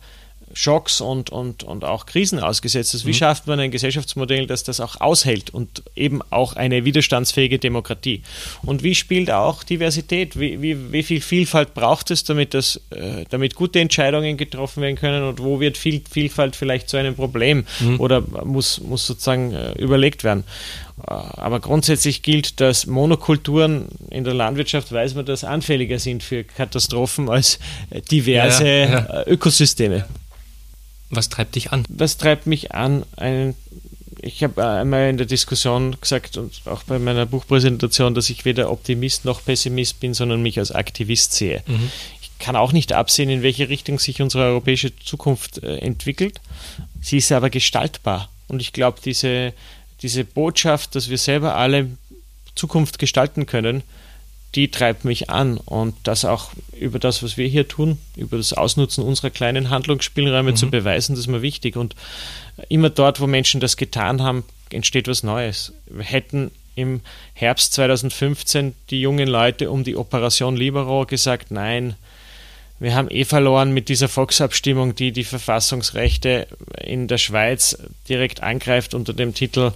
Schocks 0.54 1.00
und, 1.00 1.30
und, 1.30 1.64
und 1.64 1.84
auch 1.84 2.06
Krisen 2.06 2.38
ausgesetzt 2.38 2.94
ist. 2.94 3.04
Wie 3.04 3.10
mhm. 3.10 3.14
schafft 3.14 3.46
man 3.46 3.60
ein 3.60 3.70
Gesellschaftsmodell, 3.70 4.46
das 4.46 4.62
das 4.62 4.80
auch 4.80 5.00
aushält 5.00 5.50
und 5.50 5.82
eben 5.96 6.20
auch 6.30 6.54
eine 6.54 6.84
widerstandsfähige 6.84 7.58
Demokratie? 7.58 8.22
Und 8.62 8.82
wie 8.82 8.94
spielt 8.94 9.30
auch 9.30 9.62
Diversität? 9.62 10.38
Wie, 10.38 10.60
wie, 10.62 10.92
wie 10.92 11.02
viel 11.02 11.20
Vielfalt 11.20 11.74
braucht 11.74 12.10
es, 12.10 12.24
damit, 12.24 12.54
das, 12.54 12.80
äh, 12.90 13.24
damit 13.30 13.54
gute 13.54 13.80
Entscheidungen 13.80 14.36
getroffen 14.36 14.82
werden 14.82 14.96
können? 14.96 15.24
Und 15.24 15.40
wo 15.40 15.60
wird 15.60 15.78
viel, 15.78 16.02
Vielfalt 16.08 16.56
vielleicht 16.56 16.88
zu 16.88 16.96
einem 16.96 17.14
Problem 17.14 17.64
mhm. 17.80 18.00
oder 18.00 18.20
muss, 18.44 18.80
muss 18.80 19.06
sozusagen 19.06 19.52
äh, 19.52 19.72
überlegt 19.72 20.24
werden? 20.24 20.44
Äh, 21.06 21.12
aber 21.12 21.60
grundsätzlich 21.60 22.22
gilt, 22.22 22.60
dass 22.60 22.86
Monokulturen 22.86 23.88
in 24.10 24.24
der 24.24 24.34
Landwirtschaft, 24.34 24.92
weiß 24.92 25.14
man, 25.14 25.24
dass 25.24 25.44
anfälliger 25.44 25.98
sind 25.98 26.22
für 26.22 26.44
Katastrophen 26.44 27.28
als 27.28 27.58
diverse 28.10 28.68
ja, 28.68 28.86
ja. 28.86 29.26
Ökosysteme. 29.26 30.04
Was 31.12 31.28
treibt 31.28 31.54
dich 31.56 31.72
an? 31.72 31.84
Was 31.88 32.16
treibt 32.16 32.46
mich 32.46 32.72
an? 32.72 33.04
Ein, 33.16 33.54
ich 34.22 34.42
habe 34.42 34.66
einmal 34.66 35.10
in 35.10 35.18
der 35.18 35.26
Diskussion 35.26 35.94
gesagt 36.00 36.38
und 36.38 36.62
auch 36.64 36.82
bei 36.84 36.98
meiner 36.98 37.26
Buchpräsentation, 37.26 38.14
dass 38.14 38.30
ich 38.30 38.46
weder 38.46 38.70
Optimist 38.70 39.26
noch 39.26 39.44
Pessimist 39.44 40.00
bin, 40.00 40.14
sondern 40.14 40.42
mich 40.42 40.58
als 40.58 40.72
Aktivist 40.72 41.34
sehe. 41.34 41.62
Mhm. 41.66 41.90
Ich 42.22 42.30
kann 42.38 42.56
auch 42.56 42.72
nicht 42.72 42.94
absehen, 42.94 43.28
in 43.28 43.42
welche 43.42 43.68
Richtung 43.68 43.98
sich 43.98 44.22
unsere 44.22 44.44
europäische 44.44 44.96
Zukunft 44.96 45.62
äh, 45.62 45.76
entwickelt. 45.76 46.40
Sie 47.02 47.18
ist 47.18 47.30
aber 47.30 47.50
gestaltbar. 47.50 48.30
Und 48.48 48.62
ich 48.62 48.72
glaube, 48.72 48.98
diese, 49.04 49.52
diese 50.00 50.24
Botschaft, 50.24 50.94
dass 50.94 51.10
wir 51.10 51.18
selber 51.18 51.56
alle 51.56 51.90
Zukunft 52.54 52.98
gestalten 52.98 53.44
können, 53.44 53.82
die 54.54 54.70
treibt 54.70 55.04
mich 55.04 55.30
an 55.30 55.56
und 55.56 55.94
das 56.02 56.24
auch 56.24 56.50
über 56.78 56.98
das, 56.98 57.22
was 57.22 57.36
wir 57.36 57.46
hier 57.48 57.68
tun, 57.68 57.98
über 58.16 58.36
das 58.36 58.52
Ausnutzen 58.52 59.02
unserer 59.02 59.30
kleinen 59.30 59.70
Handlungsspielräume 59.70 60.52
mhm. 60.52 60.56
zu 60.56 60.70
beweisen, 60.70 61.12
das 61.12 61.20
ist 61.20 61.28
mir 61.28 61.42
wichtig. 61.42 61.76
Und 61.76 61.96
immer 62.68 62.90
dort, 62.90 63.20
wo 63.20 63.26
Menschen 63.26 63.60
das 63.60 63.76
getan 63.76 64.22
haben, 64.22 64.44
entsteht 64.70 65.08
was 65.08 65.22
Neues. 65.22 65.72
Wir 65.86 66.04
hätten 66.04 66.50
im 66.74 67.00
Herbst 67.34 67.72
2015 67.74 68.74
die 68.90 69.00
jungen 69.00 69.28
Leute 69.28 69.70
um 69.70 69.84
die 69.84 69.96
Operation 69.96 70.56
Libero 70.56 71.06
gesagt, 71.06 71.50
nein, 71.50 71.94
wir 72.82 72.94
haben 72.94 73.08
eh 73.10 73.24
verloren 73.24 73.72
mit 73.72 73.88
dieser 73.88 74.08
Volksabstimmung, 74.08 74.96
die 74.96 75.12
die 75.12 75.22
Verfassungsrechte 75.22 76.48
in 76.82 77.06
der 77.06 77.18
Schweiz 77.18 77.78
direkt 78.08 78.42
angreift 78.42 78.94
unter 78.94 79.12
dem 79.12 79.34
Titel 79.34 79.70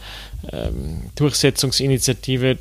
ähm, 0.53 1.03
Durchsetzungsinitiative 1.15 2.59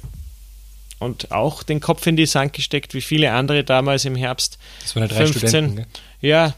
und 1.00 1.32
auch 1.32 1.64
den 1.64 1.80
Kopf 1.80 2.06
in 2.08 2.16
die 2.16 2.26
Sand 2.26 2.54
gesteckt, 2.54 2.94
wie 2.94 3.02
viele 3.02 3.32
andere 3.32 3.64
damals 3.64 4.06
im 4.06 4.16
Herbst. 4.16 4.58
Das 4.82 4.96
waren 4.96 5.04
ja 5.04 5.10
drei 5.10 5.26
15. 5.26 5.40
Studenten, 5.40 5.76
gell? 5.76 5.86
Ja, 6.22 6.56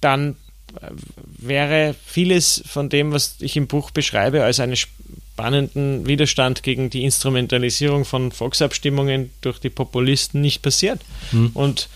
dann 0.00 0.36
äh, 0.80 0.88
wäre 1.38 1.94
vieles 2.04 2.62
von 2.66 2.88
dem, 2.88 3.12
was 3.12 3.36
ich 3.40 3.56
im 3.56 3.66
Buch 3.66 3.90
beschreibe, 3.90 4.44
als 4.44 4.60
einen 4.60 4.76
spannenden 4.76 6.06
Widerstand 6.06 6.62
gegen 6.62 6.90
die 6.90 7.04
Instrumentalisierung 7.04 8.04
von 8.04 8.32
Volksabstimmungen 8.32 9.30
durch 9.40 9.58
die 9.58 9.70
Populisten 9.70 10.40
nicht 10.40 10.62
passiert. 10.62 11.00
Hm. 11.30 11.50
Und 11.54 11.88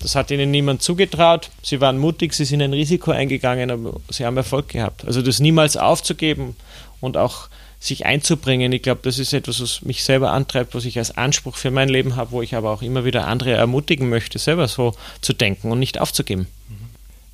das 0.00 0.14
hat 0.14 0.30
ihnen 0.30 0.50
niemand 0.50 0.80
zugetraut. 0.80 1.50
Sie 1.62 1.80
waren 1.80 1.98
mutig, 1.98 2.32
sie 2.32 2.46
sind 2.46 2.62
ein 2.62 2.72
Risiko 2.72 3.10
eingegangen, 3.10 3.70
aber 3.70 4.00
sie 4.08 4.24
haben 4.24 4.36
Erfolg 4.38 4.68
gehabt. 4.68 5.04
Also 5.04 5.20
das 5.20 5.40
niemals 5.40 5.76
aufzugeben 5.76 6.56
und 7.00 7.18
auch 7.18 7.48
sich 7.80 8.04
einzubringen. 8.04 8.70
Ich 8.72 8.82
glaube, 8.82 9.00
das 9.02 9.18
ist 9.18 9.32
etwas, 9.32 9.60
was 9.60 9.82
mich 9.82 10.04
selber 10.04 10.32
antreibt, 10.32 10.74
was 10.74 10.84
ich 10.84 10.98
als 10.98 11.16
Anspruch 11.16 11.56
für 11.56 11.70
mein 11.70 11.88
Leben 11.88 12.14
habe, 12.14 12.32
wo 12.32 12.42
ich 12.42 12.54
aber 12.54 12.70
auch 12.70 12.82
immer 12.82 13.06
wieder 13.06 13.26
andere 13.26 13.52
ermutigen 13.52 14.10
möchte, 14.10 14.38
selber 14.38 14.68
so 14.68 14.94
zu 15.22 15.32
denken 15.32 15.72
und 15.72 15.78
nicht 15.78 15.98
aufzugeben. 15.98 16.46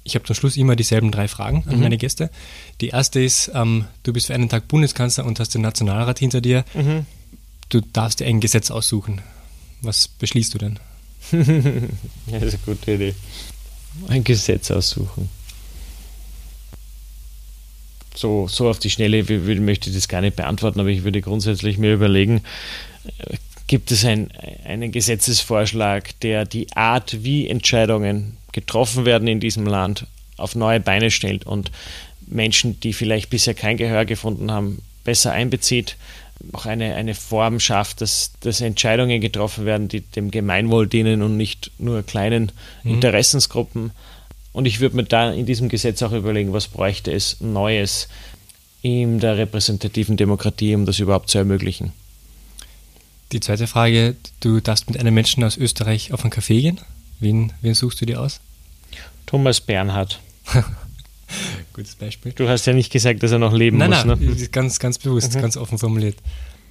Ich 0.04 0.14
habe 0.14 0.24
zum 0.24 0.36
Schluss 0.36 0.56
immer 0.56 0.76
dieselben 0.76 1.10
drei 1.10 1.26
Fragen 1.26 1.64
an 1.66 1.76
mhm. 1.76 1.82
meine 1.82 1.98
Gäste. 1.98 2.30
Die 2.80 2.88
erste 2.90 3.20
ist, 3.20 3.50
ähm, 3.54 3.86
du 4.04 4.12
bist 4.12 4.28
für 4.28 4.34
einen 4.34 4.48
Tag 4.48 4.68
Bundeskanzler 4.68 5.26
und 5.26 5.40
hast 5.40 5.52
den 5.52 5.62
Nationalrat 5.62 6.20
hinter 6.20 6.40
dir. 6.40 6.64
Mhm. 6.74 7.06
Du 7.68 7.80
darfst 7.80 8.20
dir 8.20 8.26
ein 8.26 8.38
Gesetz 8.38 8.70
aussuchen. 8.70 9.20
Was 9.82 10.06
beschließt 10.06 10.54
du 10.54 10.58
denn? 10.58 10.78
das 11.32 12.42
ist 12.42 12.54
eine 12.54 12.62
gute 12.64 12.92
Idee. 12.92 13.14
Ein 14.06 14.22
Gesetz 14.22 14.70
aussuchen 14.70 15.28
so, 18.16 18.48
so 18.48 18.68
auf 18.68 18.78
die 18.78 18.90
Schnelle 18.90 19.22
möchte 19.60 19.90
ich 19.90 19.96
das 19.96 20.08
gar 20.08 20.20
nicht 20.20 20.36
beantworten, 20.36 20.80
aber 20.80 20.88
ich 20.88 21.04
würde 21.04 21.20
grundsätzlich 21.20 21.78
mir 21.78 21.94
überlegen, 21.94 22.42
gibt 23.66 23.90
es 23.90 24.04
ein, 24.04 24.30
einen 24.64 24.92
Gesetzesvorschlag, 24.92 26.18
der 26.20 26.44
die 26.44 26.72
Art, 26.74 27.24
wie 27.24 27.48
Entscheidungen 27.48 28.36
getroffen 28.52 29.04
werden 29.04 29.28
in 29.28 29.40
diesem 29.40 29.66
Land, 29.66 30.06
auf 30.36 30.54
neue 30.54 30.80
Beine 30.80 31.10
stellt 31.10 31.46
und 31.46 31.70
Menschen, 32.26 32.80
die 32.80 32.92
vielleicht 32.92 33.30
bisher 33.30 33.54
kein 33.54 33.76
Gehör 33.76 34.04
gefunden 34.04 34.50
haben, 34.50 34.82
besser 35.04 35.32
einbezieht, 35.32 35.96
auch 36.52 36.66
eine, 36.66 36.94
eine 36.94 37.14
Form 37.14 37.60
schafft, 37.60 38.00
dass, 38.00 38.32
dass 38.40 38.60
Entscheidungen 38.60 39.20
getroffen 39.20 39.64
werden, 39.64 39.88
die 39.88 40.00
dem 40.00 40.30
Gemeinwohl 40.30 40.86
dienen 40.86 41.22
und 41.22 41.36
nicht 41.36 41.70
nur 41.78 42.02
kleinen 42.02 42.52
mhm. 42.82 42.94
Interessensgruppen. 42.94 43.92
Und 44.56 44.64
ich 44.64 44.80
würde 44.80 44.96
mir 44.96 45.04
da 45.04 45.30
in 45.32 45.44
diesem 45.44 45.68
Gesetz 45.68 46.02
auch 46.02 46.12
überlegen, 46.12 46.54
was 46.54 46.68
bräuchte 46.68 47.12
es 47.12 47.42
Neues 47.42 48.08
in 48.80 49.20
der 49.20 49.36
repräsentativen 49.36 50.16
Demokratie, 50.16 50.74
um 50.74 50.86
das 50.86 50.98
überhaupt 50.98 51.28
zu 51.28 51.36
ermöglichen. 51.36 51.92
Die 53.32 53.40
zweite 53.40 53.66
Frage, 53.66 54.16
du 54.40 54.60
darfst 54.60 54.88
mit 54.88 54.98
einem 54.98 55.12
Menschen 55.12 55.44
aus 55.44 55.58
Österreich 55.58 56.14
auf 56.14 56.22
einen 56.24 56.32
Café 56.32 56.58
gehen. 56.58 56.80
Wen, 57.20 57.52
wen 57.60 57.74
suchst 57.74 58.00
du 58.00 58.06
dir 58.06 58.18
aus? 58.18 58.40
Thomas 59.26 59.60
Bernhard. 59.60 60.20
Gutes 61.74 61.94
Beispiel. 61.96 62.32
Du 62.32 62.48
hast 62.48 62.64
ja 62.64 62.72
nicht 62.72 62.90
gesagt, 62.90 63.22
dass 63.22 63.32
er 63.32 63.38
noch 63.38 63.52
leben 63.52 63.76
nein, 63.76 63.90
muss. 63.90 64.06
Nein, 64.06 64.20
ne? 64.20 64.48
ganz, 64.48 64.78
ganz 64.78 64.96
bewusst, 64.96 65.34
mhm. 65.34 65.42
ganz 65.42 65.58
offen 65.58 65.76
formuliert. 65.76 66.16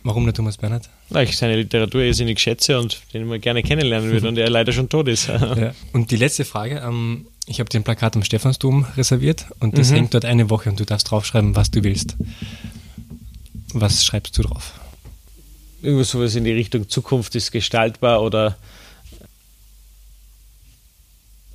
Warum 0.05 0.25
der 0.25 0.35
Thomas 0.35 0.57
Bernhard? 0.57 0.87
Weil 1.09 1.27
ich 1.27 1.35
seine 1.35 1.55
Literatur 1.55 2.03
irrsinnig 2.03 2.39
schätze 2.39 2.79
und 2.79 3.01
den 3.11 3.23
immer 3.23 3.39
gerne 3.39 3.63
kennenlernen 3.63 4.11
würde 4.11 4.27
und 4.27 4.37
er 4.37 4.51
leider 4.51 4.71
schon 4.71 4.87
tot 4.87 5.07
ist. 5.07 5.27
Ja. 5.55 5.73
Und 5.93 6.11
die 6.11 6.17
letzte 6.17 6.43
Frage, 6.45 6.81
ähm, 6.85 7.27
ich 7.47 7.59
habe 7.59 7.69
dir 7.69 7.79
ein 7.79 7.83
Plakat 7.83 8.15
am 8.15 8.23
Stephansdom 8.23 8.85
reserviert 8.97 9.47
und 9.59 9.77
das 9.77 9.89
mhm. 9.89 9.95
hängt 9.95 10.13
dort 10.13 10.25
eine 10.25 10.49
Woche 10.49 10.69
und 10.69 10.79
du 10.79 10.85
darfst 10.85 11.09
draufschreiben, 11.09 11.55
was 11.55 11.71
du 11.71 11.83
willst. 11.83 12.17
Was 13.73 14.05
schreibst 14.05 14.37
du 14.37 14.43
drauf? 14.43 14.73
Irgendwas 15.81 16.11
sowas 16.11 16.35
in 16.35 16.43
die 16.43 16.51
Richtung 16.51 16.87
Zukunft 16.87 17.35
ist 17.35 17.51
gestaltbar 17.51 18.21
oder 18.21 18.57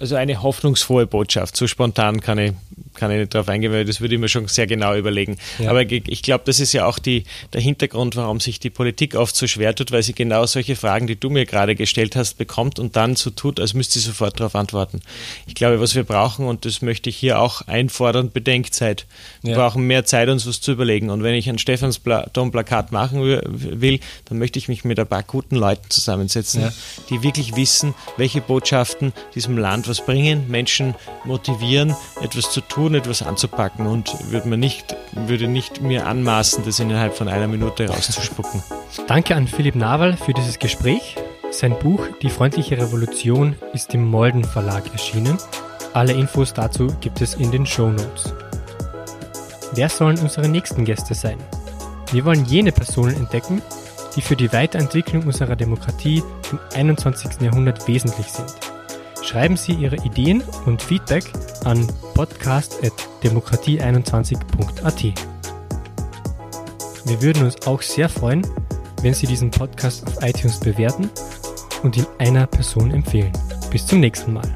also 0.01 0.16
eine 0.16 0.42
hoffnungsfrohe 0.42 1.07
Botschaft. 1.07 1.57
So 1.57 1.66
spontan 1.66 2.22
kann 2.22 2.38
ich, 2.38 2.53
kann 2.94 3.11
ich 3.11 3.18
nicht 3.18 3.34
darauf 3.34 3.48
eingehen, 3.48 3.70
weil 3.70 3.84
das 3.84 4.01
würde 4.01 4.14
ich 4.14 4.20
mir 4.20 4.30
schon 4.30 4.48
sehr 4.48 4.66
genau 4.66 4.96
überlegen. 4.96 5.36
Ja. 5.59 5.70
Aber 5.70 5.82
ich 5.82 6.22
glaube, 6.22 6.44
das 6.46 6.59
ist 6.59 6.72
ja 6.72 6.86
auch 6.86 6.98
die, 6.98 7.24
der 7.53 7.61
Hintergrund, 7.61 8.16
warum 8.16 8.40
sich 8.40 8.59
die 8.59 8.70
Politik 8.70 9.14
oft 9.14 9.36
so 9.36 9.46
schwer 9.46 9.74
tut, 9.74 9.92
weil 9.92 10.03
sie 10.03 10.14
genau 10.14 10.46
solche 10.46 10.74
Fragen, 10.74 11.07
die 11.07 11.20
du 11.20 11.28
mir 11.28 11.44
gerade 11.44 11.74
gestellt 11.74 12.16
hast, 12.16 12.38
bekommt 12.38 12.78
und 12.78 12.96
dann 12.96 13.14
so 13.14 13.28
tut, 13.28 13.61
als 13.61 13.74
müsste 13.74 13.98
sie 13.98 14.07
sofort 14.07 14.40
darauf 14.40 14.55
antworten. 14.55 15.03
Ich 15.46 15.55
glaube, 15.55 15.80
was 15.80 15.94
wir 15.94 16.05
brauchen, 16.05 16.46
und 16.46 16.64
das 16.64 16.80
möchte 16.80 17.11
ich 17.11 17.16
hier 17.16 17.38
auch 17.38 17.61
einfordern, 17.68 18.32
Bedenkzeit. 18.32 19.05
Wir 19.42 19.53
ja. 19.53 19.59
brauchen 19.59 19.86
mehr 19.86 20.07
Zeit, 20.07 20.30
uns 20.30 20.46
was 20.46 20.62
zu 20.62 20.72
überlegen. 20.72 21.11
Und 21.11 21.22
wenn 21.22 21.34
ich 21.34 21.51
ein 21.51 21.59
Stephansdom-Plakat 21.59 22.90
machen 22.90 23.20
will, 23.22 24.01
dann 24.24 24.38
möchte 24.38 24.59
ich 24.59 24.68
mich 24.68 24.84
mit 24.84 24.98
ein 24.98 25.07
paar 25.07 25.24
guten 25.24 25.57
Leuten 25.57 25.90
zusammensetzen, 25.90 26.62
ja. 26.62 26.72
die 27.11 27.22
wirklich 27.22 27.55
wissen, 27.55 27.94
welche 28.16 28.40
Botschaften 28.40 29.12
diesem 29.34 29.59
Land 29.59 29.89
etwas 29.91 30.07
bringen, 30.07 30.49
Menschen 30.49 30.95
motivieren, 31.24 31.97
etwas 32.22 32.53
zu 32.53 32.61
tun, 32.61 32.95
etwas 32.95 33.22
anzupacken 33.22 33.88
und 33.88 34.14
würde, 34.30 34.49
man 34.49 34.61
nicht, 34.61 34.95
würde 35.12 35.49
nicht 35.49 35.80
mir 35.80 36.07
anmaßen, 36.07 36.64
das 36.64 36.78
innerhalb 36.78 37.16
von 37.16 37.26
einer 37.26 37.49
Minute 37.49 37.88
rauszuspucken. 37.88 38.62
Danke 39.09 39.34
an 39.34 39.49
Philipp 39.49 39.74
Nawal 39.74 40.16
für 40.16 40.32
dieses 40.32 40.61
Gespräch. 40.61 41.16
Sein 41.51 41.76
Buch 41.76 42.07
Die 42.22 42.30
freundliche 42.30 42.78
Revolution 42.78 43.57
ist 43.72 43.93
im 43.93 44.09
Molden 44.09 44.45
Verlag 44.45 44.93
erschienen. 44.93 45.36
Alle 45.93 46.12
Infos 46.12 46.55
dazu 46.55 46.86
gibt 47.01 47.20
es 47.20 47.34
in 47.34 47.51
den 47.51 47.66
Show 47.66 47.88
Notes. 47.88 48.32
Wer 49.74 49.88
sollen 49.88 50.20
unsere 50.20 50.49
nächsten 50.49 50.84
Gäste 50.84 51.14
sein? 51.14 51.38
Wir 52.12 52.24
wollen 52.24 52.45
jene 52.45 52.70
Personen 52.70 53.16
entdecken, 53.16 53.61
die 54.14 54.22
für 54.22 54.36
die 54.36 54.53
Weiterentwicklung 54.53 55.24
unserer 55.24 55.57
Demokratie 55.57 56.22
im 56.53 56.61
21. 56.76 57.41
Jahrhundert 57.41 57.88
wesentlich 57.88 58.26
sind. 58.26 58.69
Schreiben 59.22 59.56
Sie 59.56 59.72
Ihre 59.72 59.96
Ideen 59.96 60.42
und 60.66 60.82
Feedback 60.82 61.24
an 61.64 61.86
podcast.demokratie21.at. 62.14 65.04
Wir 67.04 67.22
würden 67.22 67.44
uns 67.44 67.66
auch 67.66 67.82
sehr 67.82 68.08
freuen, 68.08 68.46
wenn 69.02 69.14
Sie 69.14 69.26
diesen 69.26 69.50
Podcast 69.50 70.06
auf 70.06 70.22
iTunes 70.22 70.60
bewerten 70.60 71.10
und 71.82 71.96
ihn 71.96 72.06
einer 72.18 72.46
Person 72.46 72.90
empfehlen. 72.90 73.32
Bis 73.70 73.86
zum 73.86 74.00
nächsten 74.00 74.32
Mal. 74.32 74.50